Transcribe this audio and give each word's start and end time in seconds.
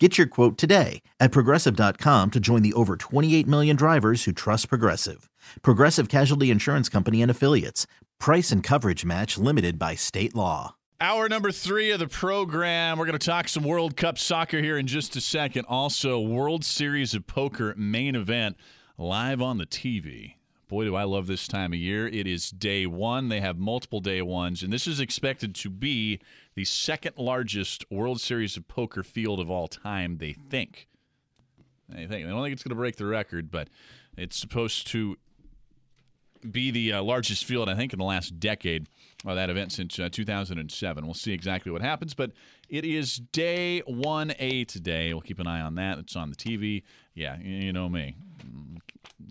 Get 0.00 0.18
your 0.18 0.26
quote 0.26 0.58
today 0.58 1.02
at 1.20 1.30
progressive.com 1.30 2.32
to 2.32 2.40
join 2.40 2.62
the 2.62 2.72
over 2.72 2.96
28 2.96 3.46
million 3.46 3.76
drivers 3.76 4.24
who 4.24 4.32
trust 4.32 4.68
Progressive. 4.68 5.30
Progressive 5.62 6.08
Casualty 6.08 6.50
Insurance 6.50 6.88
Company 6.88 7.22
and 7.22 7.30
Affiliates. 7.30 7.86
Price 8.18 8.50
and 8.50 8.60
coverage 8.60 9.04
match 9.04 9.38
limited 9.38 9.78
by 9.78 9.94
state 9.94 10.34
law. 10.34 10.74
Hour 11.00 11.28
number 11.28 11.52
three 11.52 11.92
of 11.92 12.00
the 12.00 12.08
program. 12.08 12.98
We're 12.98 13.06
going 13.06 13.18
to 13.18 13.24
talk 13.24 13.46
some 13.46 13.62
World 13.62 13.96
Cup 13.96 14.18
soccer 14.18 14.60
here 14.60 14.76
in 14.76 14.88
just 14.88 15.14
a 15.14 15.20
second. 15.20 15.66
Also, 15.68 16.20
World 16.20 16.64
Series 16.64 17.14
of 17.14 17.28
Poker 17.28 17.72
main 17.76 18.16
event 18.16 18.56
live 18.98 19.40
on 19.40 19.58
the 19.58 19.66
TV. 19.66 20.34
Boy, 20.68 20.84
do 20.84 20.94
I 20.94 21.04
love 21.04 21.26
this 21.26 21.46
time 21.46 21.72
of 21.72 21.78
year. 21.78 22.06
It 22.06 22.26
is 22.26 22.50
day 22.50 22.86
one. 22.86 23.28
They 23.28 23.40
have 23.40 23.58
multiple 23.58 24.00
day 24.00 24.22
ones, 24.22 24.62
and 24.62 24.72
this 24.72 24.86
is 24.86 24.98
expected 24.98 25.54
to 25.56 25.70
be 25.70 26.20
the 26.54 26.64
second 26.64 27.18
largest 27.18 27.90
World 27.90 28.20
Series 28.20 28.56
of 28.56 28.66
Poker 28.66 29.02
field 29.02 29.40
of 29.40 29.50
all 29.50 29.68
time, 29.68 30.18
they 30.18 30.32
think. 30.32 30.88
They 31.88 32.06
think. 32.06 32.24
They 32.24 32.30
don't 32.30 32.42
think 32.42 32.54
it's 32.54 32.62
going 32.62 32.70
to 32.70 32.76
break 32.76 32.96
the 32.96 33.06
record, 33.06 33.50
but 33.50 33.68
it's 34.16 34.38
supposed 34.38 34.86
to 34.88 35.16
be 36.50 36.70
the 36.70 36.94
uh, 36.94 37.02
largest 37.02 37.44
field, 37.44 37.68
I 37.68 37.74
think, 37.74 37.92
in 37.92 37.98
the 37.98 38.04
last 38.04 38.38
decade 38.38 38.86
of 39.24 39.36
that 39.36 39.50
event 39.50 39.72
since 39.72 39.98
uh, 39.98 40.08
2007. 40.10 41.04
We'll 41.04 41.14
see 41.14 41.32
exactly 41.32 41.72
what 41.72 41.82
happens, 41.82 42.14
but 42.14 42.32
it 42.68 42.84
is 42.84 43.16
day 43.16 43.82
1A 43.88 44.66
today. 44.66 45.12
We'll 45.12 45.22
keep 45.22 45.38
an 45.38 45.46
eye 45.46 45.60
on 45.60 45.74
that. 45.76 45.98
It's 45.98 46.16
on 46.16 46.30
the 46.30 46.36
TV. 46.36 46.82
Yeah, 47.14 47.38
you 47.38 47.72
know 47.72 47.88
me. 47.88 48.16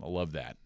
I 0.02 0.08
love 0.08 0.31
that. 0.34 0.58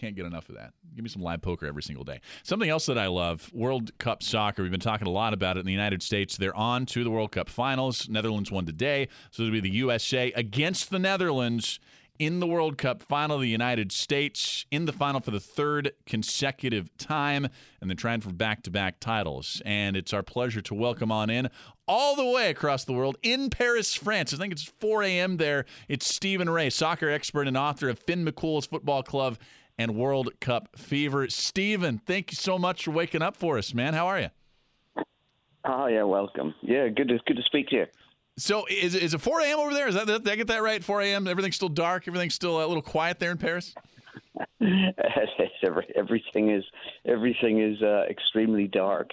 Can't 0.00 0.16
get 0.16 0.24
enough 0.24 0.48
of 0.48 0.54
that. 0.54 0.72
Give 0.94 1.02
me 1.02 1.10
some 1.10 1.20
live 1.20 1.42
poker 1.42 1.66
every 1.66 1.82
single 1.82 2.04
day. 2.04 2.22
Something 2.42 2.70
else 2.70 2.86
that 2.86 2.96
I 2.96 3.08
love 3.08 3.50
World 3.52 3.96
Cup 3.98 4.22
soccer. 4.22 4.62
We've 4.62 4.70
been 4.70 4.80
talking 4.80 5.06
a 5.06 5.10
lot 5.10 5.34
about 5.34 5.58
it 5.58 5.60
in 5.60 5.66
the 5.66 5.72
United 5.72 6.02
States. 6.02 6.38
They're 6.38 6.56
on 6.56 6.86
to 6.86 7.04
the 7.04 7.10
World 7.10 7.32
Cup 7.32 7.50
finals. 7.50 8.08
Netherlands 8.08 8.50
won 8.50 8.64
today. 8.64 9.08
So 9.30 9.42
it'll 9.42 9.52
be 9.52 9.60
the 9.60 9.68
USA 9.68 10.32
against 10.32 10.88
the 10.88 10.98
Netherlands 10.98 11.80
in 12.18 12.40
the 12.40 12.46
World 12.46 12.78
Cup 12.78 13.02
final, 13.02 13.38
the 13.38 13.48
United 13.48 13.92
States 13.92 14.64
in 14.70 14.86
the 14.86 14.92
final 14.92 15.20
for 15.20 15.30
the 15.30 15.40
third 15.40 15.92
consecutive 16.04 16.94
time, 16.98 17.48
and 17.80 17.90
they're 17.90 17.94
trying 17.94 18.20
for 18.20 18.30
back 18.30 18.62
to 18.62 18.70
back 18.70 19.00
titles. 19.00 19.60
And 19.64 19.96
it's 19.96 20.12
our 20.12 20.22
pleasure 20.22 20.60
to 20.62 20.74
welcome 20.74 21.12
on 21.12 21.28
in 21.28 21.48
all 21.88 22.14
the 22.16 22.24
way 22.24 22.50
across 22.50 22.84
the 22.84 22.92
world 22.92 23.16
in 23.22 23.48
Paris, 23.48 23.94
France. 23.94 24.32
I 24.32 24.36
think 24.36 24.52
it's 24.52 24.64
4 24.80 25.02
a.m. 25.02 25.38
there. 25.38 25.64
It's 25.88 26.14
Stephen 26.14 26.48
Rea, 26.48 26.70
soccer 26.70 27.10
expert 27.10 27.48
and 27.48 27.56
author 27.56 27.88
of 27.88 27.98
Finn 27.98 28.24
McCool's 28.24 28.66
Football 28.66 29.02
Club 29.02 29.38
and 29.80 29.96
World 29.96 30.28
Cup 30.40 30.76
Fever. 30.76 31.26
Stephen, 31.30 32.02
thank 32.04 32.32
you 32.32 32.36
so 32.36 32.58
much 32.58 32.84
for 32.84 32.90
waking 32.90 33.22
up 33.22 33.34
for 33.34 33.56
us, 33.56 33.72
man. 33.72 33.94
How 33.94 34.08
are 34.08 34.20
you? 34.20 34.28
Oh 35.64 35.86
yeah, 35.86 36.02
welcome. 36.02 36.54
Yeah, 36.60 36.88
good 36.88 37.08
to 37.08 37.18
good 37.26 37.38
to 37.38 37.42
speak 37.42 37.68
to 37.68 37.76
you. 37.76 37.86
So 38.36 38.66
is 38.70 38.94
is 38.94 39.14
it 39.14 39.22
4 39.22 39.40
a.m. 39.40 39.58
over 39.58 39.72
there? 39.72 39.88
Is 39.88 39.94
that 39.94 40.06
did 40.06 40.28
I 40.28 40.36
get 40.36 40.48
that 40.48 40.62
right? 40.62 40.84
4 40.84 41.00
a.m. 41.00 41.26
Everything's 41.26 41.56
still 41.56 41.70
dark. 41.70 42.06
Everything's 42.06 42.34
still 42.34 42.62
a 42.62 42.66
little 42.66 42.82
quiet 42.82 43.18
there 43.18 43.30
in 43.30 43.38
Paris. 43.38 43.74
Every, 45.62 45.86
everything 45.94 46.50
is 46.50 46.64
everything 47.04 47.60
is 47.60 47.82
uh, 47.82 48.04
extremely 48.08 48.66
dark 48.66 49.10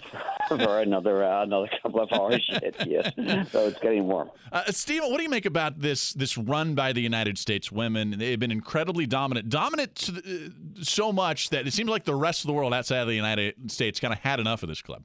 for 0.48 0.80
another 0.80 1.24
uh, 1.24 1.42
another 1.42 1.68
couple 1.82 2.00
of 2.00 2.12
hours 2.12 2.48
yet. 2.62 2.86
Yes, 2.86 3.12
so 3.50 3.66
it's 3.66 3.78
getting 3.80 4.06
warm. 4.06 4.30
Uh, 4.52 4.64
Steve, 4.70 5.02
what 5.02 5.16
do 5.16 5.22
you 5.22 5.28
make 5.28 5.46
about 5.46 5.80
this 5.80 6.12
this 6.12 6.38
run 6.38 6.74
by 6.74 6.92
the 6.92 7.00
United 7.00 7.38
States 7.38 7.72
women? 7.72 8.14
They've 8.18 8.38
been 8.38 8.52
incredibly 8.52 9.06
dominant, 9.06 9.48
dominant 9.48 10.10
so 10.82 11.12
much 11.12 11.50
that 11.50 11.66
it 11.66 11.72
seems 11.72 11.90
like 11.90 12.04
the 12.04 12.14
rest 12.14 12.44
of 12.44 12.48
the 12.48 12.54
world 12.54 12.74
outside 12.74 13.00
of 13.00 13.08
the 13.08 13.14
United 13.14 13.70
States 13.70 14.00
kind 14.00 14.12
of 14.12 14.20
had 14.20 14.40
enough 14.40 14.62
of 14.62 14.68
this 14.68 14.82
club. 14.82 15.02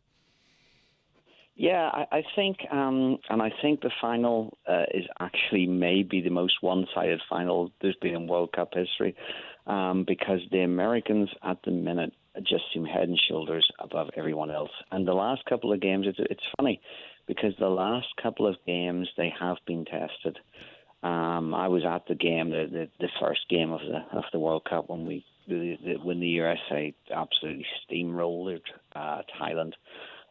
Yeah, 1.55 1.89
I, 1.93 2.17
I 2.17 2.23
think, 2.35 2.57
um, 2.71 3.19
and 3.29 3.41
I 3.41 3.51
think 3.61 3.81
the 3.81 3.91
final 4.01 4.57
uh, 4.67 4.85
is 4.93 5.05
actually 5.19 5.67
maybe 5.67 6.19
the 6.19 6.31
most 6.31 6.55
one-sided 6.61 7.21
final 7.29 7.71
there's 7.81 7.95
been 8.01 8.15
in 8.15 8.27
World 8.27 8.53
Cup 8.53 8.73
history, 8.73 9.15
um, 9.67 10.03
because 10.07 10.39
the 10.51 10.61
Americans 10.61 11.29
at 11.43 11.57
the 11.63 11.71
minute 11.71 12.13
just 12.41 12.63
seem 12.73 12.85
head 12.85 13.07
and 13.07 13.21
shoulders 13.29 13.67
above 13.77 14.09
everyone 14.17 14.49
else. 14.49 14.71
And 14.91 15.07
the 15.07 15.13
last 15.13 15.45
couple 15.45 15.71
of 15.71 15.79
games, 15.79 16.07
it's 16.07 16.17
it's 16.19 16.43
funny, 16.57 16.81
because 17.27 17.53
the 17.59 17.69
last 17.69 18.07
couple 18.21 18.47
of 18.47 18.55
games 18.65 19.07
they 19.15 19.31
have 19.39 19.57
been 19.67 19.85
tested. 19.85 20.39
Um, 21.03 21.53
I 21.53 21.67
was 21.67 21.83
at 21.85 22.07
the 22.07 22.15
game, 22.15 22.49
the, 22.49 22.65
the 22.71 22.89
the 22.99 23.09
first 23.21 23.41
game 23.49 23.71
of 23.71 23.81
the 23.81 24.17
of 24.17 24.23
the 24.31 24.39
World 24.39 24.65
Cup 24.67 24.89
when 24.89 25.05
we 25.05 25.23
the, 25.47 25.77
the, 25.85 25.93
when 26.03 26.19
the 26.19 26.27
USA 26.27 26.95
absolutely 27.13 27.65
steamrolled 27.87 28.61
uh, 28.95 29.21
Thailand 29.39 29.73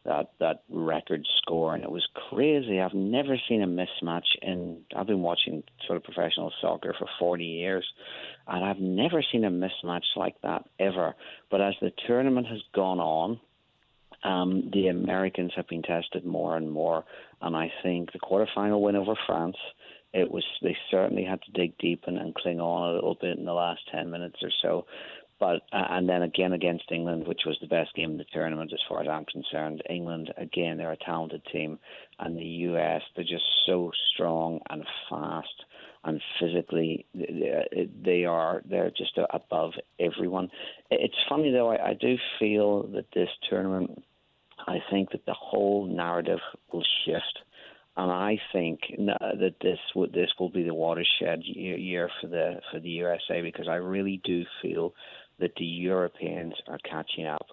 that 0.05 0.33
that 0.41 0.63
record 0.69 1.27
score, 1.39 1.75
and 1.75 1.85
it 1.85 1.91
was 1.91 2.07
crazy. 2.29 2.81
I've 2.81 2.95
never 2.95 3.37
seen 3.49 3.63
a 3.63 3.67
mismatch 3.67 4.27
in. 4.41 4.79
I've 4.97 5.07
been 5.07 5.23
watching 5.23 5.63
sort 5.87 5.97
of 5.97 6.05
professional 6.05 6.53
soccer 6.61 6.95
for 6.99 7.07
40 7.19 7.45
years, 7.45 7.87
and 8.47 8.65
I've 8.65 8.81
never 8.81 9.23
seen 9.31 9.45
a 9.45 9.51
mismatch 9.51 10.17
like 10.17 10.41
that 10.43 10.65
ever. 10.79 11.15
But 11.51 11.61
as 11.61 11.75
the 11.81 11.93
tournament 12.07 12.49
has 12.49 12.61
gone 12.75 12.99
on, 12.99 13.41
um, 14.25 14.71
the 14.73 14.89
Americans 14.89 15.53
have 15.57 15.69
been 15.69 15.83
tested 15.83 16.25
more 16.25 16.57
and 16.57 16.71
more, 16.71 17.05
and 17.41 17.57
I 17.57 17.73
think 17.83 18.13
the 18.13 18.19
quarterfinal 18.19 18.81
win 18.81 18.97
over 18.97 19.15
France. 19.27 19.57
It 20.15 20.31
was 20.31 20.45
they 20.61 20.77
certainly 20.91 21.25
had 21.25 21.41
to 21.43 21.53
dig 21.53 21.79
deep 21.79 22.05
and, 22.07 22.19
and 22.19 22.35
cling 22.35 22.61
on 22.61 22.91
a 22.91 22.95
little 22.95 23.17
bit 23.19 23.39
in 23.39 23.47
the 23.47 23.55
last 23.55 23.81
ten 23.91 24.11
minutes 24.11 24.37
or 24.43 24.51
so. 24.61 24.85
But 25.39 25.63
uh, 25.73 25.87
and 25.91 26.09
then 26.09 26.23
again 26.23 26.53
against 26.53 26.93
England, 26.93 27.27
which 27.27 27.43
was 27.47 27.59
the 27.61 27.67
best 27.67 27.95
game 27.95 28.13
in 28.13 28.17
the 28.17 28.25
tournament 28.33 28.73
as 28.73 28.81
far 28.89 29.03
as 29.03 29.09
I'm 29.09 29.25
concerned. 29.25 29.83
England 29.91 30.33
again, 30.37 30.79
they're 30.79 30.93
a 30.93 30.97
talented 30.97 31.43
team, 31.53 31.79
and 32.19 32.37
the 32.37 32.45
US 32.45 33.03
they're 33.15 33.25
just 33.25 33.45
so 33.67 33.91
strong 34.15 34.61
and 34.71 34.85
fast 35.11 35.65
and 36.05 36.21
physically 36.41 37.07
they 37.15 38.25
are 38.25 38.63
they're 38.69 38.91
just 38.91 39.19
above 39.31 39.73
everyone. 40.01 40.49
It's 40.91 41.15
funny 41.29 41.51
though. 41.53 41.71
I, 41.71 41.91
I 41.91 41.95
do 41.95 42.17
feel 42.39 42.85
that 42.89 43.07
this 43.15 43.29
tournament, 43.49 44.03
I 44.67 44.79
think 44.91 45.11
that 45.13 45.27
the 45.27 45.35
whole 45.35 45.87
narrative 45.87 46.41
will 46.73 46.85
shift 47.05 47.39
and 47.97 48.11
I 48.11 48.41
think 48.53 48.81
that 48.99 49.55
this 49.61 49.79
would 49.95 50.13
this 50.13 50.31
will 50.39 50.49
be 50.49 50.63
the 50.63 50.75
watershed 50.75 51.43
year 51.45 52.09
for 52.21 52.27
the 52.27 52.61
for 52.71 52.81
the 52.81 52.89
USA 52.89 53.43
because 53.43 53.69
I 53.69 53.75
really 53.75 54.21
do 54.25 54.45
feel 54.63 54.95
that 55.43 55.57
the 55.57 55.65
Europeans 55.65 56.55
are 56.69 56.79
catching 56.89 57.27
up. 57.27 57.47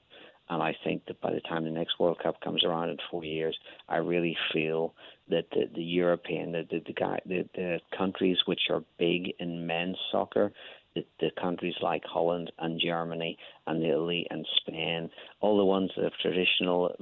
And 0.52 0.64
I 0.64 0.76
think 0.84 1.06
that 1.08 1.22
by 1.22 1.32
the 1.32 1.42
time 1.42 1.64
the 1.64 1.70
next 1.72 2.00
World 2.00 2.20
Cup 2.24 2.42
comes 2.42 2.64
around 2.64 2.90
in 2.90 2.98
four 3.12 3.24
years, 3.24 3.58
I 3.88 3.98
really 3.98 4.36
feel 4.54 4.96
that 5.30 5.46
the, 5.52 5.70
the 5.76 5.84
European, 5.84 6.54
the 6.54 6.64
the, 6.70 6.82
the, 6.88 6.94
guy, 6.94 7.20
the 7.26 7.48
the 7.54 7.80
countries 7.96 8.38
which 8.46 8.62
are 8.72 8.84
big 8.98 9.34
in 9.40 9.68
men's 9.68 9.98
soccer, 10.12 10.52
the, 10.96 11.06
the 11.20 11.30
countries 11.40 11.76
like 11.82 12.04
Holland 12.04 12.52
and 12.58 12.82
Germany 12.84 13.38
and 13.68 13.84
Italy 13.84 14.26
and 14.32 14.46
Spain, 14.58 15.10
all 15.40 15.58
the 15.58 15.66
ones 15.66 15.92
that 15.96 16.04
have 16.04 16.14
traditional 16.20 16.96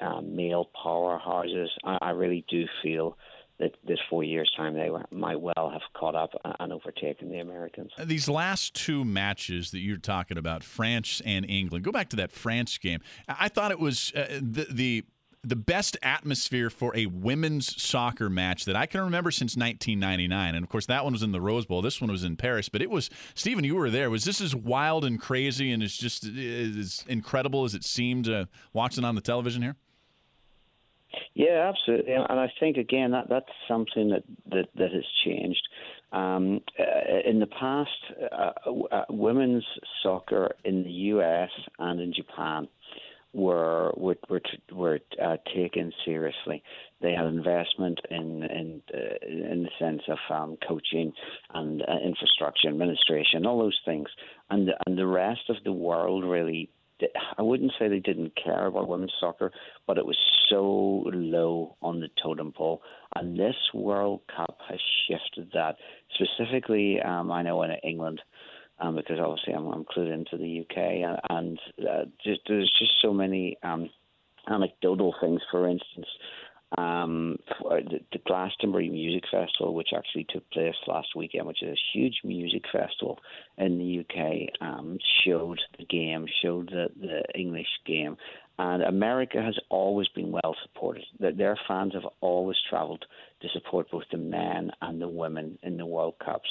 uh, 0.00 0.20
male 0.20 0.68
powerhouses, 0.84 1.68
I, 1.84 1.98
I 2.00 2.10
really 2.10 2.44
do 2.48 2.66
feel 2.84 3.16
that 3.62 3.76
this 3.86 3.98
four 4.10 4.24
years' 4.24 4.50
time 4.56 4.74
they 4.74 4.90
might 5.10 5.40
well 5.40 5.70
have 5.72 5.82
caught 5.94 6.14
up 6.14 6.34
and 6.60 6.72
overtaken 6.72 7.30
the 7.30 7.38
Americans. 7.38 7.92
These 7.98 8.28
last 8.28 8.74
two 8.74 9.04
matches 9.04 9.70
that 9.70 9.78
you're 9.78 9.96
talking 9.96 10.36
about, 10.36 10.64
France 10.64 11.22
and 11.24 11.48
England, 11.48 11.84
go 11.84 11.92
back 11.92 12.08
to 12.10 12.16
that 12.16 12.32
France 12.32 12.76
game. 12.78 13.00
I 13.28 13.48
thought 13.48 13.70
it 13.70 13.78
was 13.78 14.12
uh, 14.16 14.40
the, 14.40 14.66
the 14.70 15.04
the 15.44 15.56
best 15.56 15.96
atmosphere 16.02 16.70
for 16.70 16.96
a 16.96 17.06
women's 17.06 17.82
soccer 17.82 18.30
match 18.30 18.64
that 18.64 18.76
I 18.76 18.86
can 18.86 19.00
remember 19.00 19.32
since 19.32 19.56
1999. 19.56 20.54
And 20.54 20.62
of 20.62 20.70
course, 20.70 20.86
that 20.86 21.02
one 21.02 21.14
was 21.14 21.22
in 21.24 21.32
the 21.32 21.40
Rose 21.40 21.66
Bowl. 21.66 21.82
This 21.82 22.00
one 22.00 22.12
was 22.12 22.22
in 22.22 22.36
Paris. 22.36 22.68
But 22.68 22.80
it 22.80 22.90
was, 22.90 23.10
Stephen, 23.34 23.64
you 23.64 23.74
were 23.74 23.90
there. 23.90 24.08
Was 24.08 24.24
this 24.24 24.40
as 24.40 24.54
wild 24.54 25.04
and 25.04 25.20
crazy 25.20 25.72
and 25.72 25.82
as 25.82 25.96
just 25.96 26.24
as 26.24 27.04
incredible 27.08 27.64
as 27.64 27.74
it 27.74 27.82
seemed 27.82 28.28
uh, 28.28 28.44
watching 28.72 29.04
on 29.04 29.16
the 29.16 29.20
television 29.20 29.62
here? 29.62 29.74
Yeah, 31.34 31.72
absolutely, 31.72 32.12
and 32.12 32.40
I 32.40 32.52
think 32.60 32.76
again 32.76 33.12
that 33.12 33.28
that's 33.28 33.46
something 33.68 34.10
that 34.10 34.22
that, 34.50 34.68
that 34.76 34.92
has 34.92 35.04
changed. 35.24 35.62
Um, 36.12 36.60
uh, 36.78 37.28
in 37.28 37.40
the 37.40 37.46
past, 37.46 37.90
uh, 38.30 38.70
uh, 38.94 39.04
women's 39.08 39.64
soccer 40.02 40.54
in 40.64 40.84
the 40.84 40.90
U.S. 40.90 41.50
and 41.78 42.00
in 42.00 42.12
Japan 42.12 42.68
were 43.32 43.92
were 43.96 44.16
were, 44.28 44.40
were 44.72 44.98
uh, 45.22 45.36
taken 45.54 45.92
seriously. 46.04 46.62
They 47.00 47.12
had 47.12 47.26
investment 47.26 47.98
in 48.10 48.42
in 48.42 48.82
uh, 48.92 49.26
in 49.26 49.62
the 49.62 49.70
sense 49.78 50.02
of 50.08 50.18
um, 50.30 50.58
coaching 50.66 51.12
and 51.54 51.82
uh, 51.82 51.98
infrastructure, 52.04 52.68
administration, 52.68 53.46
all 53.46 53.58
those 53.58 53.80
things, 53.84 54.08
and 54.50 54.70
and 54.86 54.98
the 54.98 55.06
rest 55.06 55.48
of 55.48 55.56
the 55.64 55.72
world 55.72 56.24
really 56.24 56.68
I 57.38 57.42
wouldn't 57.42 57.72
say 57.78 57.88
they 57.88 57.98
didn't 57.98 58.32
care 58.42 58.66
about 58.66 58.88
women's 58.88 59.14
soccer, 59.18 59.50
but 59.86 59.98
it 59.98 60.06
was 60.06 60.16
so 60.48 61.04
low 61.12 61.76
on 61.82 62.00
the 62.00 62.08
totem 62.22 62.52
pole. 62.52 62.82
And 63.16 63.38
this 63.38 63.56
World 63.74 64.20
Cup 64.34 64.58
has 64.68 64.80
shifted 65.08 65.50
that. 65.54 65.76
Specifically, 66.14 67.00
um, 67.00 67.30
I 67.30 67.42
know 67.42 67.62
in 67.62 67.72
England, 67.82 68.20
um, 68.80 68.96
because 68.96 69.18
obviously 69.18 69.54
I'm, 69.54 69.66
I'm 69.68 69.84
clued 69.84 70.12
into 70.12 70.36
the 70.36 70.60
UK, 70.60 70.76
and, 70.76 71.18
and 71.30 71.58
uh, 71.88 72.04
just, 72.24 72.40
there's 72.48 72.72
just 72.78 72.92
so 73.00 73.12
many 73.12 73.56
um, 73.62 73.90
anecdotal 74.48 75.14
things. 75.20 75.40
For 75.50 75.68
instance, 75.68 76.06
um, 76.78 77.38
the, 77.60 78.00
the 78.12 78.18
Glastonbury 78.26 78.88
Music 78.88 79.24
Festival, 79.30 79.74
which 79.74 79.90
actually 79.96 80.26
took 80.30 80.48
place 80.50 80.74
last 80.86 81.08
weekend, 81.16 81.46
which 81.46 81.62
is 81.62 81.70
a 81.76 81.98
huge 81.98 82.20
music 82.24 82.62
festival 82.72 83.18
in 83.58 83.78
the 83.78 84.00
UK, 84.00 84.48
um, 84.60 84.98
showed 85.24 85.60
the 85.78 85.84
game, 85.84 86.26
showed 86.42 86.70
the, 86.70 86.88
the 87.00 87.22
English 87.38 87.66
game. 87.86 88.16
And 88.58 88.82
America 88.82 89.42
has 89.42 89.58
always 89.70 90.08
been 90.08 90.30
well 90.30 90.54
supported. 90.62 91.04
Their 91.18 91.58
fans 91.66 91.94
have 91.94 92.06
always 92.20 92.56
travelled 92.68 93.04
to 93.40 93.48
support 93.48 93.90
both 93.90 94.04
the 94.10 94.18
men 94.18 94.70
and 94.80 95.00
the 95.00 95.08
women 95.08 95.58
in 95.62 95.76
the 95.76 95.86
World 95.86 96.14
Cups. 96.24 96.48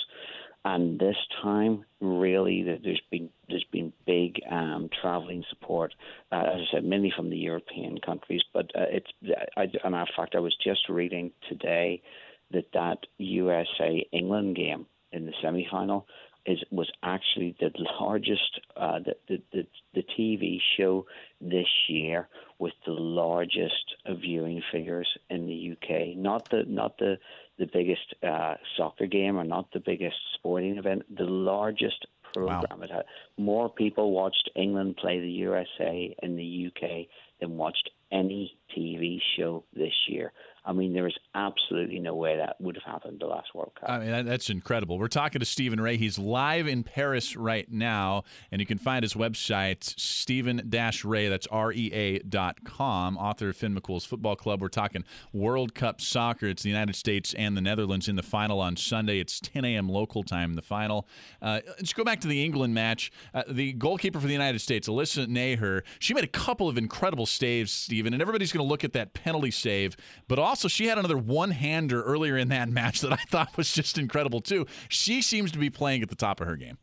And 0.64 1.00
this 1.00 1.16
time, 1.42 1.86
really, 2.02 2.62
there's 2.62 3.02
been 3.10 3.30
there's 3.50 3.66
been 3.72 3.92
big 4.06 4.40
um, 4.50 4.90
travelling 5.02 5.44
support, 5.50 5.94
uh, 6.32 6.36
as 6.36 6.62
I 6.62 6.66
said, 6.72 6.84
mainly 6.84 7.12
from 7.16 7.32
the 7.32 7.38
European 7.38 7.98
countries. 8.00 8.44
But 8.54 8.68
uh, 8.76 8.86
it's, 8.90 9.12
I, 9.58 9.64
and 9.84 9.96
in 9.96 10.06
fact, 10.16 10.36
I 10.36 10.40
was 10.40 10.56
just 10.64 10.88
reading 10.88 11.32
today 11.50 12.04
that 12.52 12.72
that 12.74 13.00
USA 13.18 14.08
England 14.12 14.56
game 14.56 14.86
in 15.12 15.26
the 15.26 15.34
semi 15.42 15.68
final 15.70 16.06
is 16.46 16.64
was 16.72 16.90
actually 17.04 17.56
the 17.60 17.72
largest 18.00 18.60
uh, 18.76 19.00
the, 19.00 19.16
the, 19.28 19.42
the 19.54 19.68
the 19.94 20.04
TV 20.18 20.60
show 20.78 21.06
this 21.40 21.68
year 21.88 22.28
with 22.60 22.74
the 22.86 22.94
largest 22.94 23.96
viewing 24.20 24.62
figures 24.72 25.08
in 25.30 25.48
the 25.48 25.72
UK. 25.74 26.18
Not 26.18 26.50
the 26.50 26.64
not 26.68 26.98
the 26.98 27.18
the 27.60 27.68
biggest 27.68 28.16
uh, 28.24 28.56
soccer 28.78 29.06
game 29.06 29.38
or 29.38 29.44
not 29.44 29.72
the 29.72 29.80
biggest 29.80 30.18
sporting 30.34 30.78
event. 30.78 31.04
The 31.16 31.26
largest 31.26 32.06
program 32.34 32.80
wow. 32.80 32.86
it 32.86 32.92
had. 32.92 33.06
More 33.38 33.70
people 33.70 34.12
watched 34.12 34.50
England 34.56 34.98
play 34.98 35.20
the 35.20 35.30
USA 35.30 36.16
in 36.24 36.36
the 36.36 36.68
UK 36.68 37.08
than 37.40 37.58
watched 37.58 37.90
any 38.12 38.58
TV 38.76 39.20
show 39.38 39.64
this 39.74 39.94
year. 40.08 40.32
I 40.64 40.74
mean, 40.74 40.94
there 40.94 41.08
is 41.08 41.18
absolutely 41.34 42.00
no 42.00 42.14
way 42.14 42.38
that 42.38 42.56
would 42.62 42.76
have 42.76 42.84
happened 42.84 43.20
the 43.20 43.26
last 43.26 43.56
World 43.56 43.72
Cup. 43.80 43.90
I 43.90 43.98
mean, 43.98 44.26
that's 44.28 44.52
incredible. 44.52 45.00
We're 45.00 45.08
talking 45.08 45.40
to 45.40 45.46
Stephen 45.46 45.82
Rea. 45.82 45.98
He's 45.98 46.20
live 46.20 46.68
in 46.68 46.84
Paris 46.84 47.36
right 47.36 47.70
now, 47.72 48.26
and 48.52 48.62
you 48.62 48.68
can 48.68 48.78
find 48.78 49.02
his 49.02 49.16
website, 49.16 49.84
Stephen-Rea, 50.00 51.30
that's 51.30 51.48
R-E-A 51.48 52.20
dot 52.20 52.64
com, 52.64 53.18
author 53.18 53.50
of 53.50 53.58
Finn 53.58 53.74
McCool's 53.74 54.06
Football 54.06 54.36
Club. 54.36 54.62
We're 54.62 54.68
talking 54.68 55.04
World 55.34 55.74
Cup 55.74 56.00
soccer. 56.00 56.46
It's 56.46 56.62
the 56.62 56.70
United 56.70 56.96
States 56.96 57.34
and 57.34 57.58
the 57.58 57.62
Netherlands 57.62 58.08
in 58.08 58.16
the 58.16 58.24
final 58.24 58.60
on 58.60 58.78
Sunday. 58.78 59.20
It's 59.20 59.40
10 59.40 59.66
a.m. 59.66 59.90
local 59.90 60.22
time, 60.22 60.54
the 60.54 60.62
final. 60.62 61.08
Uh, 61.42 61.62
let's 61.70 61.94
go 61.94 62.04
back 62.04 62.22
to 62.22 62.28
the 62.28 62.46
England 62.46 62.76
match. 62.76 63.12
Uh, 63.34 63.44
the 63.50 63.74
goalkeeper 63.74 64.20
for 64.20 64.28
the 64.28 64.34
United 64.34 64.60
States, 64.60 64.88
Alyssa 64.88 65.26
Naeher, 65.26 65.82
she 65.98 66.14
made 66.14 66.24
a 66.24 66.28
couple 66.28 66.70
of 66.70 66.78
incredible 66.78 67.26
saves, 67.26 67.72
Stephen, 67.72 68.14
and 68.14 68.22
everybody's 68.22 68.52
going 68.52 68.64
to 68.64 68.70
look 68.70 68.84
at 68.84 68.94
that 68.94 69.16
penalty 69.16 69.50
save, 69.50 69.98
but 70.28 70.38
also 70.38 70.51
also, 70.52 70.68
she 70.68 70.88
had 70.88 70.98
another 70.98 71.18
one 71.18 71.52
hander 71.52 72.04
earlier 72.04 72.38
in 72.38 72.50
that 72.50 72.68
match 72.68 73.00
that 73.00 73.14
I 73.14 73.24
thought 73.30 73.56
was 73.56 73.72
just 73.72 73.98
incredible, 73.98 74.42
too. 74.42 74.68
She 74.90 75.22
seems 75.22 75.50
to 75.54 75.58
be 75.58 75.70
playing 75.70 76.02
at 76.02 76.10
the 76.10 76.16
top 76.16 76.42
of 76.42 76.48
her 76.48 76.58
game. 76.58 76.78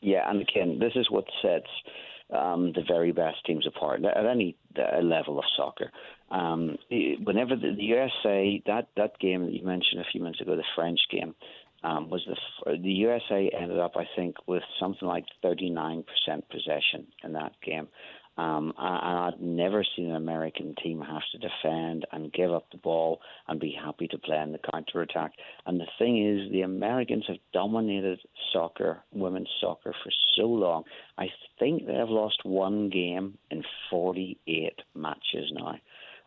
Yeah, 0.00 0.30
and 0.30 0.40
again, 0.40 0.78
this 0.78 0.92
is 0.94 1.10
what 1.10 1.24
sets 1.42 1.66
um, 2.30 2.72
the 2.72 2.84
very 2.86 3.10
best 3.10 3.44
teams 3.44 3.66
apart 3.66 4.04
at 4.04 4.26
any 4.26 4.56
uh, 4.78 5.00
level 5.00 5.40
of 5.40 5.44
soccer. 5.56 5.90
Um, 6.30 6.76
whenever 7.24 7.56
the, 7.56 7.74
the, 7.76 7.82
USA, 7.82 8.62
that, 8.66 8.90
that 8.96 9.18
game 9.18 9.46
that 9.46 9.52
you 9.52 9.66
mentioned 9.66 10.00
a 10.00 10.10
few 10.12 10.22
minutes 10.22 10.40
ago, 10.40 10.54
the 10.54 10.62
French 10.76 11.00
game, 11.10 11.34
um, 11.82 12.10
was 12.10 12.24
the 12.26 12.78
the 12.78 12.90
USA 12.90 13.50
ended 13.60 13.78
up, 13.78 13.96
I 13.96 14.06
think, 14.14 14.36
with 14.46 14.62
something 14.78 15.06
like 15.06 15.24
39% 15.44 16.04
possession 16.48 17.08
in 17.24 17.32
that 17.32 17.52
game. 17.64 17.88
Um, 18.38 18.72
and 18.78 19.18
I've 19.18 19.40
never 19.40 19.84
seen 19.96 20.10
an 20.10 20.16
American 20.16 20.74
team 20.82 21.00
have 21.00 21.22
to 21.32 21.38
defend 21.38 22.06
and 22.12 22.32
give 22.32 22.52
up 22.52 22.70
the 22.70 22.76
ball 22.76 23.20
and 23.48 23.58
be 23.58 23.74
happy 23.82 24.08
to 24.08 24.18
play 24.18 24.38
in 24.38 24.52
the 24.52 24.58
counter 24.72 25.00
attack. 25.00 25.32
And 25.64 25.80
the 25.80 25.86
thing 25.98 26.26
is, 26.26 26.52
the 26.52 26.60
Americans 26.60 27.24
have 27.28 27.38
dominated 27.52 28.20
soccer, 28.52 29.02
women's 29.12 29.48
soccer, 29.60 29.94
for 30.02 30.10
so 30.36 30.42
long. 30.42 30.84
I 31.16 31.28
think 31.58 31.86
they 31.86 31.94
have 31.94 32.10
lost 32.10 32.44
one 32.44 32.90
game 32.90 33.38
in 33.50 33.64
48 33.90 34.80
matches 34.94 35.50
now. 35.52 35.76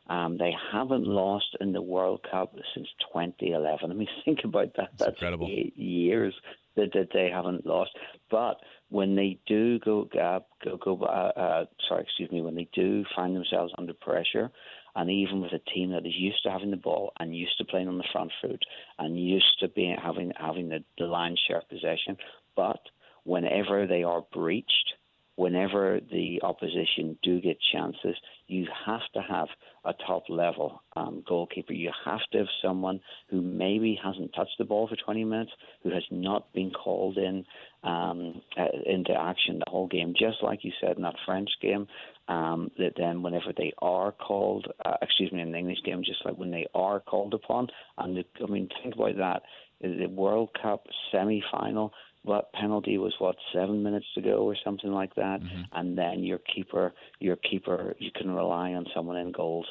Um, 0.09 0.39
they 0.39 0.51
haven't 0.71 1.05
lost 1.05 1.55
in 1.61 1.71
the 1.71 1.83
World 1.83 2.25
Cup 2.29 2.55
since 2.73 2.87
2011. 3.13 3.91
I 3.91 3.93
mean, 3.93 4.07
think 4.25 4.39
about 4.43 4.73
that. 4.77 4.89
That's, 4.97 4.97
That's 4.97 5.09
incredible. 5.11 5.47
Eight 5.47 5.77
years 5.77 6.33
that, 6.75 6.91
that 6.93 7.09
they 7.13 7.29
haven't 7.31 7.65
lost. 7.65 7.91
But 8.29 8.57
when 8.89 9.15
they 9.15 9.39
do 9.45 9.79
go 9.79 10.07
uh, 10.19 10.39
go 10.63 10.77
go 10.77 11.03
uh, 11.03 11.31
uh, 11.39 11.65
sorry, 11.87 12.03
excuse 12.03 12.31
me, 12.31 12.41
when 12.41 12.55
they 12.55 12.67
do 12.73 13.03
find 13.15 13.35
themselves 13.35 13.73
under 13.77 13.93
pressure, 13.93 14.49
and 14.95 15.09
even 15.09 15.41
with 15.41 15.53
a 15.53 15.71
team 15.71 15.91
that 15.91 16.05
is 16.05 16.15
used 16.15 16.43
to 16.43 16.51
having 16.51 16.71
the 16.71 16.77
ball 16.77 17.13
and 17.19 17.35
used 17.35 17.57
to 17.57 17.65
playing 17.65 17.87
on 17.87 17.97
the 17.97 18.03
front 18.11 18.31
foot 18.41 18.63
and 18.97 19.19
used 19.19 19.59
to 19.59 19.67
being 19.69 19.95
having 20.01 20.31
having 20.37 20.69
the, 20.69 20.83
the 20.97 21.05
line 21.05 21.35
share 21.47 21.59
of 21.59 21.69
possession, 21.69 22.17
but 22.55 22.81
whenever 23.23 23.85
they 23.85 24.03
are 24.03 24.23
breached, 24.33 24.93
whenever 25.39 26.01
the 26.11 26.41
opposition 26.43 27.17
do 27.23 27.39
get 27.39 27.57
chances, 27.71 28.13
you 28.47 28.67
have 28.85 28.99
to 29.13 29.21
have 29.21 29.47
a 29.85 29.93
top 30.05 30.23
level 30.27 30.83
um, 30.97 31.23
goalkeeper. 31.25 31.71
You 31.71 31.91
have 32.03 32.19
to 32.33 32.39
have 32.39 32.47
someone 32.61 32.99
who 33.29 33.39
maybe 33.41 33.97
hasn't 34.03 34.33
touched 34.35 34.57
the 34.57 34.65
ball 34.65 34.89
for 34.89 34.97
20 34.97 35.23
minutes, 35.23 35.51
who 35.81 35.91
has 35.91 36.03
not 36.11 36.51
been 36.51 36.71
called 36.71 37.17
in 37.17 37.45
um, 37.83 38.41
uh, 38.57 38.65
into 38.85 39.13
action 39.13 39.59
the 39.59 39.71
whole 39.71 39.87
game, 39.87 40.13
just 40.19 40.43
like 40.43 40.65
you 40.65 40.73
said 40.81 40.97
in 40.97 41.03
that 41.03 41.15
French 41.25 41.49
game. 41.61 41.87
Um, 42.27 42.69
that 42.77 42.93
then, 42.97 43.23
whenever 43.23 43.53
they 43.57 43.71
are 43.81 44.11
called, 44.11 44.67
uh, 44.85 44.97
excuse 45.01 45.31
me, 45.31 45.41
in 45.41 45.53
the 45.53 45.57
English 45.57 45.79
game, 45.85 46.03
just 46.05 46.23
like 46.25 46.37
when 46.37 46.51
they 46.51 46.67
are 46.75 46.99
called 46.99 47.33
upon, 47.33 47.69
and 47.97 48.17
the, 48.17 48.25
I 48.43 48.47
mean, 48.47 48.67
think 48.83 48.93
about 48.95 49.15
that. 49.17 49.43
The 49.81 50.07
World 50.07 50.49
Cup 50.61 50.85
semi 51.11 51.41
final 51.49 51.93
what 52.29 52.53
penalty 52.53 52.97
was 52.99 53.13
what 53.17 53.35
seven 53.51 53.81
minutes 53.81 54.05
to 54.13 54.21
go 54.21 54.43
or 54.43 54.55
something 54.63 54.91
like 54.91 55.15
that, 55.15 55.41
mm-hmm. 55.41 55.61
and 55.73 55.97
then 55.97 56.23
your 56.23 56.37
keeper, 56.37 56.93
your 57.19 57.35
keeper, 57.35 57.95
you 57.97 58.11
can 58.15 58.29
rely 58.29 58.73
on 58.73 58.85
someone 58.95 59.17
in 59.17 59.31
goals 59.31 59.65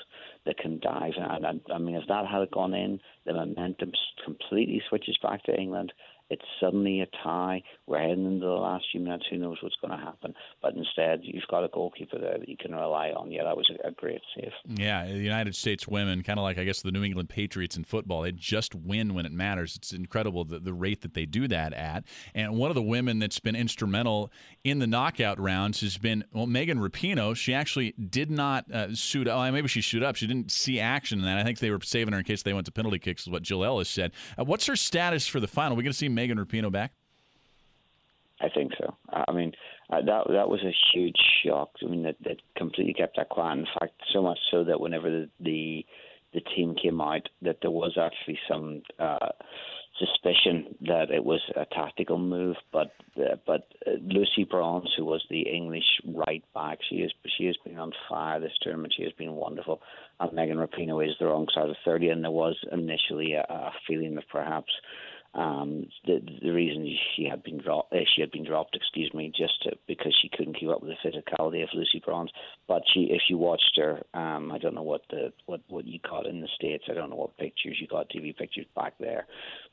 that 0.45 0.59
can 0.59 0.81
dive. 0.81 1.13
And 1.17 1.47
I, 1.47 1.73
I 1.73 1.79
mean, 1.79 1.95
if 1.95 2.03
that 2.09 2.27
had 2.27 2.51
gone 2.51 2.75
in, 2.75 3.01
the 3.25 3.35
momentum 3.35 3.93
completely 4.25 4.83
switches 4.89 5.17
back 5.23 5.45
to 5.45 5.55
England, 5.55 5.93
it's 6.31 6.45
suddenly 6.61 7.01
a 7.01 7.07
tie. 7.23 7.63
We're 7.87 8.01
heading 8.01 8.27
into 8.27 8.47
the 8.47 8.53
last 8.53 8.87
few 8.93 9.01
minutes. 9.01 9.25
Who 9.31 9.39
knows 9.39 9.59
what's 9.63 9.77
going 9.81 9.99
to 9.99 10.05
happen? 10.05 10.35
But 10.63 10.75
instead, 10.75 11.21
you've 11.23 11.47
got 11.51 11.65
a 11.65 11.69
goalkeeper 11.69 12.19
there 12.19 12.39
that 12.39 12.49
you 12.49 12.57
can 12.59 12.75
rely 12.75 13.11
on. 13.11 13.31
Yeah, 13.31 13.45
that 13.45 13.57
was 13.57 13.71
a, 13.71 13.89
a 13.89 13.93
great 13.93 14.21
save. 14.37 14.53
Yeah, 14.67 15.07
the 15.07 15.19
United 15.19 15.57
States 15.57 15.89
women, 15.89 16.23
kind 16.23 16.39
of 16.39 16.43
like 16.43 16.59
I 16.59 16.65
guess 16.65 16.83
the 16.83 16.93
New 16.93 17.03
England 17.03 17.29
Patriots 17.29 17.77
in 17.77 17.85
football, 17.85 18.23
they 18.23 18.33
just 18.33 18.75
win 18.75 19.15
when 19.15 19.25
it 19.25 19.33
matters. 19.33 19.77
It's 19.77 19.93
incredible 19.93 20.45
the, 20.45 20.59
the 20.59 20.75
rate 20.75 21.01
that 21.03 21.15
they 21.15 21.25
do 21.25 21.49
that 21.49 21.73
at. 21.73 22.05
And 22.35 22.57
one 22.57 22.71
of 22.71 22.75
the 22.75 22.83
women 22.83 23.19
that's 23.19 23.41
been 23.41 23.57
instrumental 23.57 24.31
in 24.65 24.81
the 24.81 24.87
knockout 24.87 25.41
rounds 25.41 25.81
has 25.81 25.97
been 25.97 26.25
well 26.33 26.47
Megan 26.47 26.79
Rapinoe. 26.79 27.37
She 27.37 27.55
actually 27.55 27.93
did 27.93 28.31
not 28.31 28.71
uh, 28.71 28.95
suit. 28.95 29.29
Oh, 29.29 29.51
maybe 29.51 29.69
she 29.69 29.81
shoot 29.81 30.03
up. 30.03 30.17
She 30.17 30.27
didn't 30.27 30.53
see 30.53 30.79
action 30.79 31.21
in 31.21 31.25
that. 31.25 31.39
I 31.39 31.45
think 31.45 31.59
they 31.59 31.71
were 31.71 31.81
saving 31.83 32.13
her 32.13 32.19
in 32.19 32.25
case 32.25 32.43
they 32.43 32.53
went 32.53 32.67
to 32.67 32.73
penalty 32.73 32.99
kicks. 32.99 33.23
Is 33.23 33.31
what 33.31 33.43
Jill 33.43 33.65
Ellis 33.65 33.89
said. 33.89 34.13
Uh, 34.39 34.45
what's 34.45 34.67
her 34.67 34.77
status 34.77 35.27
for 35.27 35.41
the 35.41 35.49
final? 35.49 35.77
We're 35.77 35.83
going 35.83 35.93
to 35.93 35.99
see 35.99 36.09
Megan 36.19 36.39
Rapinoe 36.39 36.73
back? 36.73 36.91
I 38.41 38.49
think 38.49 38.73
so. 38.77 38.97
I 39.09 39.33
mean, 39.33 39.53
uh, 39.89 40.03
that 40.03 40.23
that 40.37 40.49
was 40.49 40.63
a 40.65 40.75
huge 40.93 41.21
shock. 41.45 41.71
I 41.81 41.87
mean, 41.87 42.03
that, 42.03 42.17
that 42.25 42.39
completely 42.57 42.95
kept 42.95 43.17
that 43.17 43.29
quiet. 43.29 43.59
In 43.59 43.67
fact, 43.79 43.95
so 44.13 44.21
much 44.23 44.39
so 44.51 44.65
that 44.65 44.81
whenever 44.81 45.09
the 45.11 45.29
the, 45.39 45.87
the 46.35 46.41
team 46.41 46.75
came 46.75 47.01
out, 47.01 47.29
that 47.43 47.59
there 47.63 47.71
was 47.71 47.97
actually 47.97 48.39
some 48.51 48.83
uh, 48.99 49.31
suspicion 49.99 50.75
that 50.83 51.11
it 51.11 51.25
was 51.25 51.41
a 51.57 51.67
tactical 51.67 52.19
move. 52.19 52.57
But 52.73 52.91
uh, 53.17 53.37
but 53.47 53.69
uh, 53.87 53.93
Lucy 54.03 54.45
Bronze, 54.45 54.91
who 54.97 55.05
was 55.05 55.25
the 55.31 55.43
English 55.43 55.89
right 56.05 56.45
back, 56.53 56.79
she 56.89 56.97
is 56.97 57.13
she 57.37 57.47
has 57.47 57.57
been 57.65 57.79
on 57.79 57.93
fire 58.09 58.41
this 58.41 58.59
tournament. 58.63 58.95
She 58.97 59.05
has 59.05 59.13
been 59.13 59.35
wonderful. 59.35 59.81
And 60.19 60.33
Megan 60.33 60.59
Rapinoe 60.59 61.07
is 61.09 61.15
the 61.19 61.27
wrong 61.27 61.47
side 61.55 61.71
of 61.71 61.77
thirty, 61.85 62.09
and 62.09 62.25
there 62.25 62.31
was 62.31 62.57
initially 62.73 63.35
a, 63.35 63.43
a 63.49 63.73
feeling 63.87 64.17
that 64.17 64.29
perhaps 64.31 64.73
Um, 65.39 65.87
the 66.05 66.19
the 66.43 66.51
reason 66.51 66.85
she 67.15 67.25
had 67.31 67.45
been 67.45 67.59
dropped, 67.59 67.93
uh, 67.93 67.99
she 68.13 68.23
had 68.23 68.33
been 68.33 68.45
dropped, 68.45 68.75
excuse 68.75 69.15
me, 69.15 69.31
just 69.37 69.63
to, 69.63 69.77
because 69.87 70.13
she 70.21 70.29
couldn't 70.29 70.59
keep 70.59 70.69
up 70.69 70.83
with 70.83 70.91
the 70.91 71.09
physicality 71.09 71.63
of 71.63 71.69
Lucy 71.75 72.03
Bronze. 72.05 72.33
But 72.67 72.83
she, 72.93 73.09
if 73.11 73.23
you 73.29 73.39
watched 73.39 73.77
her, 73.77 74.03
um, 74.15 74.51
I 74.51 74.59
don't 74.59 74.75
know 74.75 74.83
what 74.83 75.03
the 75.11 75.33
what 75.47 75.61
what 75.69 75.87
you 75.87 76.01
got 76.01 76.27
in 76.27 76.41
the 76.41 76.49
states. 76.57 76.85
I 76.91 76.95
don't 76.95 77.11
know 77.11 77.17
what 77.17 77.37
pictures 77.39 77.77
you 77.81 77.87
got, 77.87 78.11
TV 78.11 78.37
pictures 78.37 78.67
back 78.75 78.95
there, 78.99 79.29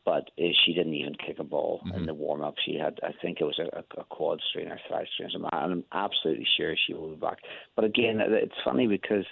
but 0.06 0.30
uh, 0.40 0.54
she 0.64 0.74
didn't 0.74 0.94
even 0.94 1.16
kick 1.16 1.40
a 1.40 1.44
ball 1.44 1.82
mm-hmm. 1.84 1.98
in 1.98 2.06
the 2.06 2.14
warm 2.14 2.44
up. 2.44 2.56
She 2.64 2.76
had, 2.76 3.00
I 3.02 3.10
think 3.20 3.42
it 3.42 3.46
was 3.46 3.60
a, 3.60 4.00
a 4.00 4.04
quad 4.04 4.42
strain 4.48 4.68
or 4.68 4.80
thigh 4.88 5.08
strain, 5.16 5.32
and 5.34 5.48
I'm 5.52 5.84
absolutely 5.92 6.48
sure 6.58 6.76
she 6.86 6.94
will 6.94 7.10
be 7.10 7.16
back. 7.16 7.40
But 7.76 7.86
again, 7.86 8.20
it's 8.22 8.54
funny 8.64 8.86
because 8.86 9.26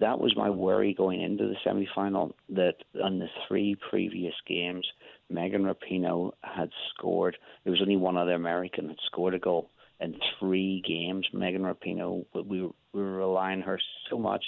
that 0.00 0.18
was 0.18 0.34
my 0.36 0.50
worry 0.50 0.94
going 0.94 1.20
into 1.20 1.46
the 1.46 1.56
semi 1.62 1.88
final 1.94 2.34
that 2.48 2.76
on 3.02 3.18
the 3.18 3.28
three 3.46 3.76
previous 3.90 4.34
games 4.46 4.86
Megan 5.28 5.62
Rapinoe 5.62 6.32
had 6.42 6.70
scored. 6.92 7.36
There 7.64 7.70
was 7.70 7.80
only 7.80 7.96
one 7.96 8.16
other 8.16 8.34
American 8.34 8.88
that 8.88 8.96
scored 9.06 9.34
a 9.34 9.38
goal 9.38 9.70
in 10.00 10.16
three 10.38 10.82
games. 10.86 11.26
Megan 11.32 11.62
Rapinoe, 11.62 12.24
we 12.34 12.62
we 12.62 12.72
were 12.92 13.18
relying 13.18 13.60
on 13.60 13.66
her 13.66 13.80
so 14.08 14.18
much, 14.18 14.44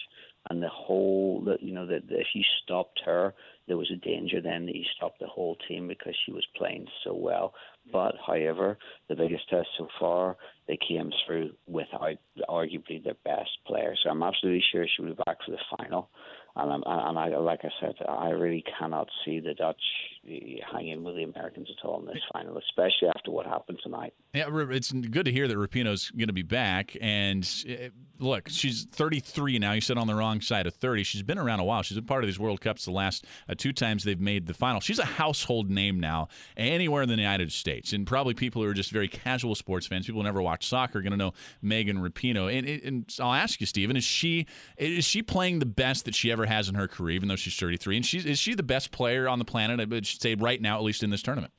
and 0.53 0.63
the 0.63 0.69
whole 0.69 1.43
that 1.47 1.63
you 1.63 1.73
know 1.73 1.87
that 1.87 2.03
if 2.11 2.27
you 2.35 2.43
stopped 2.63 3.01
her, 3.07 3.33
there 3.67 3.79
was 3.79 3.91
a 3.91 3.97
danger 3.97 4.39
then 4.43 4.67
that 4.67 4.77
you 4.77 4.85
stopped 4.95 5.19
the 5.19 5.27
whole 5.27 5.57
team 5.67 5.89
because 5.89 6.15
she 6.27 6.31
was 6.31 6.45
playing 6.59 6.87
so 7.05 7.15
well. 7.15 7.55
But 7.91 8.17
however, 8.27 8.77
the 9.09 9.17
biggest 9.17 9.49
test 9.49 9.69
so 9.79 9.89
far, 9.99 10.37
they 10.69 10.79
came 10.87 11.11
through 11.25 11.53
without 11.67 12.19
arguably 12.51 13.03
their 13.03 13.17
best 13.25 13.51
player. 13.67 13.95
So 14.03 14.11
I'm 14.11 14.23
absolutely 14.23 14.63
sure 14.71 14.87
she'll 14.87 15.07
be 15.07 15.23
back 15.25 15.39
for 15.43 15.53
the 15.53 15.77
final. 15.79 16.11
And, 16.55 16.71
I'm, 16.71 16.83
and 16.85 17.19
I, 17.19 17.29
like 17.39 17.61
I 17.65 17.71
said, 17.81 17.95
I 18.07 18.29
really 18.31 18.63
cannot 18.79 19.09
see 19.25 19.41
the 19.41 19.55
Dutch 19.55 19.81
hanging 20.25 21.03
with 21.03 21.17
the 21.17 21.25
Americans 21.25 21.69
at 21.71 21.85
all 21.85 22.01
in 22.01 22.07
this 22.07 22.23
final, 22.33 22.57
especially 22.57 23.09
after 23.15 23.31
what 23.31 23.47
happened 23.47 23.79
tonight. 23.83 24.15
Yeah, 24.33 24.47
it's 24.71 24.93
good 24.93 25.25
to 25.25 25.33
hear 25.33 25.49
that 25.49 25.57
Rapinoe's 25.57 26.11
going 26.11 26.29
to 26.29 26.33
be 26.33 26.43
back. 26.43 26.97
And 27.01 27.49
eh, 27.69 27.89
look, 28.21 28.49
she's 28.49 28.85
33 28.85 29.59
now. 29.59 29.73
You 29.73 29.81
said 29.81 29.99
on 29.99 30.07
the 30.07 30.15
wrong 30.15 30.41
side 30.41 30.67
of 30.67 30.75
30. 30.75 31.03
She's 31.03 31.23
been 31.23 31.39
around 31.39 31.61
a 31.61 31.65
while. 31.65 31.83
She's 31.83 31.97
been 31.97 32.07
part 32.07 32.23
of 32.23 32.29
these 32.29 32.39
World 32.39 32.61
Cups 32.61 32.85
the 32.85 32.93
last 32.93 33.25
uh, 33.49 33.55
two 33.57 33.73
times 33.73 34.05
they've 34.05 34.21
made 34.21 34.47
the 34.47 34.55
final. 34.55 34.81
She's 34.81 35.01
a 35.01 35.05
household 35.05 35.71
name 35.71 35.99
now 35.99 36.29
anywhere 36.57 37.03
in 37.03 37.09
the 37.09 37.17
United 37.17 37.53
States. 37.53 37.93
And 37.93 38.07
probably 38.07 38.35
people 38.35 38.63
who 38.63 38.69
are 38.69 38.75
just 38.75 38.91
very 38.91 39.09
casual 39.09 39.55
sports 39.55 39.87
fans, 39.87 40.07
people 40.07 40.21
who 40.21 40.25
never 40.25 40.41
watch 40.41 40.67
soccer, 40.67 41.01
are 41.01 41.03
going 41.03 41.11
to 41.13 41.17
know 41.17 41.33
Megan 41.61 41.99
Rapinoe. 41.99 42.57
And, 42.57 42.67
and 42.67 43.17
I'll 43.21 43.35
ask 43.35 43.61
you, 43.61 43.67
Stephen, 43.67 43.97
is 43.97 44.05
she 44.05 44.47
is 44.79 45.05
she 45.05 45.23
playing 45.23 45.59
the 45.59 45.67
best 45.67 46.05
that 46.05 46.15
she 46.15 46.31
ever 46.31 46.47
has 46.47 46.69
in 46.69 46.77
her 46.77 46.87
career, 46.87 47.17
even 47.17 47.29
though 47.29 47.37
she's 47.37 47.57
33? 47.57 47.97
And 47.97 48.07
she's, 48.07 48.25
is 48.25 48.39
she 48.39 48.55
the 48.55 48.63
best 48.63 48.93
player 48.93 49.29
on 49.29 49.39
the 49.39 49.45
planet, 49.45 49.81
should 50.13 50.23
say, 50.23 50.35
right 50.35 50.61
now, 50.61 50.77
at 50.77 50.85
least 50.85 51.03
in 51.03 51.11
this 51.11 51.23
tournament? 51.23 51.53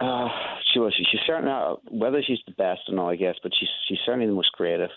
Uh, 0.00 0.28
she 0.72 0.78
was. 0.78 0.94
She's 0.96 1.20
certainly 1.26 1.52
whether 1.90 2.22
she's 2.26 2.38
the 2.46 2.54
best 2.54 2.80
or 2.88 2.94
not, 2.94 3.10
I 3.10 3.16
guess, 3.16 3.36
but 3.42 3.52
she's 3.58 3.68
she's 3.86 3.98
certainly 4.04 4.26
the 4.26 4.32
most 4.32 4.52
creative. 4.52 4.90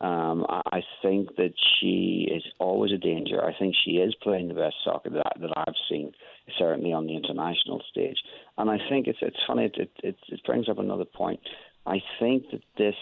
Um, 0.00 0.46
I 0.48 0.80
think 1.02 1.34
that 1.36 1.52
she 1.80 2.28
is 2.32 2.44
always 2.60 2.92
a 2.92 2.98
danger. 2.98 3.44
I 3.44 3.52
think 3.58 3.74
she 3.84 3.92
is 3.92 4.14
playing 4.22 4.46
the 4.46 4.54
best 4.54 4.76
soccer 4.84 5.10
that, 5.10 5.32
that 5.40 5.50
I've 5.56 5.74
seen, 5.90 6.12
certainly 6.56 6.92
on 6.92 7.06
the 7.06 7.16
international 7.16 7.82
stage. 7.90 8.16
And 8.58 8.70
I 8.70 8.78
think 8.88 9.08
it's 9.08 9.18
it's 9.20 9.36
funny. 9.46 9.64
It 9.64 9.90
it, 10.02 10.16
it 10.28 10.40
brings 10.46 10.68
up 10.68 10.78
another 10.78 11.04
point. 11.04 11.40
I 11.86 12.02
think 12.20 12.44
that 12.52 12.60
this 12.76 12.94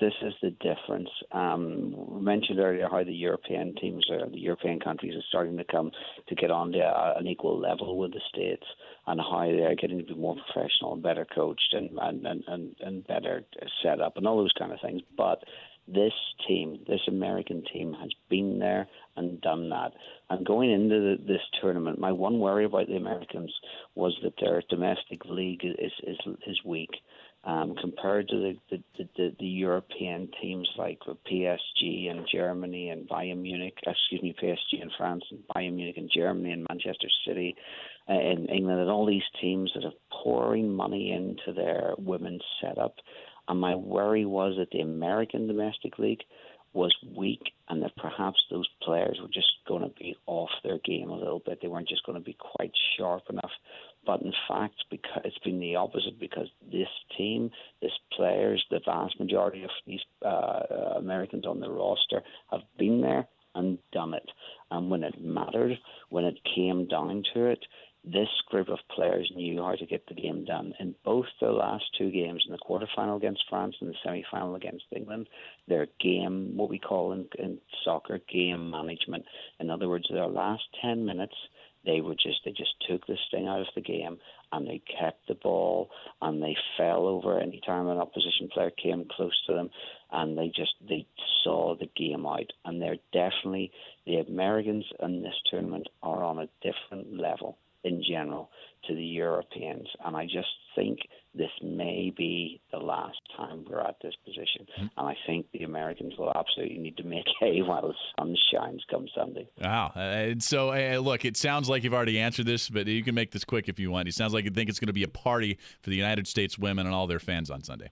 this 0.00 0.14
is 0.22 0.32
the 0.42 0.50
difference. 0.50 1.10
Um, 1.32 1.94
we 2.08 2.22
mentioned 2.22 2.58
earlier 2.60 2.88
how 2.90 3.04
the 3.04 3.12
European 3.12 3.74
teams, 3.74 4.04
or 4.10 4.26
the 4.26 4.38
European 4.38 4.80
countries, 4.80 5.14
are 5.14 5.28
starting 5.28 5.56
to 5.58 5.64
come 5.64 5.90
to 6.28 6.34
get 6.34 6.50
on 6.50 6.72
to 6.72 7.14
an 7.18 7.26
equal 7.26 7.58
level 7.58 7.98
with 7.98 8.12
the 8.12 8.20
states, 8.28 8.64
and 9.06 9.20
how 9.20 9.44
they're 9.44 9.74
getting 9.74 9.98
to 9.98 10.04
be 10.04 10.14
more 10.14 10.36
professional 10.46 10.94
and 10.94 11.02
better 11.02 11.26
coached 11.34 11.74
and 11.74 11.90
and 12.00 12.44
and, 12.46 12.76
and 12.80 13.06
better 13.06 13.44
set 13.82 14.00
up 14.00 14.16
and 14.16 14.26
all 14.26 14.38
those 14.38 14.54
kind 14.58 14.72
of 14.72 14.80
things. 14.80 15.02
But 15.16 15.42
this 15.88 16.12
team, 16.46 16.78
this 16.86 17.00
American 17.08 17.64
team, 17.72 17.92
has 18.00 18.10
been 18.30 18.58
there 18.60 18.86
and 19.16 19.40
done 19.40 19.68
that. 19.70 19.92
And 20.30 20.46
going 20.46 20.70
into 20.70 20.94
the, 20.94 21.16
this 21.26 21.42
tournament, 21.60 21.98
my 21.98 22.12
one 22.12 22.38
worry 22.38 22.64
about 22.64 22.86
the 22.86 22.96
Americans 22.96 23.52
was 23.94 24.16
that 24.22 24.34
their 24.40 24.62
domestic 24.70 25.24
league 25.26 25.64
is 25.64 25.92
is, 26.02 26.18
is 26.46 26.60
weak. 26.64 26.90
Um, 27.44 27.74
compared 27.80 28.28
to 28.28 28.36
the, 28.36 28.58
the, 28.70 29.08
the, 29.16 29.34
the, 29.40 29.44
European 29.44 30.30
teams 30.40 30.70
like 30.78 31.00
PSG 31.00 32.08
and 32.08 32.24
Germany 32.30 32.90
and 32.90 33.08
Bayern 33.08 33.42
Munich, 33.42 33.76
excuse 33.84 34.22
me, 34.22 34.32
PSG 34.40 34.80
in 34.80 34.92
France 34.96 35.24
and 35.28 35.40
Bayern 35.52 35.74
Munich 35.74 35.96
in 35.96 36.08
Germany 36.14 36.52
and 36.52 36.64
Manchester 36.68 37.08
City 37.26 37.56
uh, 38.08 38.12
in 38.12 38.46
England, 38.46 38.82
and 38.82 38.88
all 38.88 39.06
these 39.06 39.22
teams 39.40 39.72
that 39.74 39.84
are 39.84 40.22
pouring 40.22 40.72
money 40.72 41.10
into 41.10 41.52
their 41.52 41.94
women's 41.98 42.44
setup 42.60 42.94
and 43.48 43.60
my 43.60 43.74
worry 43.74 44.24
was 44.24 44.54
that 44.58 44.70
the 44.70 44.80
American 44.80 45.46
domestic 45.46 45.98
league 45.98 46.22
was 46.72 46.94
weak 47.16 47.52
and 47.68 47.82
that 47.82 47.94
perhaps 47.96 48.40
those 48.50 48.68
players 48.82 49.18
were 49.20 49.28
just 49.28 49.52
going 49.68 49.82
to 49.82 49.94
be 49.98 50.16
off 50.26 50.48
their 50.64 50.78
game 50.84 51.10
a 51.10 51.18
little 51.18 51.42
bit. 51.44 51.58
They 51.60 51.68
weren't 51.68 51.88
just 51.88 52.06
going 52.06 52.18
to 52.18 52.24
be 52.24 52.36
quite 52.38 52.72
sharp 52.96 53.24
enough. 53.28 53.50
But 54.04 54.22
in 54.22 54.32
fact, 54.48 54.74
because 54.90 55.22
it's 55.24 55.38
been 55.38 55.60
the 55.60 55.76
opposite 55.76 56.18
because 56.18 56.48
this 56.70 56.88
team, 57.16 57.50
this 57.80 57.92
players, 58.16 58.64
the 58.70 58.80
vast 58.84 59.18
majority 59.20 59.62
of 59.62 59.70
these 59.86 60.00
uh, 60.24 60.96
Americans 60.96 61.46
on 61.46 61.60
the 61.60 61.70
roster 61.70 62.22
have 62.50 62.62
been 62.78 63.00
there 63.00 63.28
and 63.54 63.78
done 63.92 64.14
it. 64.14 64.28
And 64.70 64.90
when 64.90 65.04
it 65.04 65.22
mattered, 65.22 65.78
when 66.08 66.24
it 66.24 66.38
came 66.54 66.88
down 66.88 67.22
to 67.34 67.46
it, 67.46 67.64
this 68.04 68.28
group 68.48 68.68
of 68.68 68.78
players 68.94 69.30
knew 69.36 69.62
how 69.62 69.76
to 69.76 69.86
get 69.86 70.04
the 70.08 70.14
game 70.14 70.44
done. 70.44 70.74
In 70.80 70.94
both 71.04 71.26
the 71.40 71.52
last 71.52 71.84
two 71.96 72.10
games, 72.10 72.42
in 72.46 72.52
the 72.52 72.58
quarterfinal 72.58 73.16
against 73.16 73.44
France 73.48 73.76
and 73.80 73.90
the 73.90 73.94
semi-final 74.02 74.56
against 74.56 74.86
England, 74.94 75.28
their 75.68 75.86
game, 76.00 76.56
what 76.56 76.68
we 76.68 76.80
call 76.80 77.12
in, 77.12 77.26
in 77.38 77.58
soccer, 77.84 78.18
game 78.32 78.70
management. 78.70 79.24
In 79.60 79.70
other 79.70 79.88
words, 79.88 80.06
their 80.10 80.26
last 80.26 80.64
10 80.82 81.04
minutes, 81.04 81.34
they 81.84 82.00
were 82.00 82.14
just 82.14 82.40
they 82.44 82.52
just 82.52 82.74
took 82.88 83.06
this 83.06 83.18
thing 83.30 83.48
out 83.48 83.60
of 83.60 83.66
the 83.74 83.80
game 83.80 84.18
and 84.52 84.66
they 84.66 84.80
kept 85.00 85.26
the 85.28 85.34
ball 85.34 85.90
and 86.20 86.42
they 86.42 86.56
fell 86.76 87.06
over 87.06 87.38
any 87.38 87.60
time 87.66 87.88
an 87.88 87.98
opposition 87.98 88.48
player 88.52 88.70
came 88.70 89.06
close 89.16 89.38
to 89.46 89.54
them 89.54 89.70
and 90.12 90.36
they 90.36 90.48
just 90.48 90.74
they 90.88 91.06
saw 91.42 91.74
the 91.76 91.90
game 91.96 92.26
out 92.26 92.52
and 92.64 92.80
they're 92.80 92.96
definitely 93.12 93.70
the 94.06 94.16
Americans 94.16 94.84
in 95.02 95.22
this 95.22 95.34
tournament 95.50 95.88
are 96.02 96.22
on 96.22 96.38
a 96.38 96.48
different 96.62 97.18
level 97.18 97.58
in 97.84 98.02
general 98.08 98.50
to 98.86 98.94
the 98.94 99.04
Europeans. 99.04 99.88
And 100.04 100.16
I 100.16 100.24
just 100.24 100.48
think 100.74 101.00
this 101.34 101.50
may 101.62 102.12
be 102.16 102.60
the 102.72 102.78
last 102.78 103.18
time 103.36 103.64
we're 103.68 103.80
at 103.80 103.96
this 104.02 104.14
position. 104.24 104.66
Mm-hmm. 104.78 104.86
And 104.98 105.08
I 105.08 105.16
think 105.26 105.46
the 105.52 105.64
Americans 105.64 106.14
will 106.18 106.32
absolutely 106.34 106.78
need 106.78 106.96
to 106.98 107.04
make 107.04 107.24
hay 107.40 107.62
while 107.66 107.82
the 107.82 107.94
sun 108.18 108.36
shines 108.52 108.82
come 108.90 109.06
Sunday. 109.14 109.48
Wow. 109.60 109.92
Uh, 109.96 109.98
and 109.98 110.42
so, 110.42 110.70
uh, 110.70 110.98
look, 110.98 111.24
it 111.24 111.36
sounds 111.36 111.68
like 111.68 111.84
you've 111.84 111.94
already 111.94 112.18
answered 112.18 112.46
this, 112.46 112.68
but 112.68 112.86
you 112.86 113.02
can 113.02 113.14
make 113.14 113.30
this 113.30 113.44
quick 113.44 113.68
if 113.68 113.78
you 113.78 113.90
want. 113.90 114.08
It 114.08 114.14
sounds 114.14 114.34
like 114.34 114.44
you 114.44 114.50
think 114.50 114.68
it's 114.68 114.80
going 114.80 114.88
to 114.88 114.92
be 114.92 115.04
a 115.04 115.08
party 115.08 115.58
for 115.80 115.90
the 115.90 115.96
United 115.96 116.26
States 116.26 116.58
women 116.58 116.86
and 116.86 116.94
all 116.94 117.06
their 117.06 117.20
fans 117.20 117.50
on 117.50 117.62
Sunday. 117.62 117.90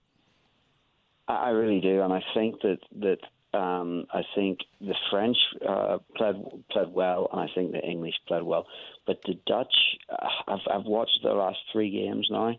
I 1.29 1.51
really 1.51 1.81
do. 1.81 2.03
And 2.03 2.13
I 2.13 2.23
think 2.35 2.61
that, 2.63 2.79
that 3.01 3.19
um, 3.53 4.07
I 4.13 4.23
think 4.35 4.61
the 4.81 4.95
French 5.11 5.37
uh, 5.67 5.99
played 6.17 6.37
played 6.71 6.93
well, 6.93 7.29
and 7.33 7.41
I 7.41 7.47
think 7.55 7.73
the 7.73 7.81
English 7.81 8.15
played 8.29 8.43
well. 8.43 8.67
But 9.07 9.21
the 9.27 9.35
Dutch, 9.47 9.75
uh, 10.11 10.27
I've 10.49 10.67
I've 10.73 10.87
watched 10.87 11.19
the 11.23 11.33
last 11.33 11.59
three 11.73 11.91
games 11.91 12.29
now, 12.31 12.55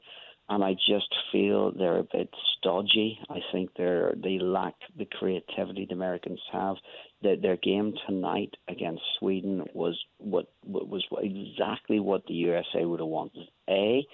and 0.51 0.65
I 0.65 0.73
just 0.73 1.07
feel 1.31 1.71
they're 1.71 1.99
a 1.99 2.07
bit 2.11 2.29
stodgy. 2.57 3.17
I 3.29 3.39
think 3.53 3.69
they're 3.77 4.13
they 4.21 4.37
lack 4.37 4.75
the 4.97 5.05
creativity 5.05 5.85
the 5.87 5.95
Americans 5.95 6.41
have. 6.51 6.75
Their, 7.21 7.37
their 7.37 7.57
game 7.57 7.93
tonight 8.05 8.53
against 8.67 9.01
Sweden 9.17 9.63
was 9.73 9.97
what, 10.17 10.51
what 10.63 10.89
was 10.89 11.05
exactly 11.21 12.01
what 12.01 12.25
the 12.27 12.33
USA 12.33 12.83
would 12.83 12.99
have 12.99 13.07
wanted. 13.07 13.47
A, 13.69 14.05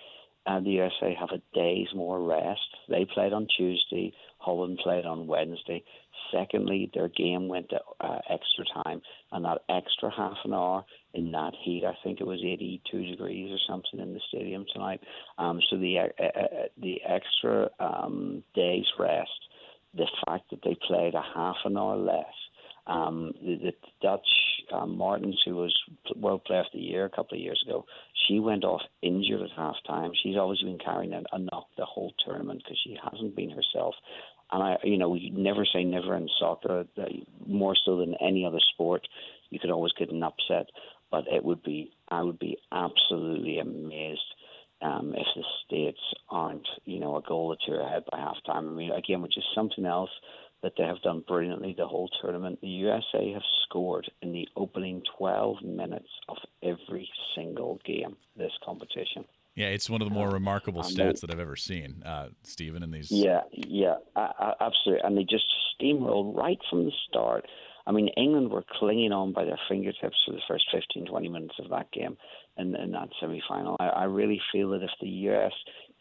and 0.48 0.66
the 0.66 0.72
USA 0.72 1.16
have 1.20 1.30
a 1.32 1.42
day's 1.54 1.88
more 1.94 2.24
rest. 2.24 2.62
They 2.90 3.06
played 3.06 3.34
on 3.34 3.48
Tuesday. 3.58 4.14
Holland 4.40 4.80
played 4.82 5.06
on 5.06 5.28
Wednesday. 5.28 5.84
Secondly, 6.32 6.90
their 6.94 7.10
game 7.10 7.50
went 7.50 7.70
to 7.70 7.80
uh, 8.00 8.20
extra 8.30 8.66
time, 8.84 9.02
and 9.32 9.44
that 9.44 9.60
extra 9.70 10.10
half 10.10 10.38
an 10.46 10.54
hour 10.54 10.86
in 11.14 11.32
that 11.32 11.54
heat, 11.64 11.84
I 11.86 11.98
think 12.04 12.22
it 12.22 12.28
was 12.28 12.40
82 12.44 13.06
degrees 13.06 13.52
or 13.52 13.60
something 13.68 14.00
in 14.00 14.14
the 14.14 14.22
stadium 14.30 14.66
tonight. 14.72 15.02
Um, 15.38 15.60
so 15.70 15.78
the 15.78 16.00
uh, 16.00 16.08
uh, 16.20 16.40
uh, 16.40 16.48
the 16.82 17.02
extra 17.08 17.70
um, 17.80 18.44
day's 18.56 18.86
rest, 18.98 19.30
the 19.94 20.08
fact 20.26 20.50
that 20.52 20.60
they 20.64 20.78
played 20.88 21.14
a 21.14 21.24
half 21.36 21.58
an 21.66 21.78
hour 21.78 21.98
less. 21.98 22.26
Um, 22.88 23.34
the, 23.42 23.58
the 23.58 23.74
Dutch 24.02 24.28
um, 24.74 24.98
Martens, 24.98 25.40
who 25.46 25.56
was 25.56 25.76
World 26.16 26.44
Player 26.46 26.62
of 26.62 26.68
the 26.74 26.80
Year 26.80 27.06
a 27.06 27.10
couple 27.10 27.38
of 27.38 27.44
years 27.44 27.62
ago, 27.68 27.86
she 28.28 28.40
went 28.40 28.64
off 28.64 28.82
injured 29.02 29.42
at 29.42 29.52
half 29.56 29.76
time. 29.86 30.12
She's 30.24 30.38
always 30.38 30.62
been 30.62 30.80
carrying 30.80 31.14
a, 31.14 31.22
a 31.32 31.40
knock 31.40 31.68
the 31.78 31.86
whole 31.86 32.14
tournament 32.26 32.62
because 32.64 32.80
she 32.84 32.98
hasn't 33.04 33.36
been 33.36 33.50
herself. 33.50 33.96
And 34.52 34.64
I, 34.64 34.78
you 34.84 34.98
know, 34.98 35.16
you 35.16 35.32
never 35.32 35.66
say 35.66 35.84
never 35.84 36.16
in 36.16 36.30
soccer. 36.40 36.86
More 37.46 37.76
so 37.86 37.98
than 37.98 38.16
any 38.22 38.46
other 38.46 38.62
sport, 38.74 39.08
you 39.50 39.60
could 39.60 39.72
always 39.72 39.94
get 40.00 40.12
an 40.12 40.24
upset. 40.24 40.68
But 41.12 41.26
it 41.28 41.44
would 41.44 41.64
be, 41.64 41.92
I 42.10 42.22
would 42.24 42.40
be 42.40 42.58
absolutely 42.72 43.60
amazed 43.60 44.22
um, 44.82 45.14
if 45.16 45.28
the 45.36 45.44
states 45.66 46.00
aren't, 46.30 46.68
you 46.86 47.00
know, 47.00 47.16
a 47.18 47.22
goal 47.22 47.48
or 47.48 47.58
two 47.66 47.82
ahead 47.82 48.04
by 48.12 48.20
halftime. 48.20 48.68
I 48.68 48.72
mean, 48.72 48.92
again, 48.92 49.22
which 49.22 49.38
is 49.38 49.44
something 49.56 49.86
else 49.86 50.10
that 50.64 50.74
they 50.78 50.84
have 50.84 51.02
done 51.02 51.24
brilliantly 51.28 51.76
the 51.78 51.88
whole 51.88 52.10
tournament. 52.22 52.60
The 52.62 52.68
USA 52.68 53.32
have 53.34 53.44
scored 53.64 54.10
in 54.22 54.32
the 54.32 54.48
opening 54.56 55.04
12 55.18 55.64
minutes 55.64 56.10
of 56.30 56.38
every 56.64 57.10
single 57.36 57.80
game 57.86 58.16
this 58.36 58.52
competition. 58.64 59.26
Yeah, 59.56 59.68
it's 59.68 59.90
one 59.90 60.02
of 60.04 60.08
the 60.08 60.14
more 60.14 60.30
remarkable 60.30 60.84
stats 60.84 61.22
that 61.22 61.32
I've 61.32 61.40
ever 61.40 61.56
seen, 61.56 62.04
uh, 62.06 62.30
Stephen. 62.44 62.84
In 62.84 62.92
these, 62.92 63.12
yeah, 63.12 63.42
yeah, 63.52 63.96
uh, 64.16 64.52
absolutely, 64.62 65.02
and 65.04 65.18
they 65.18 65.24
just 65.24 65.46
steamrolled 65.82 66.38
right 66.38 66.60
from 66.70 66.86
the 66.86 66.92
start. 67.10 67.48
I 67.88 67.92
mean, 67.92 68.10
England 68.10 68.52
were 68.52 68.64
clinging 68.78 69.14
on 69.14 69.34
by 69.34 69.46
their 69.46 69.60
fingertips 69.68 70.18
for 70.26 70.34
the 70.34 70.42
first 70.48 70.66
15, 70.72 71.08
20 71.08 71.30
minutes 71.30 71.56
of 71.58 71.70
that 71.72 71.92
game 71.92 72.18
in, 72.58 72.76
in 72.76 72.92
that 72.92 73.10
semi 73.20 73.42
final. 73.48 73.78
I, 73.80 73.88
I 73.88 74.04
really 74.04 74.42
feel 74.52 74.70
that 74.72 74.84
if 74.84 74.92
the 75.02 75.08
US 75.08 75.54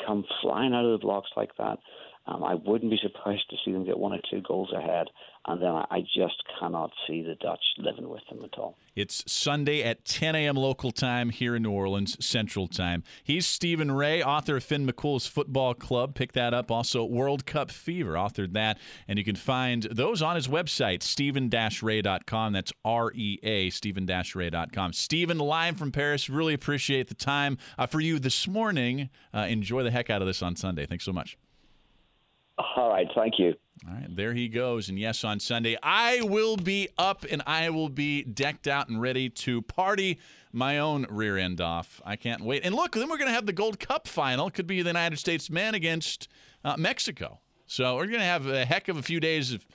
come 0.05 0.25
flying 0.43 0.75
out 0.75 0.85
of 0.85 0.93
the 0.93 1.07
blocks 1.07 1.31
like 1.37 1.57
that, 1.57 1.79
um, 2.27 2.43
I 2.43 2.55
wouldn't 2.55 2.91
be 2.91 2.99
surprised 3.01 3.49
to 3.51 3.57
see 3.65 3.73
them 3.73 3.85
get 3.85 3.99
one 3.99 4.13
or 4.13 4.21
two 4.31 4.43
goals 4.43 4.73
ahead, 4.73 5.07
and 5.47 5.63
then 5.63 5.71
I 5.71 6.01
just 6.01 6.43
cannot 6.59 6.91
see 7.07 7.23
the 7.23 7.37
Dutch 7.37 7.63
living 7.79 8.09
with 8.09 8.23
them 8.29 8.45
at 8.45 8.59
all. 8.59 8.77
It's 8.97 9.23
Sunday 9.31 9.85
at 9.85 10.05
10 10.05 10.35
a.m. 10.35 10.57
local 10.57 10.91
time 10.91 11.31
here 11.31 11.55
in 11.55 11.63
New 11.63 11.71
Orleans, 11.71 12.17
Central 12.25 12.67
Time. 12.67 13.05
He's 13.23 13.47
Stephen 13.47 13.93
Rea, 13.93 14.25
author 14.25 14.57
of 14.57 14.65
Finn 14.65 14.87
McCool's 14.87 15.27
Football 15.27 15.75
Club. 15.75 16.15
Pick 16.17 16.33
that 16.33 16.53
up. 16.53 16.71
Also, 16.71 17.05
World 17.05 17.47
Cup 17.47 17.71
Fever, 17.71 18.15
authored 18.15 18.55
that. 18.55 18.79
And 19.07 19.19
you 19.19 19.25
can 19.25 19.37
find 19.37 19.85
those 19.85 20.21
on 20.21 20.35
his 20.35 20.49
website, 20.49 21.03
stephen-rea.com. 21.03 22.53
That's 22.53 22.73
R-E-A, 22.85 23.71
stephen-rea.com. 23.71 24.93
Stephen, 24.95 25.39
live 25.39 25.77
from 25.77 25.93
Paris. 25.93 26.29
Really 26.29 26.55
appreciate 26.55 27.09
the 27.09 27.15
time 27.15 27.59
uh, 27.79 27.87
for 27.87 28.01
you 28.01 28.19
this 28.19 28.49
morning. 28.49 29.11
Uh, 29.33 29.41
enjoy 29.41 29.85
the 29.85 29.91
heck 29.93 30.11
out 30.11 30.23
of 30.23 30.27
this 30.27 30.43
on 30.43 30.57
Sunday. 30.57 30.87
Thanks 30.87 31.05
so 31.05 31.13
much. 31.13 31.37
All 32.59 32.91
right. 32.91 33.07
Thank 33.15 33.39
you. 33.39 33.55
All 33.87 33.95
right, 33.95 34.17
there 34.17 34.33
he 34.33 34.49
goes. 34.49 34.89
And 34.89 34.99
yes, 34.99 35.23
on 35.23 35.39
Sunday, 35.39 35.77
I 35.83 36.23
will 36.23 36.57
be 36.57 36.89
up 36.97 37.25
and 37.31 37.43
I 37.47 37.71
will 37.71 37.91
be 37.91 38.23
decked 38.23 38.67
out 38.67 38.89
and 38.89 39.01
ready 39.01 39.29
to 39.29 39.63
party 39.63 40.19
my 40.53 40.79
own 40.79 41.07
rear 41.11 41.37
end 41.37 41.61
off. 41.61 42.01
I 42.05 42.17
can't 42.17 42.41
wait. 42.41 42.63
And 42.65 42.75
look, 42.75 42.93
then 42.93 43.09
we're 43.09 43.19
going 43.19 43.29
to 43.29 43.35
have 43.35 43.47
the 43.47 43.53
Gold 43.53 43.79
Cup 43.79 44.09
final. 44.09 44.51
Could 44.51 44.67
be 44.67 44.81
the 44.81 44.89
United 44.89 45.19
States 45.19 45.51
men 45.51 45.75
against 45.75 46.29
uh, 46.65 46.77
Mexico. 46.79 47.41
So 47.67 47.97
we're 47.97 48.07
going 48.07 48.21
to 48.21 48.25
have 48.25 48.47
a 48.47 48.65
heck 48.65 48.89
of 48.89 48.97
a 48.97 49.03
few 49.03 49.21
days 49.21 49.53
of, 49.53 49.67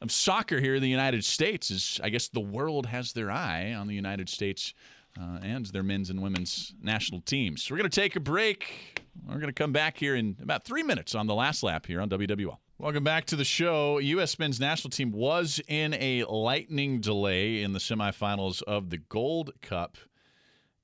of 0.00 0.10
soccer 0.10 0.60
here 0.60 0.74
in 0.74 0.82
the 0.82 0.88
United 0.88 1.24
States. 1.24 1.70
As 1.70 2.00
I 2.02 2.08
guess 2.08 2.28
the 2.28 2.40
world 2.40 2.86
has 2.86 3.12
their 3.12 3.30
eye 3.30 3.72
on 3.72 3.86
the 3.86 3.94
United 3.94 4.28
States 4.28 4.74
uh, 5.18 5.38
and 5.42 5.66
their 5.66 5.84
men's 5.84 6.10
and 6.10 6.20
women's 6.20 6.74
national 6.82 7.20
teams. 7.20 7.62
So 7.62 7.74
we're 7.74 7.78
going 7.78 7.90
to 7.90 8.00
take 8.00 8.16
a 8.16 8.20
break. 8.20 9.03
We're 9.26 9.34
going 9.34 9.46
to 9.46 9.52
come 9.52 9.72
back 9.72 9.98
here 9.98 10.14
in 10.14 10.36
about 10.42 10.64
three 10.64 10.82
minutes 10.82 11.14
on 11.14 11.26
the 11.26 11.34
last 11.34 11.62
lap 11.62 11.86
here 11.86 12.00
on 12.00 12.08
WWL. 12.08 12.58
Welcome 12.78 13.04
back 13.04 13.24
to 13.26 13.36
the 13.36 13.44
show. 13.44 13.98
U.S. 13.98 14.38
men's 14.38 14.58
national 14.58 14.90
team 14.90 15.12
was 15.12 15.60
in 15.68 15.94
a 15.94 16.24
lightning 16.24 17.00
delay 17.00 17.62
in 17.62 17.72
the 17.72 17.78
semifinals 17.78 18.62
of 18.62 18.90
the 18.90 18.98
Gold 18.98 19.52
Cup 19.62 19.96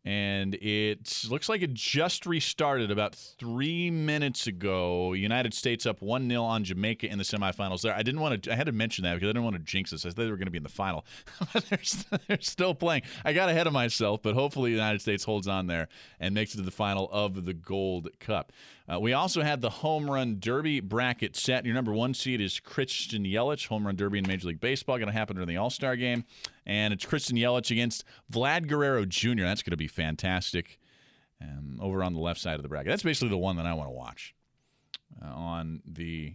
and 0.04 0.54
it 0.54 1.25
looks 1.28 1.49
like 1.49 1.61
it 1.61 1.75
just 1.75 2.25
restarted 2.25 2.90
about 2.90 3.14
three 3.14 3.90
minutes 3.90 4.47
ago. 4.47 5.12
United 5.12 5.52
States 5.52 5.85
up 5.85 6.00
1 6.00 6.28
0 6.28 6.42
on 6.42 6.64
Jamaica 6.64 7.07
in 7.07 7.19
the 7.19 7.25
semifinals 7.25 7.83
there. 7.83 7.95
I 7.95 8.02
didn't 8.02 8.21
want 8.21 8.45
to, 8.45 8.52
I 8.52 8.54
had 8.54 8.66
to 8.66 8.73
mention 8.73 9.04
that 9.04 9.14
because 9.14 9.26
I 9.26 9.33
didn't 9.33 9.45
want 9.45 9.57
to 9.57 9.62
jinx 9.62 9.90
this. 9.90 10.07
I 10.07 10.09
thought 10.09 10.16
they 10.16 10.30
were 10.30 10.37
going 10.37 10.47
to 10.47 10.50
be 10.50 10.57
in 10.57 10.62
the 10.62 10.71
final. 10.71 11.04
they're, 11.69 11.78
they're 12.28 12.40
still 12.40 12.75
playing. 12.75 13.02
I 13.25 13.35
got 13.35 13.50
ahead 13.50 13.66
of 13.66 13.75
myself, 13.75 14.23
but 14.23 14.35
hopefully 14.35 14.71
the 14.71 14.76
United 14.76 15.02
States 15.02 15.25
holds 15.25 15.47
on 15.47 15.66
there 15.66 15.88
and 16.19 16.35
makes 16.35 16.54
it 16.54 16.59
to 16.59 16.62
the 16.62 16.71
final 16.71 17.09
of 17.12 17.45
the 17.45 17.54
Gold 17.54 18.09
Cup. 18.21 18.52
Uh, 18.90 18.99
we 18.99 19.12
also 19.12 19.42
had 19.42 19.61
the 19.61 19.70
home 19.70 20.11
run 20.11 20.38
derby 20.40 20.80
bracket 20.80 21.37
set. 21.37 21.64
Your 21.64 21.75
number 21.75 21.92
one 21.92 22.12
seed 22.12 22.40
is 22.40 22.59
Christian 22.59 23.25
Yelich, 23.25 23.68
home 23.68 23.87
run 23.87 23.94
derby 23.94 24.18
in 24.18 24.26
Major 24.26 24.49
League 24.49 24.61
Baseball, 24.61 24.97
going 24.97 25.06
to 25.06 25.12
happen 25.12 25.37
during 25.37 25.49
the 25.49 25.59
All 25.59 25.70
Star 25.70 25.94
game. 25.94 26.25
And 26.66 26.92
it's 26.92 27.04
Christian 27.04 27.37
Yelich 27.37 27.70
against 27.70 28.04
Vlad 28.32 28.66
Guerrero 28.66 29.04
Jr. 29.04 29.42
That's 29.42 29.62
going 29.62 29.73
to 29.73 29.76
be 29.76 29.87
fantastic. 29.87 30.78
Um, 31.42 31.78
over 31.80 32.02
on 32.02 32.12
the 32.12 32.20
left 32.20 32.38
side 32.38 32.56
of 32.56 32.62
the 32.62 32.68
bracket. 32.68 32.90
That's 32.90 33.02
basically 33.02 33.30
the 33.30 33.38
one 33.38 33.56
that 33.56 33.64
I 33.64 33.73
want 33.73 33.88
to 33.88 33.94
watch 33.94 34.35
uh, 35.23 35.28
on 35.28 35.80
the 35.87 36.35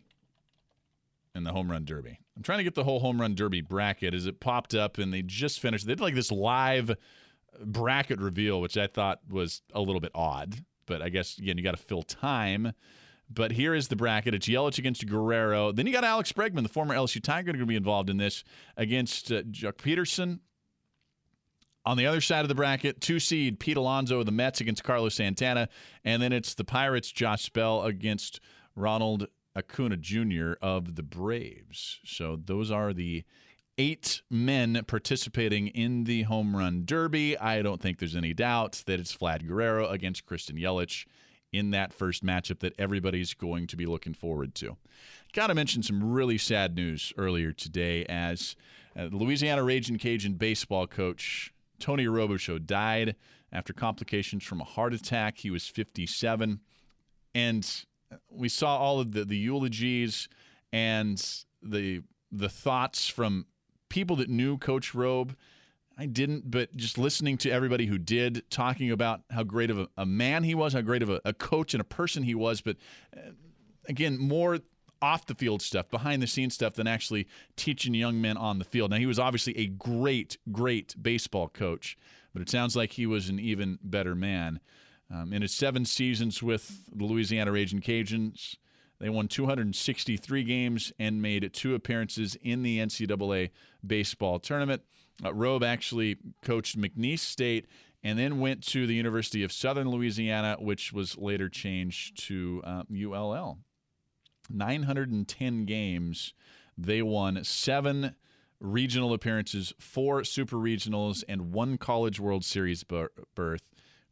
in 1.35 1.43
the 1.43 1.51
home 1.51 1.69
run 1.69 1.85
derby. 1.85 2.19
I'm 2.35 2.41
trying 2.41 2.57
to 2.59 2.63
get 2.63 2.73
the 2.73 2.85
whole 2.85 2.99
home 2.99 3.21
run 3.21 3.35
derby 3.35 3.61
bracket 3.61 4.15
as 4.15 4.25
it 4.25 4.39
popped 4.39 4.73
up 4.73 4.97
and 4.97 5.13
they 5.13 5.21
just 5.21 5.59
finished. 5.59 5.85
They 5.85 5.91
did 5.91 6.01
like 6.01 6.15
this 6.15 6.31
live 6.31 6.95
bracket 7.63 8.19
reveal, 8.19 8.61
which 8.61 8.77
I 8.77 8.87
thought 8.87 9.19
was 9.29 9.61
a 9.73 9.81
little 9.81 10.01
bit 10.01 10.11
odd 10.15 10.63
but 10.85 11.01
I 11.01 11.09
guess 11.09 11.37
again 11.37 11.57
you 11.57 11.63
got 11.63 11.77
to 11.77 11.83
fill 11.83 12.03
time. 12.03 12.73
But 13.29 13.53
here 13.53 13.73
is 13.73 13.87
the 13.87 13.95
bracket. 13.95 14.35
It's 14.35 14.47
Yelich 14.47 14.77
against 14.77 15.07
Guerrero. 15.07 15.71
Then 15.71 15.87
you 15.87 15.93
got 15.93 16.03
Alex 16.03 16.31
Bregman, 16.31 16.61
the 16.61 16.69
former 16.69 16.93
LSU 16.93 17.23
Tiger, 17.23 17.51
going 17.51 17.59
to 17.59 17.65
be 17.65 17.75
involved 17.75 18.09
in 18.09 18.17
this 18.17 18.43
against 18.77 19.31
uh, 19.31 19.41
Joc 19.43 19.77
Pederson. 19.77 20.39
On 21.87 21.97
the 21.97 22.05
other 22.05 22.21
side 22.21 22.41
of 22.41 22.49
the 22.49 22.55
bracket, 22.55 22.99
two 22.99 23.19
seed 23.19 23.59
Pete 23.59 23.77
Alonso 23.77 24.19
of 24.19 24.25
the 24.25 24.31
Mets 24.31 24.61
against 24.61 24.83
Carlos 24.83 25.15
Santana, 25.15 25.69
and 26.03 26.21
then 26.21 26.33
it's 26.33 26.55
the 26.55 26.63
Pirates 26.63 27.11
Josh 27.11 27.49
Bell 27.49 27.83
against 27.83 28.39
Ronald 28.75 29.27
Acuna 29.55 29.97
Jr. 29.97 30.53
of 30.61 30.95
the 30.95 31.03
Braves. 31.03 31.99
So 32.03 32.39
those 32.43 32.71
are 32.71 32.91
the 32.91 33.23
eight 33.77 34.21
men 34.29 34.81
participating 34.87 35.67
in 35.67 36.05
the 36.05 36.23
home 36.23 36.55
run 36.55 36.83
derby. 36.85 37.37
I 37.37 37.61
don't 37.61 37.81
think 37.81 37.99
there's 37.99 38.15
any 38.15 38.33
doubt 38.33 38.83
that 38.85 38.99
it's 38.99 39.15
Vlad 39.15 39.47
Guerrero 39.47 39.87
against 39.89 40.25
Christian 40.25 40.55
Yelich 40.55 41.05
in 41.51 41.71
that 41.71 41.93
first 41.93 42.23
matchup 42.23 42.59
that 42.59 42.73
everybody's 42.77 43.33
going 43.33 43.67
to 43.67 43.77
be 43.77 43.85
looking 43.85 44.13
forward 44.13 44.55
to. 44.55 44.77
Got 45.33 45.47
to 45.47 45.55
mention 45.55 45.83
some 45.83 46.13
really 46.13 46.37
sad 46.37 46.75
news 46.75 47.13
earlier 47.17 47.51
today 47.51 48.05
as 48.05 48.55
uh, 48.97 49.09
Louisiana 49.11 49.63
Raging 49.63 49.97
Cajun 49.97 50.33
baseball 50.33 50.87
coach 50.87 51.53
Tony 51.79 52.05
Robichaux 52.05 52.65
died 52.65 53.15
after 53.51 53.73
complications 53.73 54.43
from 54.43 54.61
a 54.61 54.65
heart 54.65 54.93
attack. 54.93 55.37
He 55.39 55.49
was 55.49 55.67
57. 55.67 56.59
And 57.33 57.85
we 58.29 58.49
saw 58.49 58.77
all 58.77 58.99
of 58.99 59.11
the, 59.11 59.25
the 59.25 59.37
eulogies 59.37 60.29
and 60.71 61.23
the 61.61 62.01
the 62.31 62.49
thoughts 62.49 63.07
from 63.07 63.45
people 63.89 64.15
that 64.17 64.29
knew 64.29 64.57
Coach 64.57 64.93
Robe. 64.93 65.35
I 65.97 66.05
didn't, 66.07 66.51
but 66.51 66.75
just 66.75 66.97
listening 66.97 67.37
to 67.39 67.49
everybody 67.49 67.85
who 67.85 67.97
did, 67.97 68.43
talking 68.49 68.91
about 68.91 69.21
how 69.31 69.43
great 69.43 69.69
of 69.69 69.79
a, 69.79 69.87
a 69.97 70.05
man 70.05 70.43
he 70.43 70.53
was, 70.53 70.73
how 70.73 70.81
great 70.81 71.01
of 71.01 71.09
a, 71.09 71.21
a, 71.23 71.31
coach 71.31 71.73
and 71.73 71.79
a 71.79 71.85
person 71.85 72.23
he 72.23 72.35
was, 72.35 72.59
but 72.59 72.75
uh, 73.15 73.31
again, 73.87 74.17
more 74.17 74.59
off 75.01 75.25
the 75.25 75.35
field 75.35 75.61
stuff, 75.61 75.89
behind 75.89 76.21
the 76.21 76.27
scenes 76.27 76.53
stuff 76.53 76.73
than 76.73 76.87
actually 76.87 77.27
teaching 77.55 77.93
young 77.93 78.19
men 78.19 78.37
on 78.37 78.59
the 78.59 78.65
field. 78.65 78.91
Now, 78.91 78.97
he 78.97 79.05
was 79.05 79.19
obviously 79.19 79.57
a 79.57 79.67
great, 79.67 80.37
great 80.51 80.95
baseball 81.01 81.47
coach, 81.47 81.97
but 82.33 82.41
it 82.41 82.49
sounds 82.49 82.75
like 82.75 82.93
he 82.93 83.05
was 83.05 83.29
an 83.29 83.39
even 83.39 83.79
better 83.83 84.15
man. 84.15 84.59
Um, 85.13 85.31
in 85.31 85.43
his 85.43 85.53
seven 85.53 85.85
seasons 85.85 86.41
with 86.41 86.83
the 86.91 87.05
Louisiana 87.05 87.51
Raging 87.51 87.79
Cajuns, 87.79 88.55
they 88.99 89.09
won 89.09 89.27
263 89.27 90.43
games 90.43 90.93
and 90.97 91.21
made 91.21 91.51
two 91.53 91.75
appearances 91.75 92.37
in 92.41 92.63
the 92.63 92.79
NCAA 92.79 93.49
baseball 93.85 94.39
tournament. 94.39 94.83
Uh, 95.23 95.33
Robe 95.33 95.63
actually 95.63 96.17
coached 96.41 96.79
McNeese 96.79 97.19
State 97.19 97.67
and 98.03 98.19
then 98.19 98.39
went 98.39 98.63
to 98.67 98.85
the 98.85 98.93
University 98.93 99.43
of 99.43 99.51
Southern 99.51 99.89
Louisiana, 99.89 100.57
which 100.59 100.93
was 100.93 101.17
later 101.17 101.49
changed 101.49 102.17
to 102.27 102.61
uh, 102.63 102.83
ULL. 102.93 103.59
910 104.49 105.65
games. 105.65 106.33
They 106.77 107.01
won 107.01 107.43
seven 107.43 108.15
regional 108.59 109.13
appearances, 109.13 109.73
four 109.79 110.23
super 110.23 110.57
regionals, 110.57 111.23
and 111.27 111.51
one 111.51 111.77
College 111.77 112.19
World 112.19 112.45
Series 112.45 112.83
berth 112.83 113.63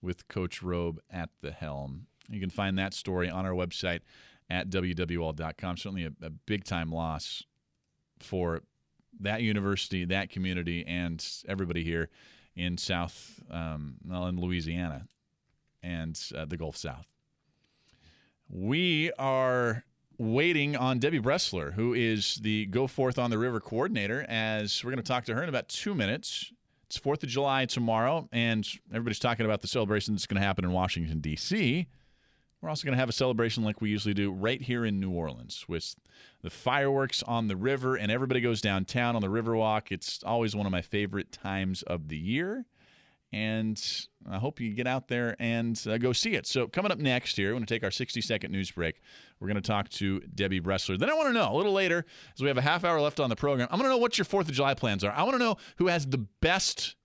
with 0.01 0.27
Coach 0.27 0.61
Robe 0.61 0.99
at 1.09 1.29
the 1.41 1.51
helm. 1.51 2.07
You 2.29 2.39
can 2.39 2.49
find 2.49 2.77
that 2.77 2.93
story 2.93 3.29
on 3.29 3.45
our 3.45 3.51
website 3.51 3.99
at 4.49 4.69
WWL.com. 4.69 5.77
Certainly 5.77 6.05
a, 6.05 6.25
a 6.25 6.29
big 6.29 6.63
time 6.63 6.91
loss 6.91 7.43
for 8.19 8.61
that 9.19 9.41
university, 9.41 10.05
that 10.05 10.29
community, 10.29 10.85
and 10.87 11.25
everybody 11.47 11.83
here 11.83 12.09
in 12.55 12.77
South, 12.77 13.41
um, 13.49 13.95
well, 14.05 14.27
in 14.27 14.39
Louisiana 14.39 15.07
and 15.81 16.19
uh, 16.35 16.45
the 16.45 16.57
Gulf 16.57 16.77
South. 16.77 17.07
We 18.49 19.11
are 19.17 19.83
waiting 20.17 20.75
on 20.75 20.99
Debbie 20.99 21.19
Bressler, 21.19 21.73
who 21.73 21.93
is 21.93 22.35
the 22.35 22.67
Go 22.67 22.87
Forth 22.87 23.17
on 23.17 23.29
the 23.29 23.37
River 23.37 23.59
coordinator, 23.59 24.25
as 24.29 24.83
we're 24.83 24.91
going 24.91 25.03
to 25.03 25.07
talk 25.07 25.25
to 25.25 25.33
her 25.33 25.43
in 25.43 25.49
about 25.49 25.69
two 25.69 25.95
minutes. 25.95 26.51
It's 26.85 26.99
4th 26.99 27.23
of 27.23 27.29
July 27.29 27.65
tomorrow, 27.65 28.29
and 28.31 28.67
everybody's 28.91 29.19
talking 29.19 29.45
about 29.45 29.61
the 29.61 29.67
celebration 29.67 30.13
that's 30.13 30.27
going 30.27 30.39
to 30.39 30.45
happen 30.45 30.63
in 30.63 30.71
Washington, 30.71 31.19
D.C. 31.19 31.87
We're 32.63 32.69
also 32.69 32.85
going 32.85 32.93
to 32.93 32.99
have 32.99 33.09
a 33.09 33.11
celebration 33.13 33.65
like 33.65 33.81
we 33.81 33.89
usually 33.89 34.13
do 34.13 34.31
right 34.31 34.61
here 34.61 34.85
in 34.85 35.01
New 35.01 35.11
Orleans 35.11 35.65
with 35.67 35.97
the 36.43 36.49
fireworks 36.49 37.21
on 37.23 37.49
the 37.49 37.57
river, 37.57 37.97
and 37.97 38.09
everybody 38.09 38.39
goes 38.39 38.61
downtown 38.61 39.17
on 39.17 39.21
the 39.21 39.27
Riverwalk. 39.27 39.91
It's 39.91 40.23
always 40.23 40.55
one 40.55 40.65
of 40.65 40.71
my 40.71 40.81
favorite 40.81 41.33
times 41.33 41.83
of 41.83 42.07
the 42.07 42.15
year. 42.17 42.65
and 43.33 44.07
I 44.31 44.37
hope 44.37 44.61
you 44.61 44.73
get 44.73 44.87
out 44.87 45.09
there 45.09 45.35
and 45.39 45.77
uh, 45.89 45.97
go 45.97 46.13
see 46.13 46.35
it. 46.35 46.47
So, 46.47 46.67
coming 46.67 46.89
up 46.89 46.99
next 46.99 47.35
here, 47.35 47.49
we're 47.49 47.55
going 47.55 47.65
to 47.65 47.73
take 47.73 47.83
our 47.83 47.91
60 47.91 48.21
second 48.21 48.51
news 48.53 48.71
break. 48.71 49.01
We're 49.41 49.49
going 49.49 49.61
to 49.61 49.67
talk 49.67 49.89
to 49.89 50.21
Debbie 50.21 50.61
Bressler. 50.61 50.97
Then 50.97 51.09
I 51.09 51.15
want 51.15 51.27
to 51.27 51.33
know 51.33 51.53
a 51.53 51.57
little 51.57 51.73
later, 51.73 52.05
as 52.33 52.41
we 52.41 52.47
have 52.47 52.57
a 52.57 52.61
half 52.61 52.85
hour 52.85 53.01
left 53.01 53.19
on 53.19 53.29
the 53.29 53.35
program, 53.35 53.67
I 53.71 53.75
want 53.75 53.87
to 53.87 53.89
know 53.89 53.97
what 53.97 54.17
your 54.17 54.23
4th 54.23 54.47
of 54.47 54.53
July 54.53 54.73
plans 54.73 55.03
are. 55.03 55.11
I 55.11 55.23
want 55.23 55.33
to 55.33 55.39
know 55.39 55.57
who 55.79 55.87
has 55.87 56.05
the 56.05 56.19
best 56.39 56.95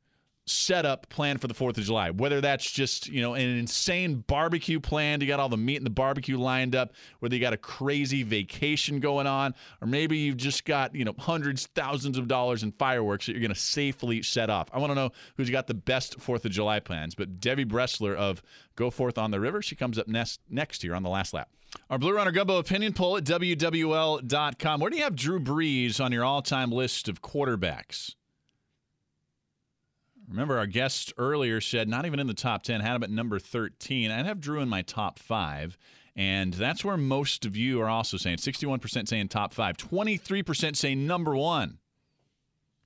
setup 0.49 1.09
plan 1.09 1.39
for 1.39 1.47
the 1.47 1.55
4th 1.55 1.79
of 1.79 1.85
July. 1.85 2.11
Whether 2.11 2.41
that's 2.41 2.71
just, 2.71 3.09
you 3.09 3.21
know, 3.21 3.35
an 3.35 3.59
insane 3.59 4.25
barbecue 4.27 4.81
plan, 4.81 5.21
you 5.21 5.27
got 5.27 5.41
all 5.41 5.49
the 5.49 5.57
meat 5.57 5.77
and 5.77 5.87
the 5.87 5.91
barbecue 5.91 6.39
lined 6.39 6.75
up, 6.75 6.93
whether 7.21 7.35
you 7.35 7.41
got 7.41 7.53
a 7.53 7.59
crazy 7.59 8.23
vacation 8.23 9.01
going 9.01 9.27
on, 9.27 9.55
or 9.81 9.89
maybe 9.89 10.19
you've 10.19 10.37
just 10.37 10.65
got, 10.65 10.95
you 10.95 11.05
know, 11.05 11.15
hundreds, 11.19 11.67
thousands 11.75 12.19
of 12.19 12.29
dollars 12.29 12.63
in 12.63 12.73
fireworks 12.73 13.27
that 13.27 13.33
you're 13.33 13.41
going 13.41 13.55
to 13.55 13.61
safely 13.61 14.23
set 14.23 14.51
off. 14.51 14.69
I 14.73 14.79
want 14.79 14.91
to 14.91 14.95
know 14.95 15.11
who's 15.37 15.51
got 15.51 15.67
the 15.67 15.75
best 15.75 16.19
4th 16.19 16.45
of 16.45 16.51
July 16.51 16.81
plans. 16.81 17.15
But 17.15 17.41
Debbie 17.41 17.65
Bressler 17.65 18.15
of 18.15 18.43
Go 18.77 18.91
Forth 18.91 19.19
on 19.19 19.31
the 19.31 19.41
River, 19.41 19.63
she 19.63 19.77
comes 19.77 19.99
up 19.99 20.09
next, 20.09 20.41
next 20.49 20.83
here 20.83 20.95
on 20.95 21.03
the 21.03 21.11
last 21.11 21.35
lap. 21.35 21.51
Our 21.91 21.99
Blue 21.99 22.15
Runner 22.15 22.31
Gumbo 22.31 22.59
opinion 22.59 22.93
poll 22.93 23.17
at 23.17 23.25
WWL.com. 23.25 24.81
Where 24.81 24.91
do 24.91 24.97
you 24.97 25.03
have 25.05 25.17
Drew 25.17 25.41
Brees 25.41 26.03
on 26.03 26.13
your 26.13 26.25
all 26.25 26.43
time 26.43 26.71
list 26.71 27.09
of 27.09 27.23
quarterbacks? 27.23 28.15
Remember, 30.29 30.59
our 30.59 30.67
guest 30.67 31.13
earlier 31.17 31.61
said 31.61 31.89
not 31.89 32.05
even 32.05 32.21
in 32.21 32.27
the 32.27 32.35
top 32.35 32.63
10, 32.63 32.81
had 32.81 32.97
him 32.97 33.03
at 33.03 33.11
number 33.11 33.39
13. 33.39 34.11
I'd 34.11 34.27
have 34.27 34.41
Drew 34.41 34.61
in 34.61 34.69
my 34.69 34.83
top 34.83 35.19
five. 35.19 35.79
And 36.15 36.53
that's 36.53 36.85
where 36.85 36.97
most 36.97 37.47
of 37.47 37.57
you 37.57 37.81
are 37.81 37.89
also 37.89 38.17
saying 38.17 38.39
61% 38.39 39.09
saying 39.09 39.29
top 39.29 39.55
five, 39.55 39.77
23% 39.77 40.75
say 40.77 40.95
number 40.97 41.37
one, 41.37 41.79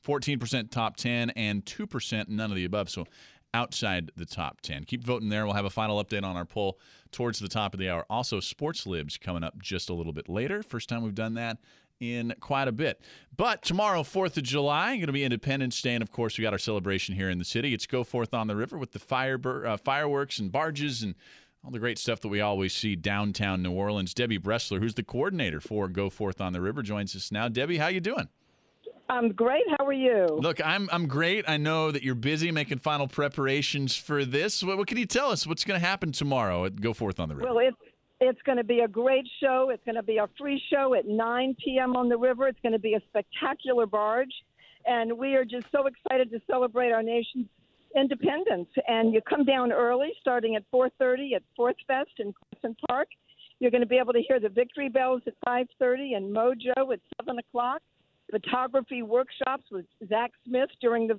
14% 0.06 0.70
top 0.70 0.96
10, 0.96 1.30
and 1.30 1.64
2% 1.64 2.28
none 2.28 2.50
of 2.50 2.56
the 2.56 2.66
above. 2.66 2.90
So 2.90 3.06
outside 3.54 4.10
the 4.16 4.26
top 4.26 4.60
10. 4.60 4.84
Keep 4.84 5.04
voting 5.04 5.28
there. 5.28 5.46
We'll 5.46 5.54
have 5.54 5.64
a 5.64 5.70
final 5.70 6.02
update 6.02 6.24
on 6.24 6.36
our 6.36 6.44
poll 6.44 6.78
towards 7.10 7.38
the 7.38 7.48
top 7.48 7.74
of 7.74 7.80
the 7.80 7.88
hour. 7.88 8.04
Also, 8.08 8.40
Sports 8.40 8.86
Libs 8.86 9.16
coming 9.16 9.44
up 9.44 9.58
just 9.58 9.90
a 9.90 9.94
little 9.94 10.12
bit 10.12 10.28
later. 10.28 10.62
First 10.62 10.88
time 10.88 11.02
we've 11.02 11.14
done 11.14 11.34
that 11.34 11.58
in 12.02 12.34
quite 12.40 12.68
a 12.68 12.72
bit. 12.72 13.00
But 13.36 13.62
tomorrow, 13.62 14.02
4th 14.02 14.36
of 14.36 14.42
July, 14.42 14.96
going 14.96 15.06
to 15.06 15.12
be 15.12 15.24
Independence 15.24 15.80
Day. 15.80 15.94
And 15.94 16.02
of 16.02 16.10
course, 16.10 16.36
we 16.36 16.42
got 16.42 16.52
our 16.52 16.58
celebration 16.58 17.14
here 17.14 17.30
in 17.30 17.38
the 17.38 17.44
city. 17.44 17.72
It's 17.72 17.86
Go 17.86 18.04
Forth 18.04 18.34
on 18.34 18.48
the 18.48 18.56
River 18.56 18.76
with 18.76 18.92
the 18.92 18.98
fire, 18.98 19.40
uh, 19.66 19.76
fireworks 19.76 20.38
and 20.38 20.50
barges 20.50 21.02
and 21.02 21.14
all 21.64 21.70
the 21.70 21.78
great 21.78 21.98
stuff 21.98 22.20
that 22.20 22.28
we 22.28 22.40
always 22.40 22.74
see 22.74 22.96
downtown 22.96 23.62
New 23.62 23.72
Orleans. 23.72 24.12
Debbie 24.12 24.38
Bressler, 24.38 24.80
who's 24.80 24.94
the 24.94 25.04
coordinator 25.04 25.60
for 25.60 25.88
Go 25.88 26.10
Forth 26.10 26.40
on 26.40 26.52
the 26.52 26.60
River, 26.60 26.82
joins 26.82 27.14
us 27.14 27.30
now. 27.30 27.48
Debbie, 27.48 27.78
how 27.78 27.86
you 27.86 28.00
doing? 28.00 28.28
I'm 29.08 29.32
great. 29.32 29.64
How 29.78 29.86
are 29.86 29.92
you? 29.92 30.26
Look, 30.26 30.64
I'm 30.64 30.88
I'm 30.90 31.06
great. 31.06 31.44
I 31.46 31.58
know 31.58 31.90
that 31.90 32.02
you're 32.02 32.14
busy 32.14 32.50
making 32.50 32.78
final 32.78 33.06
preparations 33.06 33.94
for 33.94 34.24
this. 34.24 34.62
What, 34.62 34.78
what 34.78 34.86
can 34.88 34.96
you 34.96 35.06
tell 35.06 35.30
us? 35.30 35.46
What's 35.46 35.64
going 35.64 35.78
to 35.78 35.86
happen 35.86 36.12
tomorrow 36.12 36.64
at 36.64 36.80
Go 36.80 36.94
Forth 36.94 37.20
on 37.20 37.28
the 37.28 37.36
River? 37.36 37.52
Well, 37.52 37.58
it's 37.58 37.76
it's 38.22 38.40
going 38.42 38.58
to 38.58 38.64
be 38.64 38.80
a 38.80 38.88
great 38.88 39.28
show. 39.40 39.70
It's 39.70 39.82
going 39.84 39.96
to 39.96 40.02
be 40.02 40.18
a 40.18 40.28
free 40.38 40.62
show 40.72 40.94
at 40.94 41.08
9 41.08 41.56
p.m. 41.62 41.96
on 41.96 42.08
the 42.08 42.16
river. 42.16 42.46
It's 42.46 42.60
going 42.62 42.72
to 42.72 42.78
be 42.78 42.94
a 42.94 43.00
spectacular 43.08 43.84
barge, 43.84 44.32
and 44.86 45.18
we 45.18 45.34
are 45.34 45.44
just 45.44 45.66
so 45.72 45.86
excited 45.86 46.30
to 46.30 46.40
celebrate 46.48 46.92
our 46.92 47.02
nation's 47.02 47.46
independence. 47.96 48.68
And 48.86 49.12
you 49.12 49.20
come 49.22 49.44
down 49.44 49.72
early, 49.72 50.12
starting 50.20 50.54
at 50.54 50.62
4:30 50.72 51.34
at 51.34 51.42
Fourth 51.56 51.74
Fest 51.88 52.12
in 52.18 52.32
Crescent 52.32 52.78
Park. 52.88 53.08
You're 53.58 53.72
going 53.72 53.82
to 53.82 53.88
be 53.88 53.98
able 53.98 54.12
to 54.12 54.22
hear 54.22 54.38
the 54.38 54.48
Victory 54.48 54.88
Belles 54.88 55.22
at 55.26 55.34
5:30 55.44 56.16
and 56.16 56.34
Mojo 56.34 56.92
at 56.92 57.00
7 57.20 57.38
o'clock. 57.38 57.82
Photography 58.30 59.02
workshops 59.02 59.64
with 59.72 59.84
Zach 60.08 60.30
Smith 60.46 60.70
during 60.80 61.08
the 61.08 61.18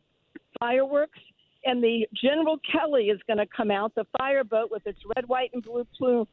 fireworks. 0.58 1.20
And 1.66 1.84
the 1.84 2.08
General 2.13 2.58
Kelly 2.70 3.06
is 3.06 3.20
going 3.28 3.38
to 3.38 3.46
come 3.46 3.72
out, 3.72 3.94
the 3.96 4.06
fireboat 4.18 4.72
with 4.72 4.86
its 4.86 5.00
red, 5.16 5.28
white, 5.28 5.52
and 5.54 5.63
blue 5.63 5.86
plume 5.98 6.28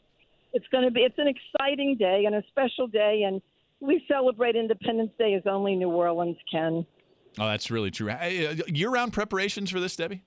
it's 0.52 0.66
going 0.68 0.84
to 0.84 0.90
be 0.90 1.00
it's 1.00 1.18
an 1.18 1.28
exciting 1.28 1.96
day 1.96 2.24
and 2.26 2.34
a 2.34 2.42
special 2.48 2.86
day, 2.86 3.24
and 3.26 3.40
we 3.80 4.02
celebrate 4.08 4.56
Independence 4.56 5.12
Day 5.18 5.34
as 5.34 5.42
only 5.46 5.76
New 5.76 5.90
Orleans 5.90 6.36
can. 6.50 6.86
Oh, 7.38 7.46
that's 7.46 7.70
really 7.70 7.90
true. 7.90 8.10
Uh, 8.10 8.54
year-round 8.66 9.12
preparations 9.12 9.70
for 9.70 9.80
this, 9.80 9.96
Debbie? 9.96 10.22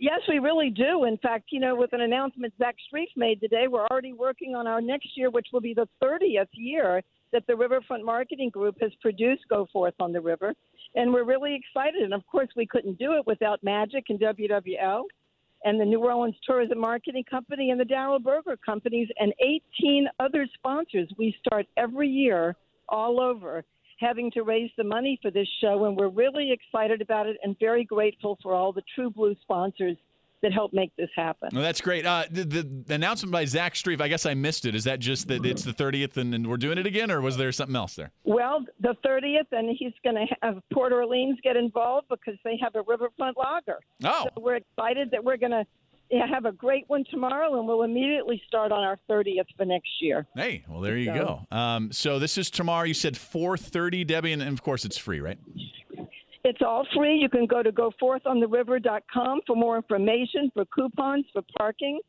Yes, 0.00 0.20
we 0.28 0.38
really 0.38 0.70
do. 0.70 1.04
In 1.04 1.16
fact, 1.18 1.46
you 1.50 1.58
know, 1.58 1.74
with 1.74 1.92
an 1.92 2.02
announcement 2.02 2.54
Zach 2.56 2.76
Strief 2.86 3.08
made 3.16 3.40
today, 3.40 3.66
we're 3.68 3.86
already 3.86 4.12
working 4.12 4.54
on 4.54 4.68
our 4.68 4.80
next 4.80 5.08
year, 5.16 5.28
which 5.28 5.48
will 5.52 5.60
be 5.60 5.74
the 5.74 5.88
30th 6.02 6.46
year 6.52 7.02
that 7.32 7.44
the 7.48 7.56
Riverfront 7.56 8.04
Marketing 8.04 8.48
Group 8.48 8.76
has 8.80 8.92
produced 9.02 9.42
Go 9.50 9.66
Forth 9.72 9.94
on 9.98 10.12
the 10.12 10.20
River. 10.20 10.54
And 10.94 11.12
we're 11.12 11.24
really 11.24 11.54
excited. 11.54 12.02
And 12.02 12.14
of 12.14 12.24
course, 12.26 12.48
we 12.56 12.64
couldn't 12.64 12.98
do 12.98 13.14
it 13.14 13.26
without 13.26 13.62
Magic 13.64 14.04
and 14.08 14.20
WWL 14.20 15.02
and 15.64 15.80
the 15.80 15.84
New 15.84 16.04
Orleans 16.04 16.36
Tourism 16.46 16.78
Marketing 16.78 17.24
Company 17.28 17.70
and 17.70 17.80
the 17.80 17.84
Darryl 17.84 18.22
Berger 18.22 18.56
Companies 18.64 19.08
and 19.18 19.32
18 19.40 20.08
other 20.20 20.46
sponsors. 20.54 21.08
We 21.18 21.34
start 21.44 21.66
every 21.76 22.08
year 22.08 22.56
all 22.88 23.20
over 23.20 23.64
having 24.00 24.30
to 24.30 24.42
raise 24.42 24.70
the 24.76 24.84
money 24.84 25.18
for 25.20 25.30
this 25.30 25.48
show, 25.60 25.84
and 25.84 25.96
we're 25.96 26.08
really 26.08 26.52
excited 26.52 27.00
about 27.00 27.26
it 27.26 27.36
and 27.42 27.58
very 27.58 27.84
grateful 27.84 28.38
for 28.42 28.54
all 28.54 28.72
the 28.72 28.82
True 28.94 29.10
Blue 29.10 29.34
sponsors 29.42 29.96
that 30.42 30.52
help 30.52 30.72
make 30.72 30.94
this 30.96 31.10
happen. 31.16 31.50
Well, 31.52 31.62
that's 31.62 31.80
great. 31.80 32.06
Uh, 32.06 32.24
the, 32.30 32.44
the, 32.44 32.94
announcement 32.94 33.32
by 33.32 33.44
Zach 33.44 33.74
Strief, 33.74 34.00
I 34.00 34.08
guess 34.08 34.26
I 34.26 34.34
missed 34.34 34.64
it. 34.64 34.74
Is 34.74 34.84
that 34.84 35.00
just 35.00 35.28
that 35.28 35.44
it's 35.44 35.62
the 35.62 35.72
30th 35.72 36.16
and, 36.16 36.34
and, 36.34 36.46
we're 36.46 36.56
doing 36.56 36.78
it 36.78 36.86
again, 36.86 37.10
or 37.10 37.20
was 37.20 37.36
there 37.36 37.52
something 37.52 37.76
else 37.76 37.94
there? 37.94 38.10
Well, 38.24 38.64
the 38.80 38.94
30th, 39.04 39.52
and 39.52 39.74
he's 39.78 39.92
going 40.02 40.16
to 40.16 40.26
have 40.42 40.60
Port 40.72 40.92
Orleans 40.92 41.38
get 41.42 41.56
involved 41.56 42.08
because 42.08 42.38
they 42.44 42.58
have 42.62 42.74
a 42.74 42.82
riverfront 42.82 43.36
lager. 43.36 43.78
Oh. 44.04 44.24
So 44.24 44.40
we're 44.40 44.56
excited 44.56 45.10
that 45.10 45.22
we're 45.22 45.36
going 45.36 45.52
to 45.52 45.64
have 46.10 46.44
a 46.46 46.52
great 46.52 46.84
one 46.88 47.04
tomorrow, 47.10 47.58
and 47.58 47.66
we'll 47.66 47.82
immediately 47.82 48.40
start 48.46 48.72
on 48.72 48.82
our 48.82 48.98
30th 49.10 49.46
for 49.56 49.64
next 49.64 49.90
year. 50.00 50.26
Hey, 50.34 50.64
well, 50.68 50.80
there 50.80 50.96
you 50.96 51.12
so. 51.12 51.44
go. 51.50 51.56
Um, 51.56 51.92
so 51.92 52.18
this 52.18 52.38
is 52.38 52.50
tomorrow. 52.50 52.84
You 52.84 52.94
said 52.94 53.14
4:30, 53.14 54.06
Debbie, 54.06 54.32
and, 54.32 54.42
and 54.42 54.52
of 54.52 54.62
course 54.62 54.84
it's 54.84 54.96
free, 54.96 55.20
right? 55.20 55.38
It's 56.48 56.62
all 56.62 56.86
free. 56.96 57.14
You 57.14 57.28
can 57.28 57.44
go 57.44 57.62
to 57.62 57.70
goforthontheriver.com 57.70 59.40
for 59.46 59.54
more 59.54 59.76
information, 59.76 60.50
for 60.54 60.64
coupons, 60.64 61.26
for 61.30 61.42
parking. 61.58 62.00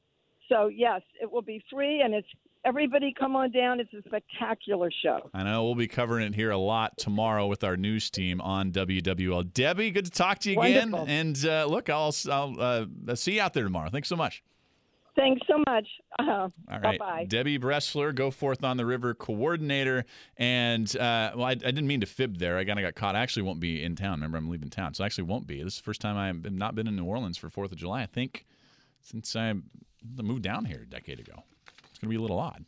So, 0.47 0.69
yes, 0.69 1.01
it 1.21 1.29
will 1.29 1.41
be 1.41 1.61
free, 1.69 2.01
and 2.01 2.13
it's 2.13 2.27
everybody 2.63 3.13
come 3.19 3.35
on 3.35 3.51
down. 3.51 3.81
It's 3.81 3.93
a 3.93 4.01
spectacular 4.07 4.89
show. 5.03 5.29
I 5.33 5.43
know 5.43 5.65
we'll 5.65 5.75
be 5.75 5.89
covering 5.89 6.25
it 6.25 6.35
here 6.35 6.51
a 6.51 6.57
lot 6.57 6.97
tomorrow 6.97 7.47
with 7.47 7.65
our 7.65 7.75
news 7.75 8.09
team 8.09 8.39
on 8.39 8.71
WWL. 8.71 9.53
Debbie, 9.53 9.91
good 9.91 10.05
to 10.05 10.11
talk 10.11 10.39
to 10.39 10.51
you 10.51 10.61
again. 10.61 10.91
Wonderful. 10.91 11.13
And 11.13 11.45
uh, 11.45 11.65
look, 11.65 11.89
I'll, 11.89 12.15
I'll 12.31 12.55
uh, 12.57 13.15
see 13.15 13.35
you 13.35 13.41
out 13.41 13.53
there 13.53 13.65
tomorrow. 13.65 13.89
Thanks 13.89 14.07
so 14.07 14.15
much. 14.15 14.41
Thanks 15.19 15.41
so 15.47 15.61
much. 15.67 15.87
Uh-huh. 16.19 16.49
All 16.69 16.79
right. 16.81 16.99
Bye-bye. 16.99 17.25
Debbie 17.29 17.57
Bressler, 17.57 18.13
Go 18.13 18.29
Forth 18.29 18.61
on 18.65 18.75
the 18.75 18.85
River 18.85 19.13
coordinator. 19.13 20.03
And, 20.35 20.93
uh, 20.97 21.31
well, 21.33 21.45
I, 21.45 21.51
I, 21.51 21.53
didn't 21.53 21.87
mean 21.87 22.01
to 22.01 22.05
fib 22.05 22.39
there. 22.39 22.57
I 22.57 22.65
kind 22.65 22.77
of 22.77 22.83
got 22.83 22.95
caught. 22.95 23.15
I 23.15 23.21
actually 23.21 23.43
won't 23.43 23.61
be 23.61 23.81
in 23.81 23.95
town. 23.95 24.15
Remember, 24.15 24.37
I'm 24.37 24.49
leaving 24.49 24.69
town. 24.69 24.93
So 24.95 25.05
I 25.05 25.05
actually 25.05 25.23
won't 25.23 25.47
be. 25.47 25.63
This 25.63 25.75
is 25.75 25.79
the 25.79 25.85
first 25.85 26.01
time 26.01 26.17
I've 26.17 26.51
not 26.51 26.75
been 26.75 26.87
in 26.87 26.97
New 26.97 27.05
Orleans 27.05 27.37
for 27.37 27.49
4th 27.49 27.71
of 27.71 27.77
July, 27.77 28.01
I 28.01 28.05
think, 28.05 28.45
since 28.99 29.33
I 29.33 29.53
moved 30.21 30.43
down 30.43 30.65
here 30.65 30.81
a 30.81 30.89
decade 30.89 31.21
ago. 31.21 31.43
It's 31.89 31.99
going 31.99 32.07
to 32.07 32.09
be 32.09 32.17
a 32.17 32.21
little 32.21 32.39
odd. 32.39 32.65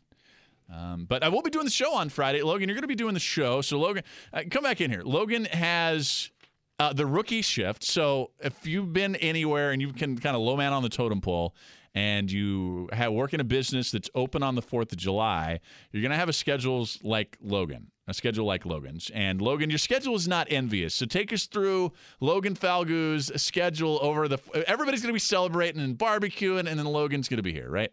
Um, 0.74 1.04
but 1.04 1.22
I 1.22 1.28
will 1.28 1.42
be 1.42 1.50
doing 1.50 1.66
the 1.66 1.70
show 1.70 1.94
on 1.94 2.08
Friday. 2.08 2.40
Logan, 2.40 2.70
you're 2.70 2.76
going 2.76 2.82
to 2.82 2.88
be 2.88 2.94
doing 2.94 3.12
the 3.12 3.20
show. 3.20 3.60
So, 3.60 3.78
Logan, 3.78 4.02
uh, 4.32 4.44
come 4.50 4.62
back 4.62 4.80
in 4.80 4.90
here. 4.90 5.02
Logan 5.04 5.44
has 5.44 6.30
uh, 6.78 6.94
the 6.94 7.04
rookie 7.04 7.42
shift. 7.42 7.84
So, 7.84 8.30
if 8.40 8.66
you've 8.66 8.94
been 8.94 9.16
anywhere 9.16 9.72
and 9.72 9.82
you 9.82 9.92
can 9.92 10.16
kind 10.16 10.34
of 10.34 10.40
low 10.40 10.56
man 10.56 10.72
on 10.72 10.82
the 10.82 10.88
totem 10.88 11.20
pole, 11.20 11.54
and 11.94 12.30
you 12.30 12.88
have, 12.92 13.12
work 13.12 13.34
in 13.34 13.40
a 13.40 13.44
business 13.44 13.90
that's 13.90 14.08
open 14.14 14.42
on 14.42 14.54
the 14.54 14.62
4th 14.62 14.92
of 14.92 14.98
July, 14.98 15.60
you're 15.90 16.02
going 16.02 16.10
to 16.10 16.16
have 16.16 16.28
a 16.28 16.32
schedules 16.32 16.98
like 17.02 17.36
Logan, 17.42 17.90
a 18.06 18.14
schedule 18.14 18.46
like 18.46 18.64
Logan's. 18.64 19.10
And 19.14 19.42
Logan, 19.42 19.68
your 19.70 19.78
schedule 19.78 20.14
is 20.14 20.26
not 20.26 20.46
envious. 20.50 20.94
So 20.94 21.06
take 21.06 21.32
us 21.32 21.46
through 21.46 21.92
Logan 22.20 22.54
Falgout's 22.54 23.42
schedule 23.42 23.98
over 24.02 24.28
the. 24.28 24.38
Everybody's 24.66 25.02
going 25.02 25.10
to 25.10 25.14
be 25.14 25.20
celebrating 25.20 25.82
and 25.82 25.98
barbecuing, 25.98 26.66
and 26.66 26.78
then 26.78 26.86
Logan's 26.86 27.28
going 27.28 27.38
to 27.38 27.42
be 27.42 27.52
here, 27.52 27.70
right? 27.70 27.92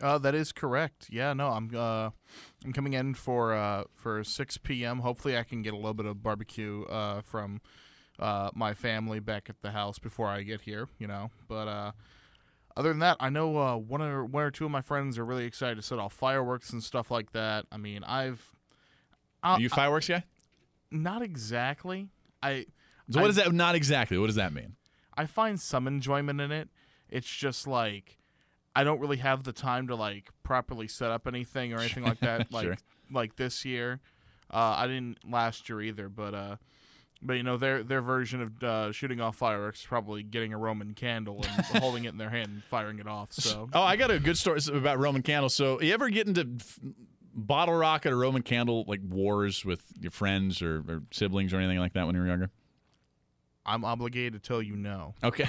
Uh, 0.00 0.18
that 0.18 0.34
is 0.34 0.52
correct. 0.52 1.06
Yeah, 1.10 1.32
no, 1.32 1.48
I'm 1.48 1.70
uh, 1.74 2.10
I'm 2.64 2.72
coming 2.72 2.94
in 2.94 3.14
for 3.14 3.54
uh, 3.54 3.84
for 3.94 4.24
6 4.24 4.58
p.m. 4.58 5.00
Hopefully, 5.00 5.36
I 5.36 5.44
can 5.44 5.62
get 5.62 5.72
a 5.72 5.76
little 5.76 5.94
bit 5.94 6.06
of 6.06 6.22
barbecue 6.22 6.84
uh, 6.84 7.22
from 7.22 7.60
uh, 8.18 8.50
my 8.54 8.74
family 8.74 9.20
back 9.20 9.48
at 9.48 9.62
the 9.62 9.70
house 9.70 9.98
before 9.98 10.28
I 10.28 10.42
get 10.42 10.60
here. 10.60 10.88
You 10.98 11.06
know, 11.06 11.30
but 11.48 11.68
uh, 11.68 11.92
other 12.76 12.88
than 12.88 12.98
that, 13.00 13.16
I 13.20 13.30
know 13.30 13.56
uh, 13.56 13.76
one 13.76 14.02
or 14.02 14.24
one 14.24 14.42
or 14.44 14.50
two 14.50 14.64
of 14.64 14.70
my 14.70 14.82
friends 14.82 15.18
are 15.18 15.24
really 15.24 15.44
excited 15.44 15.76
to 15.76 15.82
set 15.82 15.98
off 15.98 16.12
fireworks 16.12 16.70
and 16.70 16.82
stuff 16.82 17.10
like 17.10 17.32
that. 17.32 17.66
I 17.70 17.76
mean, 17.76 18.02
I've. 18.04 18.54
Are 19.42 19.60
you 19.60 19.68
fireworks 19.68 20.08
guy? 20.08 20.24
Not 20.90 21.22
exactly. 21.22 22.08
I. 22.42 22.66
So 23.10 23.20
what 23.20 23.24
I, 23.24 23.26
does 23.28 23.36
that? 23.36 23.52
Not 23.52 23.74
exactly. 23.74 24.18
What 24.18 24.26
does 24.26 24.36
that 24.36 24.52
mean? 24.52 24.76
I 25.16 25.26
find 25.26 25.60
some 25.60 25.86
enjoyment 25.86 26.40
in 26.40 26.50
it. 26.50 26.68
It's 27.08 27.28
just 27.28 27.66
like 27.66 28.18
I 28.74 28.82
don't 28.84 29.00
really 29.00 29.18
have 29.18 29.44
the 29.44 29.52
time 29.52 29.86
to 29.88 29.94
like 29.94 30.30
properly 30.42 30.88
set 30.88 31.10
up 31.10 31.26
anything 31.26 31.72
or 31.72 31.78
anything 31.78 32.04
like 32.04 32.20
that. 32.20 32.48
Like 32.50 32.64
sure. 32.64 32.76
like 33.10 33.36
this 33.36 33.64
year, 33.64 34.00
uh, 34.50 34.74
I 34.78 34.86
didn't 34.86 35.18
last 35.28 35.68
year 35.68 35.80
either. 35.80 36.08
But 36.08 36.34
uh, 36.34 36.56
But 37.26 37.34
you 37.38 37.42
know 37.42 37.56
their 37.56 37.82
their 37.82 38.02
version 38.02 38.42
of 38.42 38.62
uh, 38.62 38.92
shooting 38.92 39.20
off 39.20 39.36
fireworks 39.36 39.80
is 39.80 39.86
probably 39.86 40.22
getting 40.22 40.52
a 40.52 40.58
Roman 40.58 40.92
candle 40.92 41.42
and 41.42 41.64
holding 41.82 42.04
it 42.04 42.10
in 42.10 42.18
their 42.18 42.28
hand 42.30 42.48
and 42.48 42.64
firing 42.64 42.98
it 42.98 43.06
off. 43.08 43.32
So 43.32 43.68
Oh, 43.72 43.82
I 43.82 43.96
got 43.96 44.10
a 44.10 44.18
good 44.18 44.36
story 44.36 44.60
about 44.72 44.98
Roman 44.98 45.22
candles. 45.22 45.54
So, 45.54 45.80
you 45.80 45.94
ever 45.94 46.10
get 46.10 46.26
into 46.26 46.46
f- 46.60 46.78
bottle 47.34 47.74
rocket 47.74 48.12
or 48.12 48.18
Roman 48.18 48.42
candle 48.42 48.84
like 48.86 49.00
wars 49.02 49.64
with 49.64 49.82
your 49.98 50.10
friends 50.10 50.60
or, 50.60 50.84
or 50.86 51.02
siblings 51.12 51.52
or 51.54 51.56
anything 51.58 51.78
like 51.78 51.94
that 51.94 52.06
when 52.06 52.14
you 52.14 52.20
were 52.20 52.26
younger? 52.28 52.50
I'm 53.66 53.84
obligated 53.84 54.34
to 54.34 54.38
tell 54.38 54.60
you 54.60 54.76
no. 54.76 55.14
Okay. 55.22 55.48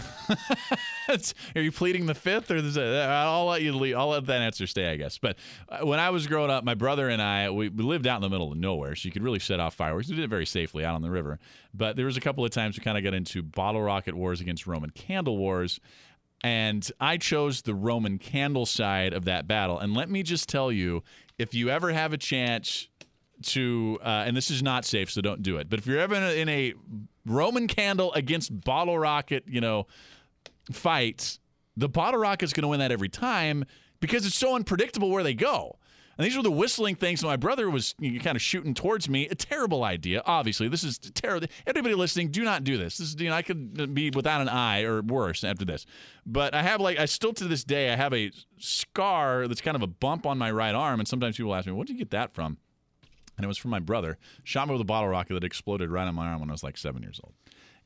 Are 1.55 1.61
you 1.61 1.71
pleading 1.71 2.05
the 2.05 2.15
fifth, 2.15 2.49
or 2.49 2.55
is 2.55 2.77
it, 2.77 2.83
I'll 2.83 3.45
let 3.45 3.61
you 3.61 3.73
leave, 3.73 3.97
I'll 3.97 4.09
let 4.09 4.25
that 4.27 4.41
answer 4.41 4.67
stay, 4.67 4.89
I 4.89 4.95
guess. 4.95 5.17
But 5.17 5.37
uh, 5.67 5.85
when 5.85 5.99
I 5.99 6.09
was 6.11 6.25
growing 6.25 6.49
up, 6.49 6.63
my 6.63 6.75
brother 6.75 7.09
and 7.09 7.21
I 7.21 7.49
we, 7.49 7.69
lived 7.69 8.07
out 8.07 8.17
in 8.17 8.21
the 8.21 8.29
middle 8.29 8.51
of 8.51 8.57
nowhere, 8.57 8.95
so 8.95 9.07
you 9.07 9.11
could 9.11 9.23
really 9.23 9.39
set 9.39 9.59
off 9.59 9.75
fireworks. 9.75 10.07
We 10.07 10.15
did 10.15 10.23
it 10.23 10.29
very 10.29 10.45
safely 10.45 10.85
out 10.85 10.95
on 10.95 11.01
the 11.01 11.11
river. 11.11 11.39
But 11.73 11.97
there 11.97 12.05
was 12.05 12.15
a 12.15 12.21
couple 12.21 12.45
of 12.45 12.51
times 12.51 12.77
we 12.77 12.83
kind 12.83 12.97
of 12.97 13.03
got 13.03 13.13
into 13.13 13.43
bottle 13.43 13.81
rocket 13.81 14.15
wars 14.15 14.39
against 14.39 14.65
Roman 14.65 14.91
candle 14.91 15.37
wars, 15.37 15.81
and 16.41 16.89
I 17.01 17.17
chose 17.17 17.63
the 17.63 17.75
Roman 17.75 18.17
candle 18.17 18.65
side 18.65 19.13
of 19.13 19.25
that 19.25 19.45
battle. 19.45 19.77
And 19.77 19.93
let 19.93 20.09
me 20.09 20.23
just 20.23 20.47
tell 20.47 20.71
you, 20.71 21.03
if 21.37 21.53
you 21.53 21.69
ever 21.69 21.91
have 21.91 22.13
a 22.13 22.17
chance 22.17 22.87
to, 23.43 23.99
uh, 24.01 24.23
and 24.25 24.37
this 24.37 24.49
is 24.49 24.63
not 24.63 24.85
safe, 24.85 25.11
so 25.11 25.21
don't 25.21 25.43
do 25.43 25.57
it. 25.57 25.69
But 25.69 25.79
if 25.79 25.87
you're 25.87 25.99
ever 25.99 26.15
in 26.15 26.23
a, 26.23 26.41
in 26.41 26.49
a 26.49 26.73
Roman 27.25 27.67
candle 27.67 28.13
against 28.13 28.61
bottle 28.61 28.97
rocket, 28.97 29.43
you 29.47 29.61
know, 29.61 29.87
fight, 30.71 31.39
the 31.77 31.89
bottle 31.89 32.19
rocket's 32.19 32.53
going 32.53 32.63
to 32.63 32.67
win 32.67 32.79
that 32.79 32.91
every 32.91 33.09
time 33.09 33.65
because 33.99 34.25
it's 34.25 34.35
so 34.35 34.55
unpredictable 34.55 35.09
where 35.09 35.23
they 35.23 35.33
go. 35.33 35.77
And 36.17 36.25
these 36.25 36.37
were 36.37 36.43
the 36.43 36.51
whistling 36.51 36.95
things. 36.95 37.21
My 37.23 37.35
brother 37.35 37.69
was 37.69 37.93
kind 37.99 38.37
of 38.37 38.41
shooting 38.41 38.73
towards 38.73 39.09
me. 39.09 39.27
A 39.27 39.35
terrible 39.35 39.83
idea. 39.83 40.23
Obviously, 40.25 40.69
this 40.69 40.83
is 40.83 40.97
terrible. 40.97 41.47
Everybody 41.67 41.93
listening, 41.93 42.29
do 42.29 42.43
not 42.43 42.63
do 42.63 42.77
this. 42.77 42.97
This 42.97 43.09
is 43.09 43.19
you 43.19 43.29
know 43.29 43.35
I 43.35 43.41
could 43.41 43.93
be 43.93 44.11
without 44.11 44.39
an 44.39 44.47
eye 44.47 44.83
or 44.83 45.01
worse 45.01 45.43
after 45.43 45.65
this. 45.65 45.85
But 46.25 46.53
I 46.53 46.61
have 46.61 46.79
like 46.79 46.97
I 46.97 47.05
still 47.05 47.33
to 47.33 47.43
this 47.45 47.65
day 47.65 47.91
I 47.91 47.97
have 47.97 48.13
a 48.13 48.31
scar 48.57 49.47
that's 49.49 49.59
kind 49.59 49.75
of 49.75 49.81
a 49.81 49.87
bump 49.87 50.25
on 50.25 50.37
my 50.37 50.51
right 50.51 50.73
arm, 50.73 51.01
and 51.01 51.07
sometimes 51.07 51.35
people 51.35 51.53
ask 51.53 51.67
me, 51.67 51.73
"Where 51.73 51.83
did 51.83 51.93
you 51.93 51.99
get 51.99 52.11
that 52.11 52.33
from?" 52.33 52.59
And 53.37 53.43
it 53.43 53.47
was 53.47 53.57
from 53.57 53.71
my 53.71 53.79
brother. 53.79 54.17
Shot 54.43 54.67
me 54.67 54.73
with 54.73 54.81
a 54.81 54.85
bottle 54.85 55.09
rocket 55.09 55.33
that 55.33 55.43
exploded 55.43 55.89
right 55.89 56.07
on 56.07 56.15
my 56.15 56.27
arm 56.27 56.39
when 56.39 56.49
I 56.49 56.53
was 56.53 56.63
like 56.63 56.77
seven 56.77 57.01
years 57.01 57.19
old. 57.23 57.33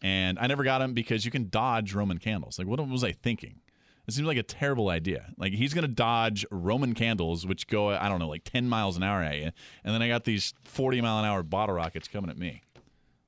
And 0.01 0.39
I 0.39 0.47
never 0.47 0.63
got 0.63 0.81
him 0.81 0.93
because 0.93 1.25
you 1.25 1.31
can 1.31 1.49
dodge 1.49 1.93
Roman 1.93 2.19
candles. 2.19 2.57
Like, 2.57 2.67
what 2.67 2.85
was 2.87 3.03
I 3.03 3.11
thinking? 3.11 3.59
It 4.07 4.13
seems 4.13 4.27
like 4.27 4.37
a 4.37 4.43
terrible 4.43 4.89
idea. 4.89 5.27
Like, 5.37 5.53
he's 5.53 5.73
going 5.73 5.83
to 5.83 5.87
dodge 5.87 6.45
Roman 6.49 6.95
candles, 6.95 7.45
which 7.45 7.67
go, 7.67 7.89
I 7.89 8.09
don't 8.09 8.19
know, 8.19 8.27
like 8.27 8.43
10 8.43 8.67
miles 8.67 8.97
an 8.97 9.03
hour 9.03 9.21
at 9.21 9.37
you. 9.37 9.51
And 9.83 9.93
then 9.93 10.01
I 10.01 10.07
got 10.07 10.23
these 10.23 10.53
40 10.63 11.01
mile 11.01 11.19
an 11.19 11.25
hour 11.25 11.43
bottle 11.43 11.75
rockets 11.75 12.07
coming 12.07 12.31
at 12.31 12.37
me. 12.37 12.63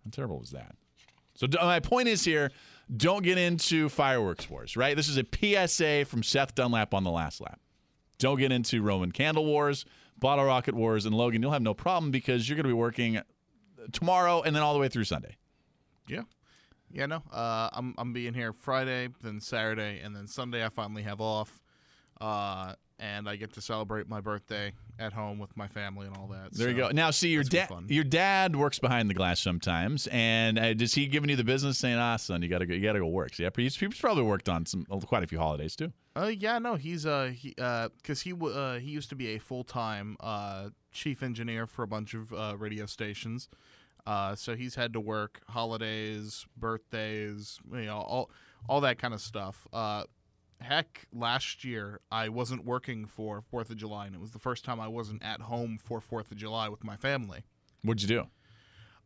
How 0.03 0.09
terrible 0.11 0.39
was 0.39 0.51
that? 0.51 0.75
So, 1.35 1.47
my 1.61 1.79
point 1.79 2.07
is 2.07 2.23
here 2.23 2.51
don't 2.95 3.23
get 3.23 3.37
into 3.37 3.89
fireworks 3.89 4.49
wars, 4.49 4.75
right? 4.75 4.95
This 4.95 5.07
is 5.07 5.17
a 5.17 5.67
PSA 5.67 6.05
from 6.05 6.23
Seth 6.23 6.55
Dunlap 6.55 6.93
on 6.93 7.03
the 7.03 7.11
last 7.11 7.39
lap. 7.41 7.59
Don't 8.17 8.37
get 8.37 8.51
into 8.51 8.81
Roman 8.81 9.11
candle 9.11 9.45
wars, 9.45 9.85
bottle 10.21 10.45
rocket 10.45 10.73
wars, 10.73 11.05
and 11.05 11.13
Logan, 11.13 11.41
you'll 11.41 11.51
have 11.51 11.61
no 11.61 11.73
problem 11.73 12.11
because 12.11 12.47
you're 12.47 12.55
going 12.55 12.63
to 12.63 12.69
be 12.69 12.73
working 12.73 13.19
tomorrow 13.91 14.41
and 14.41 14.55
then 14.55 14.63
all 14.63 14.73
the 14.73 14.79
way 14.79 14.87
through 14.87 15.03
Sunday. 15.03 15.35
Yeah. 16.07 16.21
Yeah, 16.93 17.05
no. 17.07 17.23
Uh, 17.31 17.69
I'm 17.73 17.95
I'm 17.97 18.13
being 18.13 18.33
here 18.33 18.53
Friday, 18.53 19.09
then 19.21 19.39
Saturday, 19.39 19.99
and 20.01 20.15
then 20.15 20.27
Sunday 20.27 20.65
I 20.65 20.69
finally 20.69 21.03
have 21.03 21.21
off. 21.21 21.61
Uh, 22.19 22.73
and 23.01 23.27
I 23.27 23.35
get 23.35 23.51
to 23.53 23.61
celebrate 23.61 24.07
my 24.07 24.21
birthday 24.21 24.71
at 24.99 25.11
home 25.11 25.39
with 25.39 25.57
my 25.57 25.67
family 25.67 26.05
and 26.05 26.15
all 26.15 26.27
that. 26.27 26.53
There 26.53 26.69
you 26.69 26.77
go. 26.77 26.91
Now, 26.91 27.09
see, 27.09 27.29
your 27.29 27.43
dad, 27.43 27.69
your 27.87 28.03
dad 28.03 28.55
works 28.55 28.77
behind 28.77 29.09
the 29.09 29.15
glass 29.15 29.39
sometimes, 29.39 30.07
and 30.11 30.59
uh, 30.59 30.73
does 30.75 30.93
he 30.93 31.07
giving 31.07 31.29
you 31.29 31.35
the 31.35 31.43
business 31.43 31.79
saying, 31.79 31.97
"Ah, 31.97 32.17
son, 32.17 32.43
you 32.43 32.47
got 32.47 32.59
to 32.59 32.67
go, 32.67 32.75
you 32.75 32.83
got 32.83 32.93
to 32.93 32.99
go 32.99 33.07
work"? 33.07 33.33
See, 33.33 33.47
he's, 33.57 33.75
he's 33.75 33.99
probably 33.99 34.23
worked 34.23 34.47
on 34.47 34.65
some 34.67 34.85
quite 34.85 35.23
a 35.23 35.27
few 35.27 35.39
holidays 35.39 35.75
too. 35.75 35.91
Uh, 36.15 36.31
yeah, 36.37 36.59
no, 36.59 36.75
he's 36.75 37.05
uh 37.05 37.31
he 37.33 37.55
uh 37.57 37.89
because 37.97 38.21
he 38.21 38.33
uh 38.33 38.77
he 38.79 38.91
used 38.91 39.09
to 39.09 39.15
be 39.15 39.35
a 39.35 39.39
full 39.39 39.63
time 39.63 40.15
uh 40.19 40.69
chief 40.91 41.23
engineer 41.23 41.65
for 41.65 41.83
a 41.83 41.87
bunch 41.87 42.13
of 42.13 42.31
uh, 42.33 42.55
radio 42.57 42.85
stations, 42.85 43.49
uh 44.05 44.35
so 44.35 44.55
he's 44.55 44.75
had 44.75 44.93
to 44.93 44.99
work 44.99 45.41
holidays, 45.47 46.45
birthdays, 46.57 47.59
you 47.71 47.85
know 47.85 47.97
all 47.97 48.29
all 48.69 48.81
that 48.81 48.99
kind 48.99 49.13
of 49.13 49.21
stuff. 49.21 49.67
Uh, 49.73 50.03
heck, 50.61 51.07
last 51.13 51.63
year 51.63 51.99
I 52.11 52.29
wasn't 52.29 52.65
working 52.65 53.05
for 53.05 53.41
Fourth 53.41 53.69
of 53.69 53.77
July, 53.77 54.05
and 54.05 54.15
it 54.15 54.21
was 54.21 54.31
the 54.31 54.39
first 54.39 54.63
time 54.63 54.79
I 54.79 54.87
wasn't 54.87 55.23
at 55.23 55.41
home 55.41 55.77
for 55.77 56.01
Fourth 56.01 56.31
of 56.31 56.37
July 56.37 56.69
with 56.69 56.83
my 56.83 56.95
family. 56.95 57.43
What'd 57.83 58.01
you 58.01 58.07
do? 58.07 58.27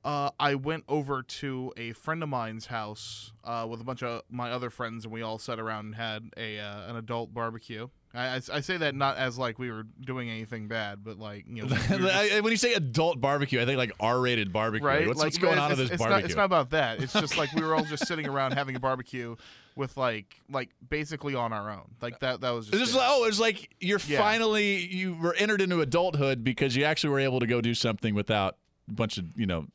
Uh, 0.03 0.29
I 0.39 0.53
went 0.53 0.83
over 0.87 1.23
to 1.23 1.73
a 1.77 1.93
friend 1.93 2.21
of 2.21 2.29
mine's 2.29 2.67
house 2.67 3.31
uh, 3.43 3.65
with 3.67 3.81
a 3.81 3.83
bunch 3.83 4.03
of 4.03 4.21
my 4.29 4.51
other 4.51 4.69
friends, 4.69 5.03
and 5.05 5.11
we 5.11 5.23
all 5.23 5.39
sat 5.39 5.59
around 5.59 5.85
and 5.87 5.95
had 5.95 6.29
a 6.37 6.59
uh, 6.59 6.89
an 6.91 6.95
adult 6.95 7.33
barbecue. 7.33 7.87
I, 8.13 8.35
I, 8.35 8.41
I 8.53 8.61
say 8.61 8.77
that 8.77 8.93
not 8.93 9.17
as 9.17 9.39
like 9.39 9.57
we 9.57 9.71
were 9.71 9.83
doing 9.99 10.29
anything 10.29 10.67
bad, 10.67 11.03
but 11.03 11.17
like 11.17 11.45
you 11.47 11.63
know, 11.63 11.69
we 11.89 11.97
just- 11.97 12.43
when 12.43 12.51
you 12.51 12.57
say 12.57 12.73
adult 12.73 13.19
barbecue, 13.19 13.59
I 13.59 13.65
think 13.65 13.79
like 13.79 13.93
R-rated 13.99 14.53
barbecue. 14.53 14.85
right? 14.85 15.07
What's, 15.07 15.19
like, 15.19 15.27
what's 15.27 15.37
going 15.39 15.57
on 15.57 15.71
at 15.71 15.77
this 15.77 15.89
it's 15.89 15.97
barbecue? 15.97 16.21
Not, 16.21 16.25
it's 16.25 16.35
not 16.35 16.45
about 16.45 16.69
that. 16.69 17.01
It's 17.01 17.13
just 17.13 17.35
like 17.35 17.51
we 17.53 17.63
were 17.63 17.73
all 17.73 17.83
just 17.83 18.07
sitting 18.07 18.27
around 18.27 18.53
having 18.53 18.75
a 18.75 18.79
barbecue 18.79 19.35
with 19.75 19.97
like 19.97 20.41
like 20.49 20.69
basically 20.89 21.35
on 21.35 21.51
our 21.53 21.69
own. 21.69 21.91
Like 22.01 22.19
that 22.19 22.41
that 22.41 22.51
was 22.51 22.67
just. 22.67 22.77
Just 22.79 22.93
it. 22.95 22.97
like, 22.97 23.07
oh, 23.09 23.25
it's 23.25 23.39
like 23.39 23.75
you're 23.79 23.99
Yeah. 24.07 24.17
finally 24.19 24.77
you 24.85 25.15
were 25.15 25.33
entered 25.35 25.61
into 25.61 25.81
adulthood 25.81 26.43
because 26.43 26.75
you 26.75 26.83
actually 26.83 27.09
were 27.11 27.19
able 27.19 27.39
to 27.39 27.47
go 27.47 27.61
do 27.61 27.73
something 27.73 28.13
without 28.15 28.57
a 28.87 28.93
bunch 28.93 29.17
of 29.17 29.25
you 29.37 29.45
know 29.45 29.67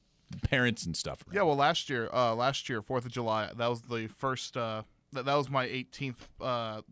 parents 0.48 0.86
and 0.86 0.96
stuff. 0.96 1.22
around. 1.26 1.34
Yeah, 1.34 1.42
well, 1.42 1.56
last 1.56 1.90
year, 1.90 2.08
uh, 2.12 2.34
last 2.34 2.68
year, 2.68 2.82
Fourth 2.82 3.04
of 3.04 3.12
July, 3.12 3.50
that 3.56 3.66
was 3.68 3.82
the 3.82 4.06
first. 4.06 4.56
Uh, 4.56 4.82
that, 5.12 5.24
that 5.24 5.34
was 5.34 5.50
my 5.50 5.66
18th. 5.66 6.14
Uh, 6.40 6.82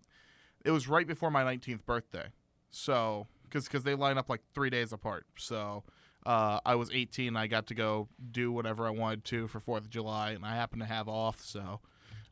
it 0.65 0.71
was 0.73 0.89
right 0.89 1.07
before 1.07 1.31
my 1.31 1.45
19th 1.45 1.85
birthday, 1.87 2.27
so 2.71 3.27
because 3.45 3.65
because 3.65 3.85
they 3.85 3.95
line 3.95 4.19
up 4.19 4.29
like 4.29 4.43
three 4.55 4.71
days 4.71 4.93
apart. 4.93 5.25
So 5.39 5.85
uh, 6.27 6.59
I 6.67 6.75
was 6.75 6.91
18. 6.93 7.37
I 7.37 7.47
got 7.47 7.69
to 7.69 7.75
go 7.75 8.09
do 8.33 8.51
whatever 8.53 8.87
I 8.87 8.91
wanted 8.91 9.25
to 9.27 9.47
for 9.49 9.61
Fourth 9.61 9.85
of 9.85 9.91
July, 9.91 10.33
and 10.33 10.45
I 10.45 10.57
happened 10.57 10.83
to 10.83 10.89
have 10.89 11.09
off. 11.09 11.41
So 11.41 11.81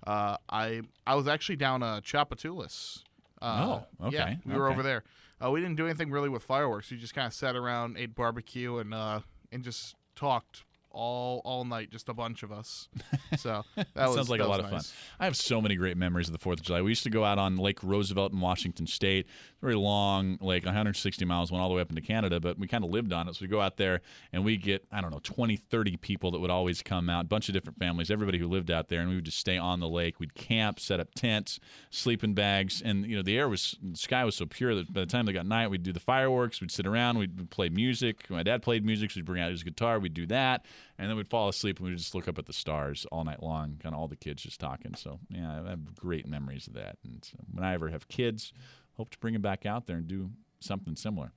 uh, 0.06 0.36
I 0.48 0.82
I 1.06 1.14
was 1.14 1.28
actually 1.28 1.56
down 1.56 1.82
uh, 1.82 2.00
Tchoupitoulas. 2.00 3.02
Uh, 3.42 3.82
Oh, 4.00 4.06
okay, 4.06 4.16
Yeah, 4.16 4.34
we 4.46 4.54
were 4.58 4.68
over 4.70 4.82
there. 4.82 5.04
Uh, 5.44 5.50
we 5.50 5.60
didn't 5.60 5.76
do 5.76 5.84
anything 5.84 6.10
really 6.10 6.28
with 6.30 6.42
fireworks. 6.42 6.90
We 6.90 6.96
just 6.96 7.14
kind 7.14 7.26
of 7.26 7.34
sat 7.34 7.54
around, 7.56 7.98
ate 7.98 8.14
barbecue, 8.14 8.78
and 8.78 8.94
uh, 8.94 9.20
and 9.52 9.62
just 9.62 9.94
talked 10.14 10.64
all 10.96 11.42
all 11.44 11.64
night, 11.64 11.90
just 11.90 12.08
a 12.08 12.14
bunch 12.14 12.42
of 12.42 12.50
us. 12.50 12.88
So 13.38 13.64
that, 13.74 13.86
was, 13.96 14.14
sounds 14.14 14.30
like 14.30 14.40
that 14.40 14.46
a 14.46 14.48
lot 14.48 14.62
was 14.62 14.66
of 14.66 14.70
fun. 14.70 14.82
I 15.18 15.24
have 15.24 15.36
so 15.36 15.60
many 15.60 15.74
great 15.74 15.96
memories 15.96 16.28
of 16.28 16.32
the 16.32 16.38
Fourth 16.38 16.60
of 16.60 16.64
July. 16.64 16.80
We 16.80 16.92
used 16.92 17.02
to 17.02 17.10
go 17.10 17.24
out 17.24 17.38
on 17.38 17.56
Lake 17.56 17.82
Roosevelt 17.82 18.32
in 18.32 18.40
Washington 18.40 18.86
State, 18.86 19.26
very 19.60 19.74
long 19.74 20.38
lake, 20.40 20.64
160 20.64 21.24
miles, 21.24 21.50
went 21.50 21.60
all 21.60 21.68
the 21.68 21.74
way 21.74 21.82
up 21.82 21.90
into 21.90 22.00
Canada, 22.00 22.38
but 22.40 22.58
we 22.58 22.68
kind 22.68 22.84
of 22.84 22.90
lived 22.90 23.12
on 23.12 23.28
it. 23.28 23.34
So 23.34 23.42
we 23.42 23.48
go 23.48 23.60
out 23.60 23.76
there 23.76 24.00
and 24.32 24.44
we 24.44 24.56
get 24.56 24.86
I 24.92 25.00
don't 25.00 25.10
know 25.10 25.20
20, 25.22 25.56
30 25.56 25.96
people 25.96 26.30
that 26.30 26.38
would 26.38 26.50
always 26.50 26.82
come 26.82 27.10
out, 27.10 27.24
a 27.24 27.28
bunch 27.28 27.48
of 27.48 27.52
different 27.52 27.78
families, 27.78 28.10
everybody 28.10 28.38
who 28.38 28.46
lived 28.46 28.70
out 28.70 28.88
there, 28.88 29.00
and 29.00 29.10
we 29.10 29.16
would 29.16 29.24
just 29.24 29.38
stay 29.38 29.58
on 29.58 29.80
the 29.80 29.88
lake. 29.88 30.20
We'd 30.20 30.34
camp, 30.34 30.78
set 30.78 31.00
up 31.00 31.14
tents, 31.14 31.58
sleeping 31.90 32.32
bags, 32.34 32.80
and 32.80 33.04
you 33.04 33.16
know 33.16 33.22
the 33.22 33.36
air 33.36 33.48
was, 33.48 33.76
the 33.82 33.98
sky 33.98 34.24
was 34.24 34.36
so 34.36 34.46
pure 34.46 34.74
that 34.76 34.92
by 34.92 35.00
the 35.00 35.06
time 35.06 35.26
they 35.26 35.32
got 35.32 35.46
night, 35.46 35.68
we'd 35.68 35.82
do 35.82 35.92
the 35.92 36.00
fireworks, 36.00 36.60
we'd 36.60 36.70
sit 36.70 36.86
around, 36.86 37.18
we'd 37.18 37.50
play 37.50 37.68
music. 37.68 38.30
My 38.30 38.42
dad 38.42 38.62
played 38.62 38.84
music, 38.84 39.10
so 39.10 39.16
he'd 39.16 39.26
bring 39.26 39.42
out 39.42 39.50
his 39.50 39.62
guitar, 39.62 39.98
we'd 39.98 40.14
do 40.14 40.26
that, 40.26 40.64
and 40.98 41.08
then 41.08 41.16
we'd 41.16 41.28
fall 41.28 41.48
asleep 41.48 41.78
and 41.78 41.88
we'd 41.88 41.98
just 41.98 42.14
look 42.14 42.28
up 42.28 42.38
at 42.38 42.46
the 42.46 42.52
stars 42.52 43.06
all 43.12 43.24
night 43.24 43.42
long, 43.42 43.78
kind 43.82 43.94
of 43.94 44.00
all 44.00 44.08
the 44.08 44.16
kids 44.16 44.42
just 44.42 44.60
talking. 44.60 44.94
So 44.94 45.18
yeah, 45.28 45.60
I 45.64 45.70
have 45.70 45.94
great 45.94 46.26
memories 46.26 46.66
of 46.66 46.74
that. 46.74 46.96
And 47.04 47.24
so 47.24 47.36
when 47.52 47.64
I 47.64 47.74
ever 47.74 47.88
have 47.88 48.08
kids, 48.08 48.52
hope 48.96 49.10
to 49.10 49.18
bring 49.18 49.34
them 49.34 49.42
back 49.42 49.66
out 49.66 49.86
there 49.86 49.96
and 49.96 50.06
do 50.06 50.30
something 50.60 50.96
similar. 50.96 51.32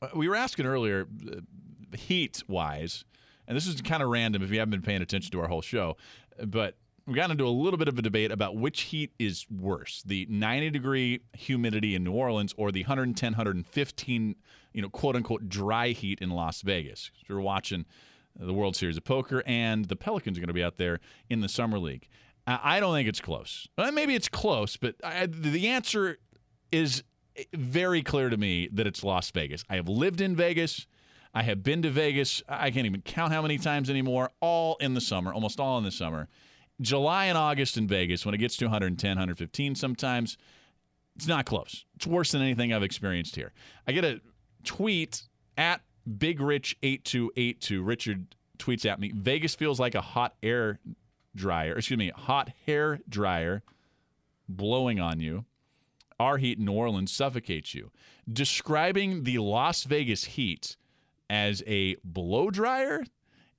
Uh, 0.00 0.08
We 0.14 0.28
were 0.28 0.36
asking 0.36 0.66
earlier, 0.66 1.06
uh, 1.30 1.40
heat 1.96 2.42
wise, 2.46 3.04
and 3.46 3.56
this 3.56 3.66
is 3.66 3.80
kind 3.80 4.02
of 4.02 4.10
random 4.10 4.42
if 4.42 4.50
you 4.50 4.58
haven't 4.58 4.70
been 4.70 4.82
paying 4.82 5.02
attention 5.02 5.32
to 5.32 5.40
our 5.40 5.48
whole 5.48 5.62
show, 5.62 5.96
but 6.44 6.76
we 7.06 7.14
got 7.14 7.30
into 7.30 7.46
a 7.46 7.48
little 7.48 7.78
bit 7.78 7.88
of 7.88 7.98
a 7.98 8.02
debate 8.02 8.30
about 8.30 8.54
which 8.54 8.82
heat 8.82 9.12
is 9.18 9.46
worse 9.50 10.02
the 10.04 10.26
90 10.28 10.68
degree 10.70 11.20
humidity 11.32 11.94
in 11.94 12.04
New 12.04 12.12
Orleans 12.12 12.52
or 12.58 12.70
the 12.70 12.82
110, 12.82 13.32
115, 13.32 14.36
you 14.74 14.82
know, 14.82 14.90
quote 14.90 15.16
unquote 15.16 15.48
dry 15.48 15.88
heat 15.88 16.20
in 16.20 16.28
Las 16.28 16.60
Vegas. 16.60 17.10
So 17.26 17.34
we're 17.34 17.40
watching 17.40 17.86
the 18.38 18.54
World 18.54 18.76
Series 18.76 18.96
of 18.96 19.04
Poker, 19.04 19.42
and 19.46 19.86
the 19.86 19.96
Pelicans 19.96 20.38
are 20.38 20.40
going 20.40 20.48
to 20.48 20.54
be 20.54 20.62
out 20.62 20.76
there 20.76 21.00
in 21.28 21.40
the 21.40 21.48
Summer 21.48 21.78
League. 21.78 22.08
I 22.46 22.80
don't 22.80 22.94
think 22.94 23.08
it's 23.08 23.20
close. 23.20 23.68
Well, 23.76 23.92
maybe 23.92 24.14
it's 24.14 24.28
close, 24.28 24.78
but 24.78 24.94
I, 25.04 25.26
the 25.26 25.68
answer 25.68 26.16
is 26.72 27.02
eh, 27.36 27.44
very 27.52 28.02
clear 28.02 28.30
to 28.30 28.38
me 28.38 28.68
that 28.72 28.86
it's 28.86 29.04
Las 29.04 29.30
Vegas. 29.30 29.64
I 29.68 29.76
have 29.76 29.88
lived 29.88 30.22
in 30.22 30.34
Vegas. 30.34 30.86
I 31.34 31.42
have 31.42 31.62
been 31.62 31.82
to 31.82 31.90
Vegas. 31.90 32.42
I 32.48 32.70
can't 32.70 32.86
even 32.86 33.02
count 33.02 33.34
how 33.34 33.42
many 33.42 33.58
times 33.58 33.90
anymore, 33.90 34.30
all 34.40 34.76
in 34.80 34.94
the 34.94 35.00
summer, 35.00 35.32
almost 35.32 35.60
all 35.60 35.76
in 35.76 35.84
the 35.84 35.90
summer. 35.90 36.28
July 36.80 37.26
and 37.26 37.36
August 37.36 37.76
in 37.76 37.86
Vegas, 37.86 38.24
when 38.24 38.34
it 38.34 38.38
gets 38.38 38.56
to 38.56 38.64
110, 38.64 39.10
115 39.10 39.74
sometimes, 39.74 40.38
it's 41.16 41.26
not 41.26 41.44
close. 41.44 41.84
It's 41.96 42.06
worse 42.06 42.32
than 42.32 42.40
anything 42.40 42.72
I've 42.72 42.82
experienced 42.82 43.36
here. 43.36 43.52
I 43.86 43.92
get 43.92 44.04
a 44.04 44.20
tweet 44.64 45.24
at 45.56 45.82
Big 46.16 46.40
Rich 46.40 46.76
8282. 46.82 47.82
Richard 47.82 48.34
tweets 48.58 48.84
at 48.84 49.00
me. 49.00 49.12
Vegas 49.14 49.54
feels 49.54 49.78
like 49.78 49.94
a 49.94 50.00
hot 50.00 50.34
air 50.42 50.78
dryer. 51.34 51.76
Excuse 51.76 51.98
me, 51.98 52.10
hot 52.14 52.50
hair 52.66 53.00
dryer 53.08 53.62
blowing 54.48 55.00
on 55.00 55.20
you. 55.20 55.44
Our 56.18 56.38
heat 56.38 56.58
in 56.58 56.64
New 56.64 56.72
Orleans 56.72 57.12
suffocates 57.12 57.74
you. 57.74 57.90
Describing 58.30 59.22
the 59.22 59.38
Las 59.38 59.84
Vegas 59.84 60.24
heat 60.24 60.76
as 61.30 61.62
a 61.66 61.96
blow 62.02 62.50
dryer 62.50 63.04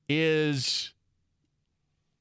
is 0.10 0.94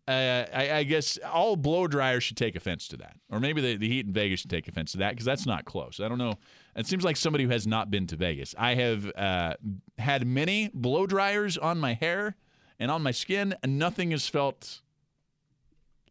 uh, 0.06 0.46
I, 0.54 0.72
I, 0.72 0.82
guess 0.84 1.18
all 1.18 1.54
blow 1.54 1.86
dryers 1.86 2.24
should 2.24 2.38
take 2.38 2.56
offense 2.56 2.88
to 2.88 2.96
that, 2.96 3.16
or 3.30 3.40
maybe 3.40 3.60
the, 3.60 3.76
the 3.76 3.88
heat 3.88 4.06
in 4.06 4.12
Vegas 4.12 4.40
should 4.40 4.50
take 4.50 4.66
offense 4.66 4.92
to 4.92 4.98
that 4.98 5.10
because 5.10 5.26
that's 5.26 5.44
not 5.44 5.66
close. 5.66 6.00
I 6.00 6.08
don't 6.08 6.16
know. 6.16 6.38
It 6.78 6.86
seems 6.86 7.02
like 7.02 7.16
somebody 7.16 7.42
who 7.42 7.50
has 7.50 7.66
not 7.66 7.90
been 7.90 8.06
to 8.06 8.16
Vegas. 8.16 8.54
I 8.56 8.74
have 8.74 9.10
uh, 9.16 9.54
had 9.98 10.24
many 10.24 10.70
blow 10.72 11.08
dryers 11.08 11.58
on 11.58 11.80
my 11.80 11.94
hair 11.94 12.36
and 12.78 12.88
on 12.88 13.02
my 13.02 13.10
skin, 13.10 13.56
and 13.64 13.80
nothing 13.80 14.12
has 14.12 14.28
felt 14.28 14.80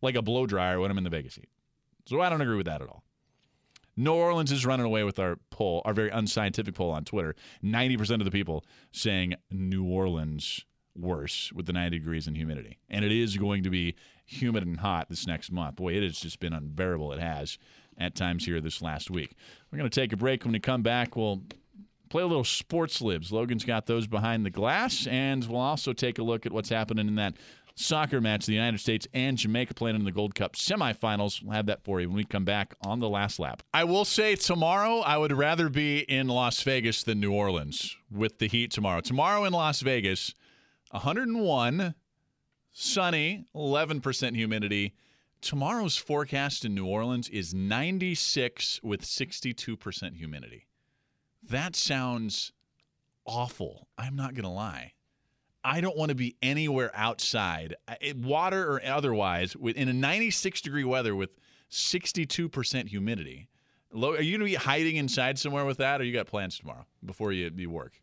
like 0.02 0.16
a 0.16 0.22
blow 0.22 0.46
dryer 0.46 0.82
when 0.82 0.92
I'm 0.92 0.98
in 0.98 1.06
the 1.06 1.10
Vegas 1.10 1.36
heat. 1.36 1.48
So 2.06 2.20
I 2.20 2.30
don't 2.30 2.42
agree 2.42 2.58
with 2.58 2.66
that 2.66 2.82
at 2.82 2.90
all. 2.90 3.04
New 3.96 4.14
Orleans 4.14 4.52
is 4.52 4.66
running 4.66 4.86
away 4.86 5.04
with 5.06 5.20
our 5.20 5.38
poll, 5.52 5.82
our 5.86 5.94
very 5.94 6.10
unscientific 6.10 6.76
poll 6.76 6.92
on 6.92 7.06
Twitter. 7.06 7.34
90% 7.64 8.20
of 8.20 8.26
the 8.26 8.32
people 8.32 8.66
saying 8.92 9.36
New 9.50 9.86
Orleans 9.86 10.66
worse 10.96 11.52
with 11.54 11.66
the 11.66 11.74
90 11.74 11.98
degrees 11.98 12.28
and 12.28 12.36
humidity. 12.36 12.78
And 12.90 13.06
it 13.06 13.12
is 13.12 13.38
going 13.38 13.64
to 13.64 13.70
be 13.70 13.96
humid 14.26 14.64
and 14.64 14.82
hot 14.82 15.10
this 15.10 15.26
next 15.26 15.52
month. 15.52 15.78
Boy, 15.78 15.94
it 15.94 16.04
has 16.04 16.20
just 16.20 16.40
been 16.40 16.54
unbearable. 16.54 17.14
It 17.14 17.20
has 17.20 17.58
at 17.98 18.16
times 18.16 18.46
here 18.46 18.62
this 18.62 18.82
last 18.82 19.10
week. 19.10 19.36
We're 19.72 19.80
going 19.80 19.90
to 19.90 20.02
take 20.02 20.14
a 20.14 20.18
break. 20.18 20.44
When 20.44 20.54
we 20.54 20.60
come 20.60 20.82
back, 20.82 21.16
we'll 21.16 21.44
play 22.10 22.24
a 22.24 22.28
little 22.28 22.44
sports 22.44 23.02
libs. 23.02 23.32
Logan's 23.32 23.66
got 23.66 23.86
those 23.86 24.08
behind 24.08 24.46
the 24.46 24.50
glass, 24.50 25.08
and 25.08 25.46
we'll 25.46 25.60
also 25.60 25.94
take 25.94 26.20
a 26.20 26.24
look 26.24 26.46
at 26.46 26.52
what's 26.52 26.70
happening 26.70 27.08
in 27.08 27.16
that 27.16 27.36
soccer 27.78 28.20
match, 28.20 28.46
the 28.46 28.54
United 28.54 28.80
States 28.80 29.08
and 29.14 29.38
Jamaica 29.38 29.74
playing 29.74 29.96
in 29.96 30.04
the 30.04 30.12
Gold 30.12 30.36
Cup 30.36 30.56
semifinals. 30.56 31.44
We'll 31.44 31.54
have 31.54 31.68
that 31.68 31.84
for 31.84 32.02
you 32.02 32.08
when 32.08 32.18
we 32.18 32.24
come 32.24 32.44
back 32.44 32.76
on 32.82 33.00
the 33.00 33.10
last 33.10 33.40
lap. 33.40 33.62
I 33.74 33.84
will 33.84 34.06
say 34.06 34.36
tomorrow, 34.36 35.00
I 35.00 35.18
would 35.18 35.32
rather 35.32 35.70
be 35.70 36.00
in 36.00 36.28
Las 36.28 36.62
Vegas 36.64 37.04
than 37.04 37.20
New 37.20 37.32
Orleans 37.32 37.96
with 38.12 38.40
the 38.40 38.48
heat 38.48 38.72
tomorrow. 38.72 39.02
Tomorrow 39.02 39.46
in 39.46 39.54
Las 39.54 39.82
Vegas, 39.82 40.34
101, 40.92 41.94
sunny, 42.72 43.46
11% 43.56 44.36
humidity. 44.36 44.96
Tomorrow's 45.48 45.96
forecast 45.96 46.66
in 46.66 46.76
New 46.76 46.86
Orleans 46.86 47.30
is 47.30 47.54
96 47.54 48.82
with 48.84 49.02
62% 49.02 50.18
humidity. 50.18 50.68
That 51.42 51.74
sounds 51.74 52.52
awful. 53.26 53.88
I'm 53.98 54.18
not 54.18 54.34
going 54.34 54.44
to 54.44 54.50
lie. 54.50 54.92
I 55.64 55.80
don't 55.80 55.96
want 55.96 56.10
to 56.10 56.16
be 56.16 56.36
anywhere 56.42 56.92
outside, 56.94 57.76
water 58.18 58.74
or 58.74 58.82
otherwise, 58.86 59.56
in 59.64 59.88
a 59.88 59.94
96 59.94 60.60
degree 60.60 60.84
weather 60.84 61.16
with 61.16 61.30
62% 61.72 62.90
humidity. 62.90 63.48
Are 63.96 64.22
you 64.22 64.38
going 64.38 64.40
to 64.40 64.54
be 64.54 64.56
hiding 64.56 64.98
inside 64.98 65.40
somewhere 65.40 65.64
with 65.64 65.78
that, 65.78 66.02
or 66.02 66.04
you 66.04 66.12
got 66.12 66.28
plans 66.28 66.60
tomorrow 66.60 66.86
before 67.06 67.32
you, 67.32 67.50
you 67.56 67.70
work? 67.70 67.94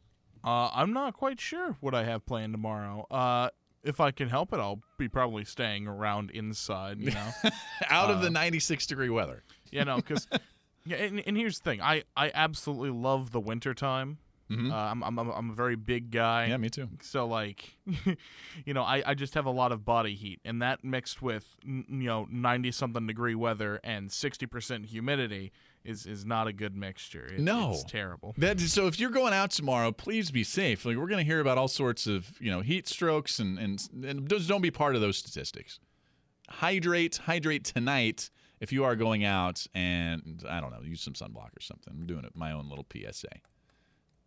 Uh, 0.43 0.71
I'm 0.73 0.95
not 0.95 1.13
quite 1.13 1.41
sure 1.41 1.77
what 1.81 1.95
I 1.95 2.05
have 2.05 2.25
planned 2.25 2.55
tomorrow. 2.55 3.07
Uh, 3.11 3.51
if 3.85 4.01
I 4.01 4.11
can 4.11 4.29
help 4.29 4.53
it, 4.53 4.59
I'll 4.59 4.81
be 4.99 5.09
probably 5.09 5.44
staying 5.44 5.87
around 5.87 6.31
inside. 6.31 6.99
You 6.99 7.12
know, 7.12 7.29
out 7.90 8.11
uh, 8.11 8.14
of 8.14 8.23
the 8.23 8.31
96 8.31 8.87
degree 8.87 9.11
weather. 9.11 9.42
You 9.70 9.85
know, 9.85 9.97
because 9.97 10.27
yeah, 10.87 10.97
and, 10.97 11.23
and, 11.27 11.37
here's 11.37 11.59
the 11.59 11.70
thing: 11.70 11.83
I 11.83 12.05
I 12.16 12.33
absolutely 12.35 12.90
love 12.90 13.31
the 13.31 13.40
winter 13.40 13.75
time. 13.75 14.18
Mm-hmm. 14.51 14.71
Uh, 14.71 14.75
I'm, 14.75 15.03
I'm 15.03 15.19
I'm 15.19 15.51
a 15.51 15.55
very 15.55 15.77
big 15.77 16.11
guy. 16.11 16.47
Yeah, 16.47 16.59
me 16.59 16.69
too. 16.69 16.89
So 17.01 17.27
like, 17.27 17.77
you 18.65 18.75
know, 18.75 18.83
I, 18.83 19.03
I 19.07 19.15
just 19.15 19.35
have 19.35 19.47
a 19.47 19.51
lot 19.51 19.73
of 19.73 19.85
body 19.85 20.15
heat, 20.15 20.41
and 20.45 20.61
that 20.61 20.85
mixed 20.85 21.23
with 21.23 21.57
you 21.65 21.85
know 21.89 22.27
90 22.31 22.71
something 22.73 23.07
degree 23.07 23.35
weather 23.35 23.81
and 23.83 24.13
60 24.13 24.47
percent 24.47 24.87
humidity 24.87 25.53
is 25.85 26.05
is 26.07 26.27
not 26.27 26.47
a 26.47 26.53
good 26.53 26.77
mixture. 26.77 27.27
It, 27.27 27.41
no, 27.41 27.73
it's 27.73 27.85
terrible. 27.85 28.35
That, 28.37 28.61
so 28.61 28.87
if 28.87 29.01
you're 29.01 29.11
going 29.11 29.33
out 29.33 29.51
tomorrow, 29.51 29.93
please 29.93 30.31
be 30.31 30.45
safe. 30.45 30.85
Like 30.85 30.97
we're 30.97 31.09
going 31.09 31.25
to 31.25 31.31
hear 31.31 31.41
about 31.41 31.57
all 31.57 31.69
sorts 31.69 32.07
of 32.07 32.39
you 32.41 32.51
know 32.51 32.61
heat 32.61 32.87
strokes 32.87 33.39
and 33.39 33.59
and 33.59 33.89
and 34.05 34.29
those 34.29 34.47
don't 34.47 34.63
be 34.63 34.71
part 34.71 34.95
of 34.95 35.01
those 35.01 35.17
statistics. 35.17 35.81
Hydrate, 36.51 37.17
hydrate 37.25 37.65
tonight 37.65 38.29
if 38.61 38.73
you 38.73 38.85
are 38.85 38.97
going 38.97 39.25
out, 39.25 39.67
and 39.75 40.43
I 40.49 40.61
don't 40.61 40.71
know, 40.71 40.81
use 40.83 41.01
some 41.01 41.15
sunblock 41.15 41.57
or 41.57 41.61
something. 41.61 41.93
I'm 41.93 42.07
doing 42.07 42.25
it 42.25 42.33
my 42.35 42.53
own 42.53 42.69
little 42.69 42.87
PSA. 42.93 43.29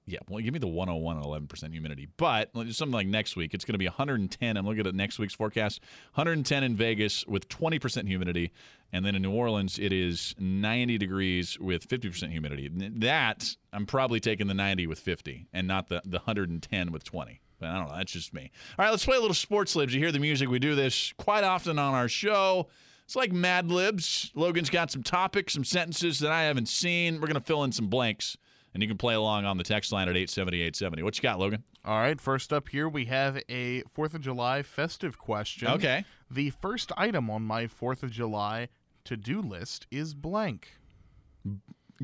Yeah, 0.10 0.20
well, 0.30 0.41
give 0.41 0.54
me 0.54 0.60
the 0.60 0.67
101 0.67 1.17
and 1.17 1.26
11% 1.26 1.72
humidity. 1.74 2.08
But 2.15 2.52
something 2.54 2.91
like 2.91 3.08
next 3.08 3.36
week, 3.36 3.54
it's 3.54 3.65
going 3.65 3.74
to 3.74 3.78
be 3.78 3.88
110. 3.88 4.56
I'm 4.56 4.65
looking 4.65 4.88
at 4.88 4.96
next 4.96 5.20
week's 5.20 5.34
forecast 5.34 5.82
110 6.13 6.63
in 6.63 6.78
Vegas 6.78 7.28
with 7.28 7.50
20% 7.50 8.08
humidity. 8.08 8.54
And 8.93 9.06
then 9.06 9.15
in 9.15 9.22
New 9.22 9.34
Orleans, 9.34 9.78
it 9.78 9.91
is 9.91 10.34
90 10.39 10.98
degrees 10.98 11.60
with 11.60 11.89
50% 11.89 12.32
humidity. 12.32 12.70
That, 13.00 13.54
I'm 13.74 13.86
probably 13.86 14.22
taking 14.22 14.48
the 14.48 14.54
90 14.54 14.88
with 14.88 15.00
50 15.00 15.50
and 15.52 15.67
not 15.67 15.89
the, 15.89 16.02
the 16.06 16.20
110 16.20 16.91
with 16.93 17.04
20. 17.04 17.41
But 17.60 17.70
I 17.70 17.78
don't 17.78 17.89
know. 17.89 17.98
That's 17.98 18.13
just 18.13 18.34
me. 18.34 18.50
All 18.80 18.86
right, 18.86 18.91
let's 18.91 19.04
play 19.04 19.17
a 19.17 19.20
little 19.20 19.34
sports 19.34 19.76
libs. 19.76 19.93
You 19.93 20.00
hear 20.00 20.13
the 20.13 20.20
music. 20.20 20.48
We 20.48 20.60
do 20.60 20.74
this 20.74 21.13
quite 21.17 21.43
often 21.43 21.78
on 21.78 21.93
our 21.93 22.08
show. 22.08 22.67
It's 23.04 23.15
like 23.15 23.34
Mad 23.34 23.70
Libs. 23.70 24.32
Logan's 24.36 24.70
got 24.70 24.89
some 24.89 25.04
topics, 25.04 25.54
some 25.54 25.65
sentences 25.65 26.20
that 26.20 26.32
I 26.32 26.43
haven't 26.43 26.70
seen. 26.70 27.15
We're 27.15 27.28
going 27.28 27.36
to 27.36 27.41
fill 27.41 27.65
in 27.65 27.74
some 27.74 27.88
blanks 27.88 28.38
and 28.78 28.84
you 28.84 28.88
can 28.88 28.98
play 28.98 29.16
along 29.16 29.44
on 29.44 29.58
the 29.58 29.63
text 29.63 29.92
line 29.92 30.08
at 30.08 30.16
87870. 30.16 31.02
What 31.02 31.18
you 31.18 31.24
got, 31.24 31.40
Logan? 31.40 31.63
All 31.84 31.98
right, 31.98 32.22
first 32.22 32.54
up 32.54 32.70
here 32.70 32.88
we 32.88 33.06
have 33.06 33.42
a 33.50 33.82
4th 33.98 34.13
of 34.13 34.22
July 34.22 34.62
festive 34.62 35.18
question. 35.18 35.68
Okay. 35.70 36.06
The 36.30 36.52
first 36.52 36.92
item 36.96 37.28
on 37.32 37.42
my 37.42 37.66
4th 37.66 38.04
of 38.04 38.12
July 38.12 38.68
to-do 39.04 39.42
list 39.42 39.88
is 39.90 40.13
blank. 40.13 40.78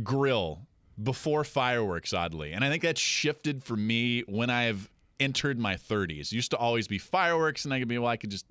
Grill 0.02 0.62
before 1.04 1.44
fireworks, 1.44 2.12
oddly. 2.12 2.54
And 2.54 2.66
I 2.66 2.72
think 2.72 2.82
that's 2.82 3.00
shifted 3.00 3.64
for 3.64 3.78
me 3.78 4.22
when 4.22 4.50
I've 4.50 4.90
entered 5.20 5.60
my 5.60 5.76
30s. 5.76 6.22
It 6.22 6.32
used 6.32 6.50
to 6.52 6.58
always 6.58 6.88
be 6.88 6.98
fireworks, 6.98 7.66
and 7.66 7.74
I 7.74 7.78
could 7.78 7.88
be, 7.88 8.00
well, 8.00 8.10
I 8.10 8.18
could 8.18 8.32
just, 8.32 8.48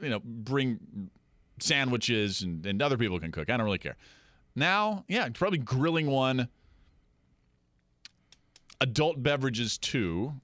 you 0.00 0.10
know, 0.10 0.20
bring 0.24 1.10
sandwiches 1.58 2.42
and, 2.42 2.64
and 2.64 2.80
other 2.80 2.96
people 2.96 3.18
can 3.18 3.32
cook. 3.32 3.50
I 3.50 3.56
don't 3.56 3.66
really 3.66 3.78
care. 3.78 3.96
Now, 4.54 5.04
yeah, 5.08 5.28
probably 5.30 5.58
grilling 5.58 6.06
one 6.06 6.48
adult 8.80 9.22
beverages 9.22 9.78
too, 9.78 10.34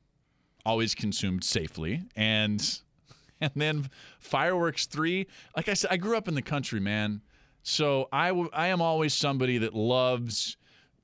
always 0.65 0.95
consumed 0.95 1.45
safely, 1.45 2.03
and 2.15 2.81
and 3.41 3.53
then 3.55 3.91
fireworks 4.19 4.87
three. 4.87 5.27
Like 5.57 5.69
I 5.69 5.75
said, 5.75 5.91
I 5.91 5.97
grew 5.97 6.17
up 6.17 6.29
in 6.29 6.35
the 6.35 6.43
country, 6.43 6.81
man. 6.81 7.23
So 7.63 8.09
I, 8.13 8.29
w- 8.29 8.49
I 8.53 8.69
am 8.69 8.81
always 8.81 9.13
somebody 9.13 9.59
that 9.59 9.75
loves 9.75 10.57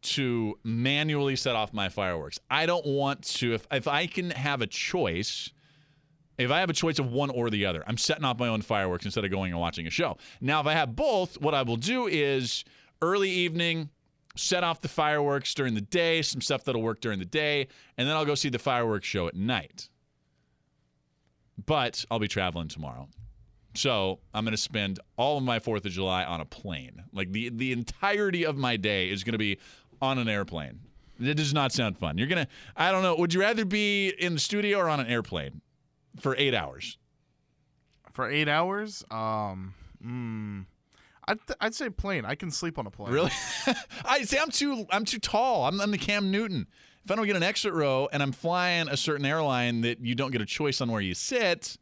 to 0.03 0.59
manually 0.63 1.35
set 1.35 1.57
off 1.57 1.73
my 1.73 1.89
fireworks. 1.89 2.39
I 2.51 2.67
don't 2.67 2.87
want 2.87 3.23
to 3.25 3.55
if 3.55 3.67
if 3.73 3.89
I 3.89 4.07
can 4.07 4.31
have 4.31 4.61
a 4.61 4.67
choice. 4.67 5.51
If 6.39 6.51
I 6.51 6.61
have 6.61 6.71
a 6.71 6.75
choice 6.75 6.99
of 6.99 7.13
one 7.13 7.31
or 7.31 7.51
the 7.51 7.67
other, 7.67 7.85
I'm 7.87 7.99
setting 7.99 8.25
off 8.25 8.39
my 8.39 8.49
own 8.49 8.63
fireworks 8.63 9.05
instead 9.05 9.25
of 9.25 9.31
going 9.31 9.53
and 9.53 9.61
watching 9.61 9.87
a 9.87 9.91
show. 9.91 10.17
Now, 10.41 10.61
if 10.61 10.67
I 10.67 10.73
have 10.73 10.97
both, 10.97 11.39
what 11.41 11.55
I 11.55 11.63
will 11.63 11.77
do 11.77 12.07
is 12.07 12.65
early 13.03 13.31
evening, 13.31 13.91
set 14.35 14.65
off 14.65 14.81
the 14.81 14.89
fireworks 14.89 15.55
during 15.55 15.75
the 15.75 15.81
day, 15.81 16.23
some 16.23 16.41
stuff 16.41 16.65
that'll 16.65 16.83
work 16.83 17.01
during 17.01 17.19
the 17.19 17.25
day, 17.25 17.69
and 17.99 18.09
then 18.09 18.17
I'll 18.17 18.25
go 18.25 18.35
see 18.35 18.49
the 18.49 18.59
fireworks 18.59 19.07
show 19.07 19.29
at 19.29 19.35
night. 19.35 19.89
But 21.65 22.05
I'll 22.11 22.19
be 22.19 22.29
traveling 22.29 22.69
tomorrow. 22.69 23.09
So 23.75 24.21
I'm 24.35 24.45
going 24.45 24.53
to 24.53 24.59
spend 24.59 25.01
all 25.17 25.39
of 25.39 25.45
my 25.45 25.59
4th 25.59 25.85
of 25.85 25.93
July 25.93 26.25
on 26.25 26.41
a 26.41 26.45
plane. 26.45 27.05
Like 27.13 27.33
the, 27.33 27.49
the 27.49 27.73
entirety 27.73 28.45
of 28.45 28.57
my 28.57 28.77
day 28.77 29.11
is 29.11 29.25
going 29.25 29.33
to 29.33 29.39
be 29.39 29.59
on 30.01 30.19
an 30.19 30.29
airplane. 30.29 30.81
It 31.21 31.35
does 31.35 31.55
not 31.55 31.73
sound 31.73 31.99
fun. 31.99 32.19
You're 32.19 32.27
going 32.27 32.45
to, 32.45 32.51
I 32.77 32.91
don't 32.91 33.03
know, 33.03 33.15
would 33.17 33.33
you 33.33 33.41
rather 33.41 33.65
be 33.65 34.09
in 34.09 34.35
the 34.35 34.41
studio 34.41 34.79
or 34.79 34.89
on 34.89 35.01
an 35.01 35.07
airplane 35.07 35.61
for 36.19 36.35
eight 36.37 36.55
hours? 36.55 36.99
For 38.13 38.29
eight 38.29 38.49
hours? 38.49 39.05
Um, 39.11 39.75
hmm. 40.03 40.63
I'd, 41.29 41.47
th- 41.47 41.57
I'd 41.61 41.75
say 41.75 41.89
plane. 41.91 42.25
I 42.25 42.35
can 42.35 42.51
sleep 42.51 42.79
on 42.79 42.87
a 42.87 42.91
plane. 42.91 43.13
Really? 43.13 43.31
I 44.05 44.23
say 44.23 44.39
I'm 44.41 44.51
too 44.51 44.87
I'm 44.91 45.05
too 45.05 45.19
tall. 45.19 45.65
I'm, 45.65 45.81
I'm 45.81 45.91
the 45.91 45.99
Cam 45.99 46.31
Newton. 46.31 46.67
If 47.05 47.11
I 47.11 47.17
don't 47.17 47.27
get 47.27 47.37
an 47.37 47.43
exit 47.43 47.73
row 47.73 48.09
and 48.13 48.23
I'm 48.23 48.33
flying 48.33 48.89
a 48.89 48.97
certain 48.97 49.27
airline 49.27 49.81
that 49.81 50.01
you 50.05 50.15
don't 50.15 50.31
get 50.31 50.41
a 50.41 50.47
choice 50.47 50.81
on 50.81 50.91
where 50.91 51.01
you 51.01 51.15
sit, 51.15 51.77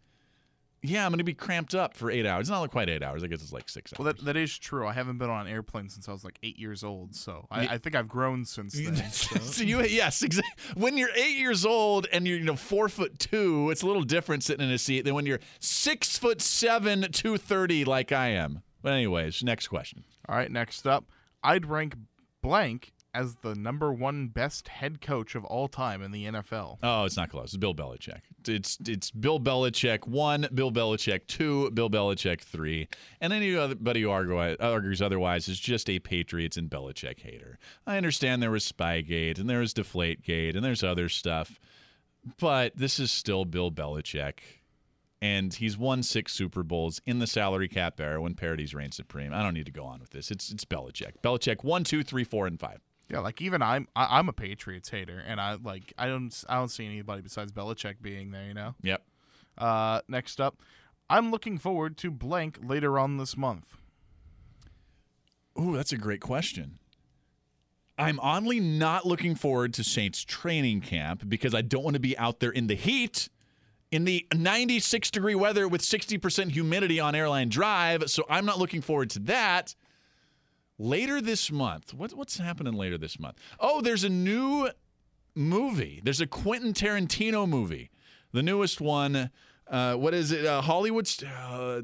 yeah, 0.83 1.05
I'm 1.05 1.11
going 1.11 1.19
to 1.19 1.25
be 1.25 1.35
cramped 1.35 1.75
up 1.75 1.95
for 1.95 2.11
eight 2.11 2.25
hours. 2.25 2.43
It's 2.43 2.51
not 2.51 2.71
quite 2.71 2.89
eight 2.89 3.03
hours. 3.03 3.23
I 3.23 3.27
guess 3.27 3.43
it's 3.43 3.53
like 3.53 3.69
six 3.69 3.93
hours. 3.93 3.99
Well, 3.99 4.13
that, 4.15 4.25
that 4.25 4.37
is 4.37 4.57
true. 4.57 4.87
I 4.87 4.95
haven't 4.95 5.19
been 5.19 5.29
on 5.29 5.47
an 5.47 5.53
airplane 5.53 5.91
since 5.91 6.09
I 6.09 6.13
was 6.13 6.25
like 6.25 6.39
eight 6.43 6.59
years 6.59 6.83
old, 6.83 7.15
so 7.15 7.47
I, 7.51 7.69
I 7.69 7.79
think 7.79 7.95
I've 7.95 8.09
grown 8.09 8.47
since 8.47 8.73
then. 8.85 8.97
So. 9.11 9.39
so 9.41 9.63
you, 9.63 9.83
yes, 9.83 10.23
exactly. 10.23 10.81
When 10.81 10.97
you're 10.97 11.11
eight 11.15 11.37
years 11.37 11.67
old 11.67 12.07
and 12.13 12.27
you're 12.27 12.39
you 12.39 12.45
know 12.45 12.57
four 12.57 12.89
foot 12.89 13.19
two, 13.19 13.69
it's 13.71 13.83
a 13.83 13.87
little 13.87 14.05
different 14.05 14.43
sitting 14.43 14.67
in 14.67 14.73
a 14.73 14.79
seat 14.79 15.03
than 15.05 15.15
when 15.15 15.27
you're 15.27 15.41
six 15.59 16.17
foot 16.17 16.41
seven, 16.41 17.07
two 17.13 17.37
thirty, 17.37 17.85
like 17.85 18.11
I 18.11 18.29
am. 18.29 18.63
But 18.83 18.93
anyways, 18.93 19.43
next 19.43 19.69
question. 19.69 20.05
All 20.29 20.37
right, 20.37 20.51
next 20.51 20.87
up, 20.87 21.05
I'd 21.43 21.67
rank 21.67 21.95
blank 22.43 22.93
as 23.13 23.37
the 23.43 23.55
number 23.55 23.93
one 23.93 24.29
best 24.29 24.69
head 24.69 25.01
coach 25.01 25.35
of 25.35 25.45
all 25.45 25.69
time 25.69 26.03
in 26.03 26.13
the 26.13 26.27
NFL. 26.27 26.79
Oh, 26.83 27.05
it's 27.05 27.17
not 27.17 27.31
close. 27.31 27.49
It's 27.49 27.57
Bill 27.57 27.75
Belichick. 27.75 28.21
It's 28.47 28.79
it's 28.87 29.11
Bill 29.11 29.41
Belichick 29.41 30.07
one, 30.07 30.47
Bill 30.55 30.71
Belichick 30.71 31.27
two, 31.27 31.71
Bill 31.73 31.91
Belichick 31.91 32.41
three, 32.41 32.89
and 33.21 33.33
anybody 33.33 34.03
who 34.03 34.11
argues 34.11 35.03
otherwise 35.03 35.49
is 35.49 35.59
just 35.59 35.91
a 35.91 35.99
Patriots 35.99 36.57
and 36.57 36.71
Belichick 36.71 37.21
hater. 37.21 37.59
I 37.87 37.97
understand 37.97 38.43
there 38.43 38.51
was 38.51 38.71
Spygate 38.71 39.39
and 39.39 39.51
there 39.51 39.61
was 39.61 39.75
Deflategate 39.75 40.55
and 40.55 40.65
there's 40.65 40.85
other 40.85 41.09
stuff, 41.09 41.59
but 42.39 42.77
this 42.77 42.99
is 43.01 43.11
still 43.11 43.45
Bill 43.45 43.71
Belichick 43.73 44.39
and 45.23 45.53
he's 45.55 45.77
won 45.77 46.03
six 46.03 46.33
Super 46.33 46.63
Bowls 46.63 47.01
in 47.07 47.19
the 47.19 47.27
salary 47.27 47.69
cap 47.69 48.01
era 48.01 48.21
when 48.21 48.35
parities 48.35 48.75
reign 48.75 48.93
supreme. 48.93 49.33
I 49.33 49.43
don't 49.43 49.55
need 49.55 49.67
to 49.67 49.73
go 49.73 49.85
on 49.85 50.01
with 50.01 50.11
this. 50.11 50.31
It's 50.31 50.51
it's 50.51 50.65
Belichick. 50.65 51.13
Belichick 51.23 51.63
one, 51.63 51.85
two, 51.85 52.03
three, 52.03 52.25
four, 52.25 52.47
and 52.47 52.59
five. 52.59 52.81
Yeah, 53.09 53.21
like 53.21 53.41
even 53.43 53.61
I'm 53.61 53.89
I, 53.97 54.19
I'm 54.19 54.29
a 54.29 54.33
Patriots 54.33 54.89
hater, 54.89 55.23
and 55.27 55.41
I 55.41 55.55
like 55.55 55.93
I 55.99 56.07
don't 56.07 56.45
I 56.49 56.57
don't 56.57 56.71
see 56.71 56.87
anybody 56.87 57.23
besides 57.23 57.53
Belichick 57.53 57.97
being 58.01 58.31
there. 58.31 58.47
You 58.47 58.55
know. 58.55 58.75
Yep. 58.83 59.03
Uh, 59.59 60.01
next 60.09 60.41
up, 60.41 60.63
I'm 61.11 61.31
looking 61.31 61.59
forward 61.59 61.97
to 61.99 62.11
blank 62.11 62.59
later 62.63 62.99
on 62.99 63.19
this 63.19 63.37
month. 63.37 63.77
Ooh, 65.61 65.77
that's 65.77 65.93
a 65.93 65.99
great 65.99 66.21
question. 66.21 66.79
I'm 67.99 68.19
oddly 68.21 68.61
not 68.61 69.05
looking 69.05 69.35
forward 69.35 69.75
to 69.75 69.85
Saints 69.85 70.25
training 70.25 70.81
camp 70.81 71.29
because 71.29 71.55
I 71.55 71.61
don't 71.61 71.83
want 71.83 71.95
to 71.95 72.01
be 72.01 72.17
out 72.17 72.41
there 72.41 72.51
in 72.51 72.67
the 72.67 72.75
heat, 72.75 73.29
in 73.91 74.05
the 74.05 74.27
96 74.35 75.11
degree 75.11 75.35
weather 75.35 75.67
with 75.67 75.83
60% 75.83 76.53
humidity 76.53 77.01
on 77.01 77.15
airline 77.15 77.49
drive. 77.49 78.11
So 78.11 78.25
I'm 78.29 78.47
not 78.47 78.59
looking 78.59 78.81
forward 78.81 79.11
to 79.11 79.19
that 79.21 79.75
later 80.79 81.21
this 81.21 81.51
month. 81.51 81.93
What, 81.93 82.13
what's 82.15 82.39
happening 82.39 82.75
later 82.75 82.99
this 82.99 83.19
month? 83.19 83.39
Oh, 83.59 83.81
there's 83.81 84.05
a 84.05 84.09
new 84.09 84.69
movie. 85.35 86.01
There's 86.03 86.21
a 86.21 86.27
Quentin 86.27 86.73
Tarantino 86.73 87.49
movie, 87.49 87.91
the 88.33 88.43
newest 88.43 88.81
one. 88.81 89.31
Uh, 89.71 89.95
what 89.95 90.13
is 90.13 90.33
it? 90.33 90.45
Uh, 90.45 90.61
Hollywood. 90.61 91.09
Uh, 91.25 91.81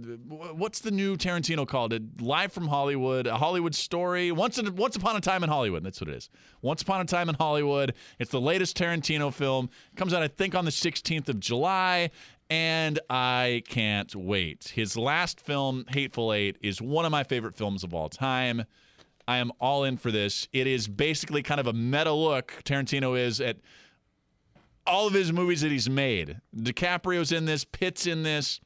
what's 0.55 0.80
the 0.80 0.91
new 0.91 1.16
Tarantino 1.16 1.66
called? 1.66 1.93
It 1.93 2.20
Live 2.20 2.53
from 2.53 2.66
Hollywood, 2.66 3.28
a 3.28 3.37
Hollywood 3.37 3.76
story. 3.76 4.32
Once, 4.32 4.59
in, 4.59 4.74
once 4.74 4.97
upon 4.97 5.14
a 5.14 5.20
time 5.20 5.45
in 5.45 5.49
Hollywood. 5.49 5.84
That's 5.84 6.01
what 6.01 6.09
it 6.09 6.16
is. 6.16 6.28
Once 6.62 6.82
upon 6.82 7.01
a 7.01 7.05
time 7.05 7.28
in 7.28 7.37
Hollywood. 7.37 7.95
It's 8.18 8.32
the 8.32 8.41
latest 8.41 8.76
Tarantino 8.76 9.32
film. 9.32 9.70
Comes 9.95 10.12
out, 10.12 10.22
I 10.22 10.28
think, 10.28 10.57
on 10.57 10.64
the 10.64 10.72
16th 10.72 11.28
of 11.28 11.39
July, 11.39 12.11
and 12.51 12.99
I 13.09 13.62
can't 13.68 14.12
wait. 14.16 14.72
His 14.74 14.97
last 14.97 15.41
film, 15.41 15.84
Hateful 15.89 16.32
Eight, 16.32 16.59
is 16.61 16.82
one 16.82 17.05
of 17.05 17.12
my 17.12 17.22
favorite 17.22 17.55
films 17.55 17.84
of 17.84 17.95
all 17.95 18.09
time. 18.09 18.64
I 19.28 19.37
am 19.37 19.53
all 19.61 19.84
in 19.84 19.97
for 19.97 20.11
this. 20.11 20.49
It 20.53 20.66
is 20.66 20.89
basically 20.89 21.43
kind 21.43 21.61
of 21.61 21.68
a 21.68 21.72
meta 21.72 22.12
look, 22.12 22.62
Tarantino 22.64 23.16
is, 23.18 23.41
at 23.41 23.59
all 24.87 25.07
of 25.07 25.14
his 25.14 25.32
movies 25.32 25.61
that 25.61 25.70
he's 25.70 25.89
made. 25.89 26.41
DiCaprio's 26.57 27.32
in 27.32 27.45
this, 27.45 27.64
Pitt's 27.64 28.07
in 28.07 28.22
this, 28.22 28.61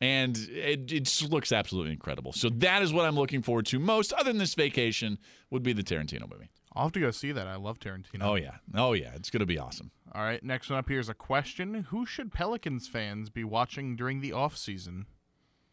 and 0.00 0.36
it, 0.36 0.92
it 0.92 1.04
just 1.04 1.30
looks 1.30 1.52
absolutely 1.52 1.92
incredible. 1.92 2.32
So 2.32 2.48
that 2.48 2.82
is 2.82 2.92
what 2.92 3.06
I'm 3.06 3.14
looking 3.14 3.42
forward 3.42 3.66
to 3.66 3.78
most, 3.78 4.12
other 4.12 4.30
than 4.30 4.38
this 4.38 4.54
vacation, 4.54 5.18
would 5.50 5.62
be 5.62 5.72
the 5.72 5.82
Tarantino 5.82 6.30
movie. 6.30 6.50
I'll 6.74 6.84
have 6.84 6.92
to 6.92 7.00
go 7.00 7.10
see 7.10 7.32
that. 7.32 7.46
I 7.46 7.56
love 7.56 7.78
Tarantino. 7.78 8.22
Oh, 8.22 8.34
yeah. 8.34 8.56
Oh, 8.74 8.94
yeah. 8.94 9.12
It's 9.14 9.30
going 9.30 9.40
to 9.40 9.46
be 9.46 9.58
awesome. 9.58 9.90
All 10.14 10.22
right. 10.22 10.42
Next 10.42 10.70
one 10.70 10.78
up 10.78 10.88
here 10.88 11.00
is 11.00 11.08
a 11.08 11.14
question 11.14 11.86
Who 11.90 12.06
should 12.06 12.32
Pelicans 12.32 12.88
fans 12.88 13.30
be 13.30 13.44
watching 13.44 13.94
during 13.94 14.20
the 14.20 14.32
off 14.32 14.56
season? 14.56 15.06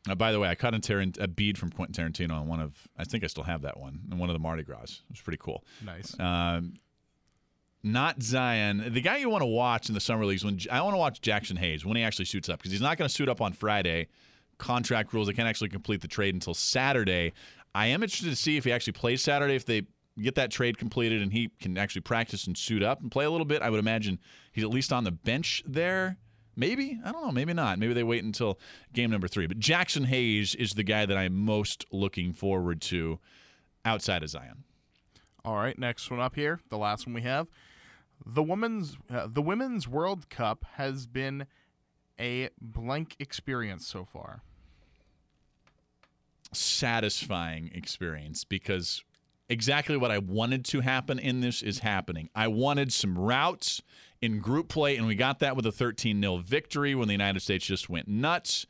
Uh, 0.09 0.15
by 0.15 0.31
the 0.31 0.39
way, 0.39 0.47
I 0.47 0.55
caught 0.55 0.73
a, 0.73 1.11
a 1.19 1.27
bead 1.27 1.57
from 1.57 1.71
Quentin 1.71 2.11
Tarantino 2.11 2.33
on 2.33 2.47
one 2.47 2.59
of, 2.59 2.87
I 2.97 3.03
think 3.03 3.23
I 3.23 3.27
still 3.27 3.43
have 3.43 3.61
that 3.63 3.79
one, 3.79 3.99
in 4.11 4.17
one 4.17 4.29
of 4.29 4.33
the 4.33 4.39
Mardi 4.39 4.63
Gras. 4.63 4.83
It 4.83 5.11
was 5.11 5.21
pretty 5.21 5.39
cool. 5.41 5.63
Nice. 5.85 6.17
Um, 6.19 6.73
not 7.83 8.21
Zion. 8.21 8.83
The 8.93 9.01
guy 9.01 9.17
you 9.17 9.29
want 9.29 9.41
to 9.41 9.47
watch 9.47 9.87
in 9.87 9.95
the 9.95 10.01
summer 10.01 10.25
leagues 10.25 10.43
when 10.43 10.59
I 10.69 10.81
want 10.81 10.93
to 10.93 10.97
watch 10.97 11.21
Jaxson 11.21 11.57
Hayes 11.57 11.85
when 11.85 11.95
he 11.95 12.03
actually 12.03 12.25
suits 12.25 12.49
up 12.49 12.59
because 12.59 12.71
he's 12.71 12.81
not 12.81 12.97
going 12.97 13.07
to 13.07 13.13
suit 13.13 13.29
up 13.29 13.41
on 13.41 13.53
Friday. 13.53 14.07
Contract 14.57 15.13
rules; 15.13 15.27
they 15.27 15.33
can't 15.33 15.47
actually 15.47 15.69
complete 15.69 16.01
the 16.01 16.07
trade 16.07 16.33
until 16.33 16.53
Saturday. 16.53 17.33
I 17.73 17.87
am 17.87 18.03
interested 18.03 18.29
to 18.29 18.35
see 18.35 18.57
if 18.57 18.65
he 18.65 18.71
actually 18.71 18.93
plays 18.93 19.21
Saturday. 19.21 19.55
If 19.55 19.65
they 19.65 19.83
get 20.21 20.35
that 20.35 20.51
trade 20.51 20.77
completed 20.77 21.21
and 21.21 21.31
he 21.31 21.49
can 21.61 21.77
actually 21.77 22.01
practice 22.01 22.45
and 22.45 22.57
suit 22.57 22.83
up 22.83 23.01
and 23.01 23.09
play 23.09 23.23
a 23.23 23.31
little 23.31 23.45
bit, 23.45 23.61
I 23.61 23.69
would 23.69 23.79
imagine 23.79 24.19
he's 24.51 24.65
at 24.65 24.69
least 24.69 24.91
on 24.91 25.05
the 25.05 25.11
bench 25.11 25.63
there. 25.65 26.17
Maybe 26.57 26.99
I 27.05 27.13
don't 27.13 27.25
know. 27.25 27.31
Maybe 27.31 27.53
not. 27.53 27.79
Maybe 27.79 27.93
they 27.93 28.03
wait 28.03 28.25
until 28.25 28.59
game 28.91 29.11
number 29.11 29.29
three. 29.29 29.47
But 29.47 29.59
Jaxson 29.59 30.05
Hayes 30.07 30.55
is 30.55 30.73
the 30.73 30.83
guy 30.83 31.05
that 31.05 31.15
I'm 31.15 31.33
most 31.33 31.85
looking 31.91 32.33
forward 32.33 32.81
to 32.81 33.19
outside 33.85 34.23
of 34.23 34.29
Zion. 34.29 34.65
All 35.45 35.55
right, 35.55 35.79
next 35.79 36.11
one 36.11 36.19
up 36.19 36.35
here, 36.35 36.59
the 36.69 36.77
last 36.77 37.07
one 37.07 37.13
we 37.13 37.21
have. 37.21 37.47
The 38.25 38.43
women's 38.43 38.97
uh, 39.09 39.27
the 39.27 39.41
women's 39.41 39.87
World 39.87 40.29
Cup 40.29 40.65
has 40.75 41.07
been 41.07 41.47
a 42.19 42.49
blank 42.59 43.15
experience 43.19 43.87
so 43.87 44.05
far. 44.05 44.41
Satisfying 46.51 47.71
experience 47.73 48.43
because 48.43 49.03
exactly 49.49 49.97
what 49.97 50.11
I 50.11 50.19
wanted 50.19 50.65
to 50.65 50.81
happen 50.81 51.19
in 51.19 51.41
this 51.41 51.61
is 51.61 51.79
happening. 51.79 52.29
I 52.35 52.47
wanted 52.47 52.91
some 52.93 53.17
routes 53.17 53.81
in 54.21 54.39
group 54.39 54.67
play, 54.67 54.97
and 54.97 55.07
we 55.07 55.15
got 55.15 55.39
that 55.39 55.55
with 55.55 55.65
a 55.65 55.71
13 55.71 56.21
0 56.21 56.37
victory 56.37 56.95
when 56.95 57.07
the 57.07 57.13
United 57.13 57.41
States 57.41 57.65
just 57.65 57.89
went 57.89 58.07
nuts. 58.07 58.65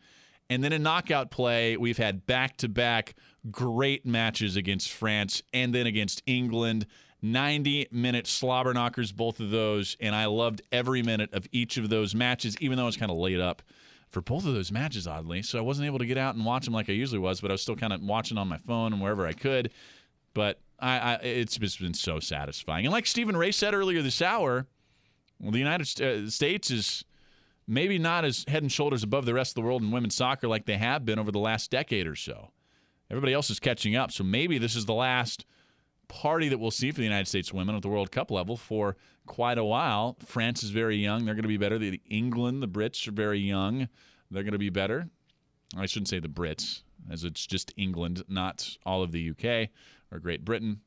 And 0.49 0.63
then 0.63 0.73
in 0.73 0.81
knockout 0.81 1.29
play, 1.29 1.77
we've 1.77 1.97
had 1.97 2.25
back 2.25 2.57
to 2.57 2.69
back 2.69 3.15
great 3.51 4.05
matches 4.05 4.55
against 4.55 4.91
France 4.91 5.43
and 5.53 5.75
then 5.75 5.85
against 5.85 6.23
England. 6.25 6.87
90 7.21 7.87
minute 7.91 8.27
slobber 8.27 8.73
knockers, 8.73 9.11
both 9.11 9.39
of 9.39 9.49
those. 9.49 9.97
And 9.99 10.15
I 10.15 10.25
loved 10.25 10.61
every 10.71 11.03
minute 11.03 11.33
of 11.33 11.47
each 11.51 11.77
of 11.77 11.89
those 11.89 12.15
matches, 12.15 12.55
even 12.59 12.77
though 12.77 12.83
I 12.83 12.87
was 12.87 12.97
kind 12.97 13.11
of 13.11 13.17
laid 13.17 13.39
up 13.39 13.61
for 14.09 14.21
both 14.21 14.45
of 14.45 14.53
those 14.53 14.71
matches, 14.71 15.07
oddly. 15.07 15.41
So 15.41 15.59
I 15.59 15.61
wasn't 15.61 15.85
able 15.85 15.99
to 15.99 16.05
get 16.05 16.17
out 16.17 16.35
and 16.35 16.45
watch 16.45 16.65
them 16.65 16.73
like 16.73 16.89
I 16.89 16.93
usually 16.93 17.19
was, 17.19 17.41
but 17.41 17.51
I 17.51 17.53
was 17.53 17.61
still 17.61 17.75
kind 17.75 17.93
of 17.93 18.01
watching 18.01 18.37
on 18.37 18.47
my 18.47 18.57
phone 18.57 18.93
and 18.93 19.01
wherever 19.01 19.27
I 19.27 19.33
could. 19.33 19.71
But 20.33 20.59
I, 20.79 20.97
I, 20.99 21.13
it's 21.15 21.57
just 21.57 21.79
been 21.79 21.93
so 21.93 22.19
satisfying. 22.19 22.85
And 22.85 22.93
like 22.93 23.05
Stephen 23.05 23.37
Rea 23.37 23.51
said 23.51 23.73
earlier 23.73 24.01
this 24.01 24.21
hour, 24.21 24.65
well, 25.39 25.51
the 25.51 25.59
United 25.59 26.01
uh, 26.01 26.29
States 26.29 26.71
is 26.71 27.05
maybe 27.67 27.99
not 27.99 28.25
as 28.25 28.45
head 28.47 28.63
and 28.63 28.71
shoulders 28.71 29.03
above 29.03 29.25
the 29.25 29.33
rest 29.33 29.51
of 29.51 29.55
the 29.55 29.61
world 29.61 29.83
in 29.83 29.91
women's 29.91 30.15
soccer 30.15 30.47
like 30.47 30.65
they 30.65 30.77
have 30.77 31.05
been 31.05 31.19
over 31.19 31.31
the 31.31 31.39
last 31.39 31.69
decade 31.69 32.07
or 32.07 32.15
so. 32.15 32.51
Everybody 33.11 33.33
else 33.33 33.49
is 33.49 33.59
catching 33.59 33.95
up. 33.95 34.11
So 34.11 34.23
maybe 34.23 34.57
this 34.57 34.75
is 34.75 34.85
the 34.85 34.93
last 34.93 35.45
party 36.09 36.49
that 36.49 36.59
we'll 36.59 36.71
see 36.71 36.91
for 36.91 36.97
the 36.97 37.05
United 37.05 37.27
States 37.27 37.53
women 37.53 37.75
at 37.75 37.81
the 37.81 37.87
World 37.87 38.11
Cup 38.11 38.29
level 38.29 38.57
for 38.57 38.97
quite 39.25 39.57
a 39.57 39.63
while. 39.63 40.17
France 40.25 40.63
is 40.63 40.71
very 40.71 40.97
young. 40.97 41.23
They're 41.23 41.35
going 41.35 41.43
to 41.43 41.47
be 41.47 41.57
better. 41.57 41.77
The 41.77 42.01
England, 42.09 42.61
the 42.61 42.67
Brits 42.67 43.07
are 43.07 43.11
very 43.11 43.39
young. 43.39 43.87
They're 44.29 44.43
going 44.43 44.51
to 44.51 44.59
be 44.59 44.69
better. 44.69 45.07
I 45.77 45.85
shouldn't 45.85 46.09
say 46.09 46.19
the 46.19 46.27
Brits, 46.27 46.81
as 47.09 47.23
it's 47.23 47.45
just 47.45 47.71
England, 47.77 48.23
not 48.27 48.77
all 48.85 49.03
of 49.03 49.11
the 49.11 49.29
UK 49.29 49.69
or 50.11 50.19
Great 50.19 50.43
Britain. 50.43 50.81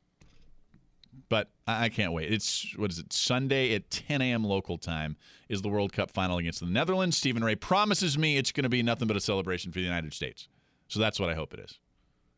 But 1.28 1.50
I 1.66 1.88
can't 1.88 2.12
wait. 2.12 2.32
It's 2.32 2.74
what 2.76 2.90
is 2.90 2.98
it? 2.98 3.12
Sunday 3.12 3.74
at 3.74 3.90
10 3.90 4.20
a.m. 4.20 4.44
local 4.44 4.76
time 4.76 5.16
is 5.48 5.62
the 5.62 5.68
World 5.68 5.92
Cup 5.92 6.10
final 6.10 6.38
against 6.38 6.60
the 6.60 6.66
Netherlands. 6.66 7.16
Stephen 7.16 7.44
Rea 7.44 7.54
promises 7.54 8.18
me 8.18 8.36
it's 8.36 8.52
going 8.52 8.64
to 8.64 8.70
be 8.70 8.82
nothing 8.82 9.08
but 9.08 9.16
a 9.16 9.20
celebration 9.20 9.72
for 9.72 9.78
the 9.78 9.84
United 9.84 10.12
States. 10.14 10.48
So 10.88 11.00
that's 11.00 11.20
what 11.20 11.30
I 11.30 11.34
hope 11.34 11.54
it 11.54 11.60
is. 11.60 11.78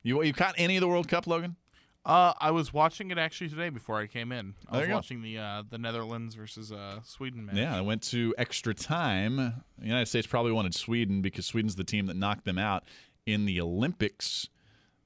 You 0.03 0.23
you 0.23 0.33
caught 0.33 0.55
any 0.59 0.77
of 0.77 0.81
the 0.81 0.89
World 0.89 1.09
Cup, 1.09 1.27
Logan? 1.27 1.57
Uh, 2.05 2.35
I 2.39 2.51
was 2.51 2.73
watching 2.73 3.11
it 3.11 3.17
actually 3.17 3.49
today 3.49 3.71
before 3.71 3.99
I 3.99 4.07
came 4.07 4.31
in. 4.31 4.55
I 4.69 4.79
There 4.79 4.89
was 4.89 4.95
watching 4.95 5.23
the 5.23 5.39
uh, 5.39 5.63
the 5.69 5.79
Netherlands 5.79 6.35
versus 6.35 6.71
uh, 6.71 7.01
Sweden 7.03 7.47
match. 7.47 7.57
Yeah, 7.57 7.77
I 7.77 7.81
went 7.81 8.03
to 8.05 8.35
extra 8.37 8.75
time. 8.75 9.37
The 9.37 9.87
United 9.87 10.07
States 10.07 10.27
probably 10.27 10.53
wanted 10.53 10.75
Sweden 10.75 11.23
because 11.23 11.47
Sweden's 11.47 11.77
the 11.77 11.85
team 11.85 12.07
that 12.07 12.17
knocked 12.17 12.45
them 12.45 12.59
out 12.59 12.85
in 13.25 13.47
the 13.47 13.59
Olympics 13.61 14.49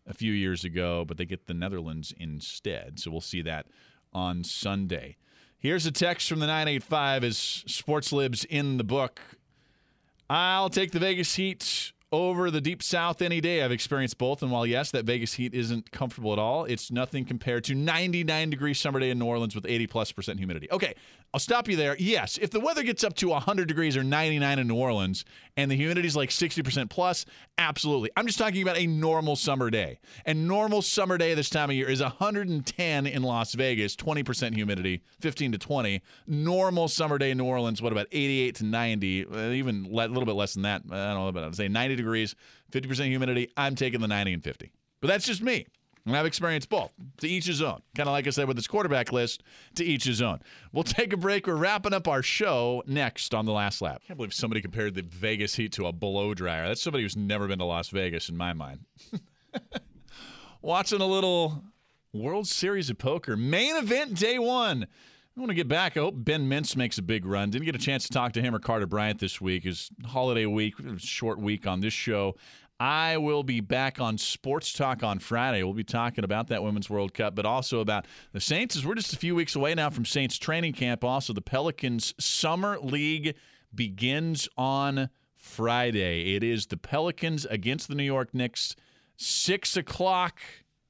a 0.08 0.14
few 0.14 0.32
years 0.32 0.64
ago, 0.64 1.04
but 1.06 1.18
they 1.18 1.24
get 1.24 1.46
the 1.46 1.54
Netherlands 1.54 2.12
instead. 2.18 2.98
So 2.98 3.12
we'll 3.12 3.20
see 3.20 3.42
that 3.42 3.66
on 4.12 4.42
Sunday. 4.42 5.16
Here's 5.56 5.86
a 5.86 5.92
text 5.92 6.28
from 6.28 6.40
the 6.40 6.46
985 6.46 7.24
as 7.24 7.38
Sports 7.38 8.12
Libs 8.12 8.44
in 8.44 8.78
the 8.78 8.84
book. 8.84 9.20
I'll 10.30 10.70
take 10.70 10.92
the 10.92 10.98
Vegas 10.98 11.34
Heat 11.34 11.92
over 12.10 12.50
the 12.50 12.60
Deep 12.60 12.82
South 12.82 13.20
any 13.20 13.40
day. 13.40 13.62
I've 13.62 13.72
experienced 13.72 14.18
both, 14.18 14.42
and 14.42 14.50
while 14.50 14.66
yes, 14.66 14.90
that 14.92 15.04
Vegas 15.04 15.34
heat 15.34 15.54
isn't 15.54 15.90
comfortable 15.90 16.32
at 16.32 16.38
all, 16.38 16.64
it's 16.64 16.90
nothing 16.90 17.24
compared 17.24 17.64
to 17.64 17.74
99 17.74 18.50
degree 18.50 18.74
summer 18.74 19.00
day 19.00 19.10
in 19.10 19.18
New 19.18 19.26
Orleans 19.26 19.54
with 19.54 19.66
80 19.66 19.86
plus 19.88 20.12
percent 20.12 20.38
humidity. 20.38 20.68
Okay, 20.70 20.94
I'll 21.34 21.40
stop 21.40 21.68
you 21.68 21.76
there. 21.76 21.96
Yes, 21.98 22.38
if 22.38 22.50
the 22.50 22.60
weather 22.60 22.82
gets 22.82 23.04
up 23.04 23.14
to 23.16 23.28
100 23.28 23.68
degrees 23.68 23.96
or 23.96 24.02
99 24.02 24.58
in 24.58 24.66
New 24.66 24.76
Orleans 24.76 25.24
and 25.58 25.68
the 25.68 25.76
humidity's 25.76 26.14
like 26.14 26.30
60% 26.30 26.88
plus, 26.88 27.26
absolutely. 27.58 28.10
I'm 28.16 28.28
just 28.28 28.38
talking 28.38 28.62
about 28.62 28.78
a 28.78 28.86
normal 28.86 29.34
summer 29.34 29.70
day. 29.70 29.98
And 30.24 30.46
normal 30.46 30.82
summer 30.82 31.18
day 31.18 31.34
this 31.34 31.50
time 31.50 31.68
of 31.68 31.74
year 31.74 31.90
is 31.90 32.00
110 32.00 33.06
in 33.08 33.22
Las 33.24 33.54
Vegas, 33.54 33.96
20% 33.96 34.54
humidity, 34.54 35.02
15 35.20 35.50
to 35.52 35.58
20. 35.58 36.00
Normal 36.28 36.86
summer 36.86 37.18
day 37.18 37.32
in 37.32 37.38
New 37.38 37.44
Orleans, 37.44 37.82
what 37.82 37.90
about 37.90 38.06
88 38.12 38.54
to 38.54 38.64
90, 38.66 39.26
uh, 39.26 39.50
even 39.50 39.86
a 39.86 39.88
little 39.88 40.24
bit 40.24 40.36
less 40.36 40.54
than 40.54 40.62
that. 40.62 40.82
I 40.92 41.12
don't 41.12 41.26
know, 41.26 41.32
but 41.32 41.42
I'd 41.42 41.56
say 41.56 41.66
90 41.66 41.96
degrees, 41.96 42.36
50% 42.70 43.06
humidity. 43.06 43.50
I'm 43.56 43.74
taking 43.74 44.00
the 44.00 44.06
90 44.06 44.34
and 44.34 44.44
50. 44.44 44.70
But 45.00 45.08
that's 45.08 45.26
just 45.26 45.42
me. 45.42 45.66
And 46.08 46.16
I've 46.16 46.26
experienced 46.26 46.70
both. 46.70 46.92
To 47.18 47.28
each 47.28 47.46
his 47.46 47.60
own. 47.60 47.82
Kind 47.94 48.08
of 48.08 48.12
like 48.12 48.26
I 48.26 48.30
said 48.30 48.48
with 48.48 48.56
this 48.56 48.66
quarterback 48.66 49.12
list, 49.12 49.42
to 49.74 49.84
each 49.84 50.04
his 50.04 50.22
own. 50.22 50.40
We'll 50.72 50.84
take 50.84 51.12
a 51.12 51.16
break. 51.16 51.46
We're 51.46 51.54
wrapping 51.54 51.92
up 51.92 52.08
our 52.08 52.22
show 52.22 52.82
next 52.86 53.34
on 53.34 53.44
the 53.44 53.52
last 53.52 53.82
lap. 53.82 54.00
I 54.04 54.06
can't 54.08 54.16
believe 54.16 54.32
somebody 54.34 54.62
compared 54.62 54.94
the 54.94 55.02
Vegas 55.02 55.54
heat 55.54 55.72
to 55.72 55.86
a 55.86 55.92
blow 55.92 56.34
dryer. 56.34 56.66
That's 56.66 56.82
somebody 56.82 57.04
who's 57.04 57.16
never 57.16 57.46
been 57.46 57.58
to 57.58 57.64
Las 57.64 57.90
Vegas 57.90 58.28
in 58.28 58.36
my 58.36 58.52
mind. 58.54 58.80
Watching 60.62 61.00
a 61.00 61.06
little 61.06 61.62
World 62.12 62.48
Series 62.48 62.88
of 62.88 62.98
Poker. 62.98 63.36
Main 63.36 63.76
event 63.76 64.14
day 64.14 64.38
one. 64.38 64.86
I 65.36 65.40
want 65.40 65.50
to 65.50 65.54
get 65.54 65.68
back. 65.68 65.96
I 65.96 66.00
hope 66.00 66.14
Ben 66.16 66.48
Mintz 66.48 66.74
makes 66.74 66.98
a 66.98 67.02
big 67.02 67.24
run. 67.24 67.50
Didn't 67.50 67.66
get 67.66 67.76
a 67.76 67.78
chance 67.78 68.04
to 68.08 68.12
talk 68.12 68.32
to 68.32 68.42
him 68.42 68.56
or 68.56 68.58
Carter 68.58 68.88
Bryant 68.88 69.20
this 69.20 69.40
week. 69.40 69.66
It's 69.66 69.88
holiday 70.04 70.46
week, 70.46 70.74
short 70.96 71.38
week 71.38 71.64
on 71.64 71.80
this 71.80 71.92
show. 71.92 72.34
I 72.80 73.16
will 73.16 73.42
be 73.42 73.60
back 73.60 74.00
on 74.00 74.18
Sports 74.18 74.72
Talk 74.72 75.02
on 75.02 75.18
Friday. 75.18 75.64
We'll 75.64 75.74
be 75.74 75.82
talking 75.82 76.22
about 76.22 76.46
that 76.48 76.62
Women's 76.62 76.88
World 76.88 77.12
Cup, 77.12 77.34
but 77.34 77.44
also 77.44 77.80
about 77.80 78.06
the 78.32 78.40
Saints, 78.40 78.76
as 78.76 78.86
we're 78.86 78.94
just 78.94 79.12
a 79.12 79.16
few 79.16 79.34
weeks 79.34 79.56
away 79.56 79.74
now 79.74 79.90
from 79.90 80.04
Saints 80.04 80.38
training 80.38 80.74
camp. 80.74 81.02
Also, 81.02 81.32
the 81.32 81.42
Pelicans 81.42 82.14
Summer 82.20 82.78
League 82.78 83.34
begins 83.74 84.48
on 84.56 85.08
Friday. 85.34 86.36
It 86.36 86.44
is 86.44 86.66
the 86.66 86.76
Pelicans 86.76 87.44
against 87.46 87.88
the 87.88 87.96
New 87.96 88.04
York 88.04 88.32
Knicks, 88.32 88.76
6 89.16 89.76
o'clock. 89.76 90.38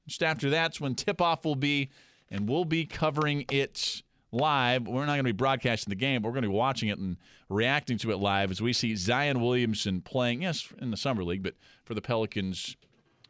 Just 0.07 0.21
after 0.21 0.49
that's 0.51 0.79
when 0.79 0.93
tip 0.93 1.19
off 1.19 1.43
will 1.43 1.55
be, 1.55 1.89
and 2.29 2.47
we'll 2.47 2.65
be 2.65 2.85
covering 2.85 3.45
it 3.49 4.03
live. 4.31 4.87
We're 4.87 5.05
not 5.05 5.13
going 5.13 5.19
to 5.19 5.23
be 5.23 5.31
broadcasting 5.31 5.89
the 5.89 5.95
game, 5.95 6.21
but 6.21 6.29
we're 6.29 6.33
going 6.33 6.43
to 6.43 6.49
be 6.49 6.55
watching 6.55 6.89
it 6.89 6.97
and 6.99 7.17
reacting 7.49 7.97
to 7.99 8.11
it 8.11 8.17
live 8.17 8.51
as 8.51 8.61
we 8.61 8.73
see 8.73 8.95
Zion 8.95 9.41
Williamson 9.41 10.01
playing, 10.01 10.43
yes, 10.43 10.71
in 10.79 10.91
the 10.91 10.97
Summer 10.97 11.23
League, 11.23 11.43
but 11.43 11.55
for 11.83 11.93
the 11.93 12.01
Pelicans 12.01 12.75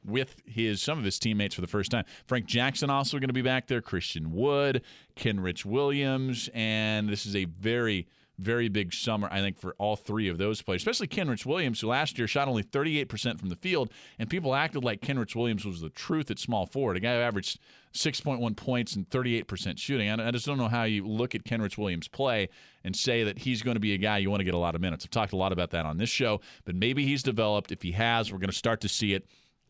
with 0.05 0.41
his 0.45 0.81
some 0.81 0.97
of 0.97 1.03
his 1.03 1.19
teammates 1.19 1.55
for 1.55 1.61
the 1.61 1.67
first 1.67 1.91
time. 1.91 2.05
Frank 2.25 2.45
Jackson 2.45 2.89
also 2.89 3.19
going 3.19 3.27
to 3.27 3.33
be 3.33 3.41
back 3.41 3.67
there, 3.67 3.81
Christian 3.81 4.31
Wood, 4.31 4.81
Kenrich 5.15 5.65
Williams, 5.65 6.49
and 6.53 7.09
this 7.09 7.25
is 7.25 7.35
a 7.35 7.45
very 7.45 8.07
very 8.39 8.69
big 8.69 8.93
summer, 8.93 9.27
I 9.31 9.41
think, 9.41 9.59
for 9.59 9.75
all 9.77 9.95
three 9.95 10.27
of 10.27 10.37
those 10.37 10.61
players, 10.61 10.81
especially 10.81 11.07
Kenrich 11.07 11.45
Williams, 11.45 11.81
who 11.81 11.87
last 11.87 12.17
year 12.17 12.27
shot 12.27 12.47
only 12.47 12.63
38% 12.63 13.39
from 13.39 13.49
the 13.49 13.55
field, 13.55 13.91
and 14.17 14.29
people 14.29 14.55
acted 14.55 14.83
like 14.83 15.01
Kenrich 15.01 15.35
Williams 15.35 15.65
was 15.65 15.81
the 15.81 15.89
truth 15.89 16.31
at 16.31 16.39
small 16.39 16.65
forward. 16.65 16.97
A 16.97 16.99
guy 16.99 17.15
who 17.15 17.21
averaged 17.21 17.59
6.1 17.93 18.55
points 18.55 18.95
and 18.95 19.09
38% 19.09 19.77
shooting. 19.77 20.09
I 20.09 20.31
just 20.31 20.45
don't 20.45 20.57
know 20.57 20.67
how 20.67 20.83
you 20.83 21.07
look 21.07 21.33
at 21.35 21.43
Kenrich 21.43 21.77
Williams 21.77 22.07
play 22.07 22.49
and 22.83 22.95
say 22.95 23.23
that 23.23 23.39
he's 23.39 23.61
going 23.61 23.75
to 23.75 23.81
be 23.81 23.93
a 23.93 23.97
guy 23.97 24.19
you 24.19 24.29
want 24.29 24.41
to 24.41 24.45
get 24.45 24.53
a 24.53 24.59
lot 24.59 24.75
of 24.75 24.81
minutes. 24.81 25.05
I've 25.05 25.11
talked 25.11 25.33
a 25.33 25.37
lot 25.37 25.51
about 25.51 25.71
that 25.71 25.85
on 25.85 25.97
this 25.97 26.09
show, 26.09 26.39
but 26.65 26.75
maybe 26.75 27.05
he's 27.05 27.23
developed. 27.23 27.71
If 27.71 27.81
he 27.81 27.91
has, 27.93 28.31
we're 28.31 28.39
going 28.39 28.51
to 28.51 28.55
start 28.55 28.81
to 28.81 28.89
see 28.89 29.13
it 29.13 29.25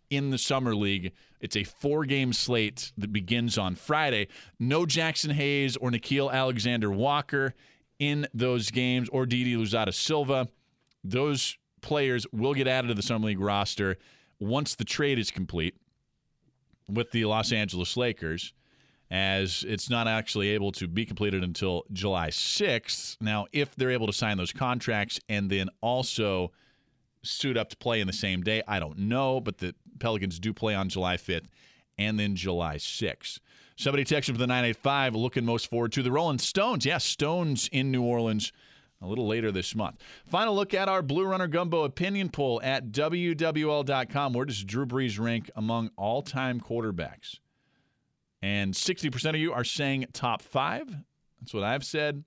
in 0.09 0.31
the 0.31 0.37
summer 0.37 0.75
league. 0.75 1.13
It's 1.39 1.55
a 1.55 1.63
four 1.63 2.03
game 2.05 2.33
slate 2.33 2.91
that 2.97 3.13
begins 3.13 3.57
on 3.57 3.75
Friday. 3.75 4.27
No 4.59 4.85
Jaxson 4.85 5.31
Hayes 5.31 5.77
or 5.77 5.89
Nickeil 5.89 6.31
Alexander 6.31 6.91
Walker 6.91 7.53
in 7.99 8.27
those 8.33 8.71
games 8.71 9.09
or 9.09 9.25
Didi 9.25 9.55
Louzada 9.55 9.93
Silva. 9.93 10.47
Those 11.03 11.57
players 11.81 12.25
will 12.31 12.53
get 12.53 12.67
added 12.67 12.87
to 12.87 12.93
the 12.93 13.01
Summer 13.01 13.27
League 13.27 13.39
roster 13.39 13.97
once 14.39 14.75
the 14.75 14.85
trade 14.85 15.19
is 15.19 15.31
complete 15.31 15.75
with 16.87 17.11
the 17.11 17.25
Los 17.25 17.51
Angeles 17.51 17.95
Lakers, 17.97 18.53
as 19.11 19.65
it's 19.67 19.89
not 19.89 20.07
actually 20.07 20.49
able 20.49 20.71
to 20.71 20.87
be 20.87 21.05
completed 21.05 21.43
until 21.43 21.83
July 21.91 22.29
6th. 22.29 23.17
Now, 23.21 23.47
if 23.51 23.75
they're 23.75 23.91
able 23.91 24.07
to 24.07 24.13
sign 24.13 24.37
those 24.37 24.51
contracts 24.51 25.19
and 25.27 25.49
then 25.49 25.69
also 25.81 26.51
suit 27.21 27.57
up 27.57 27.69
to 27.69 27.77
play 27.77 27.99
in 27.99 28.07
the 28.07 28.13
same 28.13 28.41
day, 28.41 28.63
I 28.67 28.79
don't 28.79 28.97
know, 28.97 29.41
but 29.41 29.57
the 29.57 29.75
Pelicans 29.99 30.39
do 30.39 30.53
play 30.53 30.73
on 30.73 30.89
July 30.89 31.17
5th 31.17 31.45
and 31.97 32.19
then 32.19 32.35
July 32.35 32.77
6th. 32.77 33.39
Somebody 33.79 34.03
texted 34.03 34.33
for 34.33 34.39
the 34.39 34.45
985 34.45 35.15
looking 35.15 35.45
most 35.45 35.69
forward 35.69 35.93
to 35.93 36.03
the 36.03 36.11
Rolling 36.11 36.37
Stones. 36.37 36.85
Yes, 36.85 36.91
yeah, 36.91 36.97
Stones 36.97 37.69
in 37.71 37.91
New 37.91 38.03
Orleans 38.03 38.51
a 39.01 39.07
little 39.07 39.25
later 39.25 39.53
this 39.53 39.73
month. 39.73 40.03
Final 40.27 40.53
look 40.53 40.73
at 40.73 40.89
our 40.89 41.01
Blue 41.01 41.23
Runner 41.25 41.47
Gumbo 41.47 41.85
opinion 41.85 42.27
poll 42.27 42.59
at 42.61 42.91
WWL.com. 42.91 44.33
Where 44.33 44.43
does 44.43 44.65
Drew 44.65 44.85
Brees 44.85 45.17
rank 45.17 45.49
among 45.55 45.91
all 45.95 46.21
time 46.21 46.59
quarterbacks? 46.59 47.39
And 48.41 48.73
60% 48.73 49.29
of 49.29 49.35
you 49.37 49.53
are 49.53 49.63
saying 49.63 50.07
top 50.11 50.41
five. 50.41 50.93
That's 51.39 51.53
what 51.53 51.63
I've 51.63 51.85
said. 51.85 52.25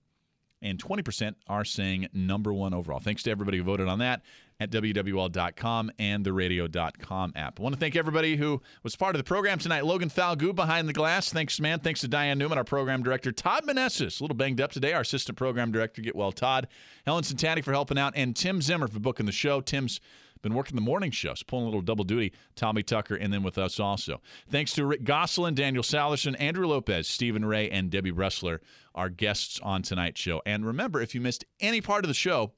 And 0.63 0.83
20% 0.83 1.35
are 1.49 1.67
saying 1.67 2.09
number 2.15 2.55
one 2.55 2.73
overall. 2.73 2.99
Thanks 2.99 3.25
to 3.25 3.31
everybody 3.31 3.59
who 3.59 3.65
voted 3.65 3.89
on 3.89 3.99
that 3.99 4.23
at 4.63 4.71
WWL.com 4.71 5.91
and 5.99 6.25
the 6.25 6.33
radio.com 6.33 7.33
app. 7.35 7.59
I 7.59 7.63
want 7.63 7.75
to 7.75 7.81
thank 7.81 7.97
everybody 7.97 8.37
who 8.37 8.63
was 8.85 8.95
part 8.95 9.17
of 9.17 9.19
the 9.19 9.25
program 9.25 9.59
tonight. 9.59 9.85
Logan 9.85 10.09
Falgu 10.09 10.55
behind 10.55 10.89
the 10.89 10.93
glass. 10.93 11.33
Thanks, 11.33 11.59
man. 11.59 11.81
Thanks 11.81 12.01
to 12.03 12.09
Diane 12.09 12.39
Newman, 12.39 12.59
our 12.59 12.65
program 12.65 13.03
director. 13.03 13.33
Todd 13.33 13.65
Manessis, 13.67 14.21
a 14.21 14.25
little 14.25 14.37
banged 14.37 14.61
up 14.61 14.71
today, 14.71 14.93
our 14.93 15.01
assistant 15.01 15.37
program 15.37 15.73
director. 15.73 16.01
Get 16.01 16.15
well, 16.15 16.31
Todd. 16.31 16.69
Helen 17.05 17.25
Centanni 17.25 17.65
for 17.65 17.73
helping 17.73 17.99
out, 17.99 18.13
and 18.15 18.37
Tim 18.37 18.63
Zimmer 18.63 18.87
for 18.87 19.01
booking 19.01 19.27
the 19.27 19.33
show. 19.33 19.61
Tim's 19.61 20.01
been 20.43 20.55
working 20.55 20.77
the 20.77 20.83
morning 20.83 21.11
shows, 21.11 21.43
pulling 21.43 21.65
a 21.65 21.69
little 21.69 21.83
double 21.83 22.05
duty. 22.05 22.33
Tommy 22.55 22.83
Tucker, 22.83 23.15
and 23.15 23.33
then 23.33 23.43
with 23.43 23.59
us 23.59 23.81
also. 23.81 24.21
Thanks 24.49 24.73
to 24.75 24.87
Rick 24.87 25.05
Gosselin, 25.05 25.55
Daniel 25.55 25.83
Salerson, 25.83 26.37
Andrew 26.39 26.67
Lopez, 26.67 27.09
Stephen 27.09 27.45
Rea, 27.45 27.71
and 27.71 27.91
Debbie 27.91 28.13
Bressler, 28.13 28.59
our 28.95 29.09
guests 29.09 29.59
on 29.63 29.83
tonight's 29.83 30.21
show. 30.21 30.41
And 30.47 30.65
remember, 30.65 31.01
if 31.01 31.15
you 31.15 31.21
missed 31.21 31.45
any 31.61 31.81
part 31.81 32.05
of 32.05 32.09
the 32.09 32.15
show, 32.15 32.53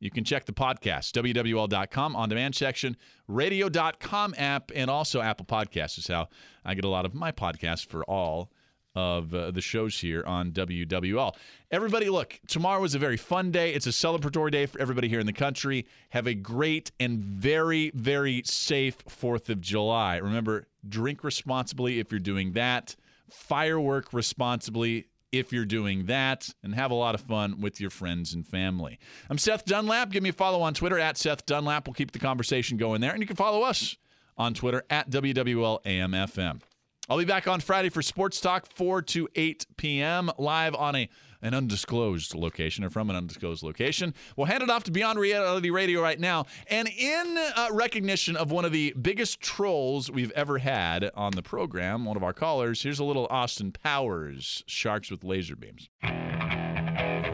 you 0.00 0.10
can 0.10 0.24
check 0.24 0.46
the 0.46 0.52
podcast, 0.52 1.12
WWL.com, 1.12 2.16
on 2.16 2.28
demand 2.28 2.54
section, 2.54 2.96
radio.com 3.28 4.34
app, 4.38 4.72
and 4.74 4.90
also 4.90 5.20
Apple 5.20 5.44
Podcasts 5.44 5.98
is 5.98 6.08
how 6.08 6.28
I 6.64 6.74
get 6.74 6.84
a 6.84 6.88
lot 6.88 7.04
of 7.04 7.14
my 7.14 7.30
podcasts 7.30 7.86
for 7.86 8.02
all 8.04 8.50
of 8.94 9.34
uh, 9.34 9.50
the 9.50 9.60
shows 9.60 10.00
here 10.00 10.24
on 10.26 10.50
WWL. 10.52 11.34
Everybody, 11.70 12.08
look, 12.08 12.40
tomorrow 12.48 12.82
is 12.82 12.94
a 12.94 12.98
very 12.98 13.16
fun 13.16 13.50
day. 13.50 13.72
It's 13.72 13.86
a 13.86 13.90
celebratory 13.90 14.50
day 14.50 14.66
for 14.66 14.80
everybody 14.80 15.08
here 15.08 15.20
in 15.20 15.26
the 15.26 15.32
country. 15.32 15.86
Have 16.08 16.26
a 16.26 16.34
great 16.34 16.90
and 16.98 17.20
very, 17.20 17.90
very 17.94 18.42
safe 18.44 19.04
4th 19.04 19.48
of 19.48 19.60
July. 19.60 20.16
Remember, 20.16 20.66
drink 20.88 21.22
responsibly 21.22 22.00
if 22.00 22.10
you're 22.10 22.18
doing 22.18 22.52
that, 22.52 22.96
firework 23.28 24.12
responsibly 24.12 25.06
if 25.32 25.52
you're 25.52 25.64
doing 25.64 26.06
that, 26.06 26.48
and 26.62 26.74
have 26.74 26.90
a 26.90 26.94
lot 26.94 27.14
of 27.14 27.20
fun 27.20 27.60
with 27.60 27.80
your 27.80 27.90
friends 27.90 28.34
and 28.34 28.46
family. 28.46 28.98
I'm 29.28 29.38
Seth 29.38 29.64
Dunlap. 29.64 30.10
Give 30.10 30.22
me 30.22 30.30
a 30.30 30.32
follow 30.32 30.60
on 30.62 30.74
Twitter 30.74 30.98
at 30.98 31.16
Seth 31.16 31.46
Dunlap. 31.46 31.86
We'll 31.86 31.94
keep 31.94 32.12
the 32.12 32.18
conversation 32.18 32.76
going 32.76 33.00
there. 33.00 33.12
And 33.12 33.20
you 33.20 33.26
can 33.26 33.36
follow 33.36 33.62
us 33.62 33.96
on 34.36 34.54
Twitter 34.54 34.84
at 34.90 35.10
WWLAMFM. 35.10 36.60
I'll 37.08 37.18
be 37.18 37.24
back 37.24 37.48
on 37.48 37.60
Friday 37.60 37.88
for 37.88 38.02
Sports 38.02 38.40
Talk, 38.40 38.66
4 38.66 39.02
to 39.02 39.28
8 39.34 39.66
p.m., 39.76 40.30
live 40.38 40.74
on 40.76 40.94
a 40.94 41.08
an 41.42 41.54
undisclosed 41.54 42.34
location 42.34 42.84
or 42.84 42.90
from 42.90 43.10
an 43.10 43.16
undisclosed 43.16 43.62
location. 43.62 44.14
We'll 44.36 44.46
hand 44.46 44.62
it 44.62 44.70
off 44.70 44.84
to 44.84 44.90
Beyond 44.90 45.18
Reality 45.18 45.70
Radio 45.70 46.02
right 46.02 46.18
now. 46.18 46.46
And 46.68 46.88
in 46.88 47.36
uh, 47.56 47.68
recognition 47.72 48.36
of 48.36 48.50
one 48.50 48.64
of 48.64 48.72
the 48.72 48.94
biggest 49.00 49.40
trolls 49.40 50.10
we've 50.10 50.32
ever 50.32 50.58
had 50.58 51.10
on 51.14 51.32
the 51.32 51.42
program, 51.42 52.04
one 52.04 52.16
of 52.16 52.22
our 52.22 52.32
callers, 52.32 52.82
here's 52.82 52.98
a 52.98 53.04
little 53.04 53.26
Austin 53.30 53.72
Powers 53.72 54.64
Sharks 54.66 55.10
with 55.10 55.24
Laser 55.24 55.56
Beams. 55.56 55.88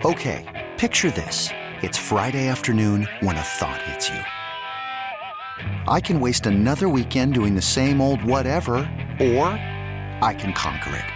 Okay, 0.05 0.73
picture 0.77 1.11
this. 1.11 1.51
It's 1.83 1.99
Friday 1.99 2.49
afternoon 2.49 3.09
when 3.21 3.37
a 3.37 3.43
thought 3.43 3.83
hits 3.83 4.09
you. 4.09 4.21
I 5.89 6.01
can 6.01 6.21
waste 6.21 6.47
another 6.47 6.89
weekend 6.89 7.35
doing 7.35 7.55
the 7.55 7.63
same 7.63 8.01
old 8.01 8.23
whatever, 8.25 8.79
or 9.21 9.47
I 10.23 10.35
can 10.39 10.53
conquer 10.53 10.95
it. 10.95 11.16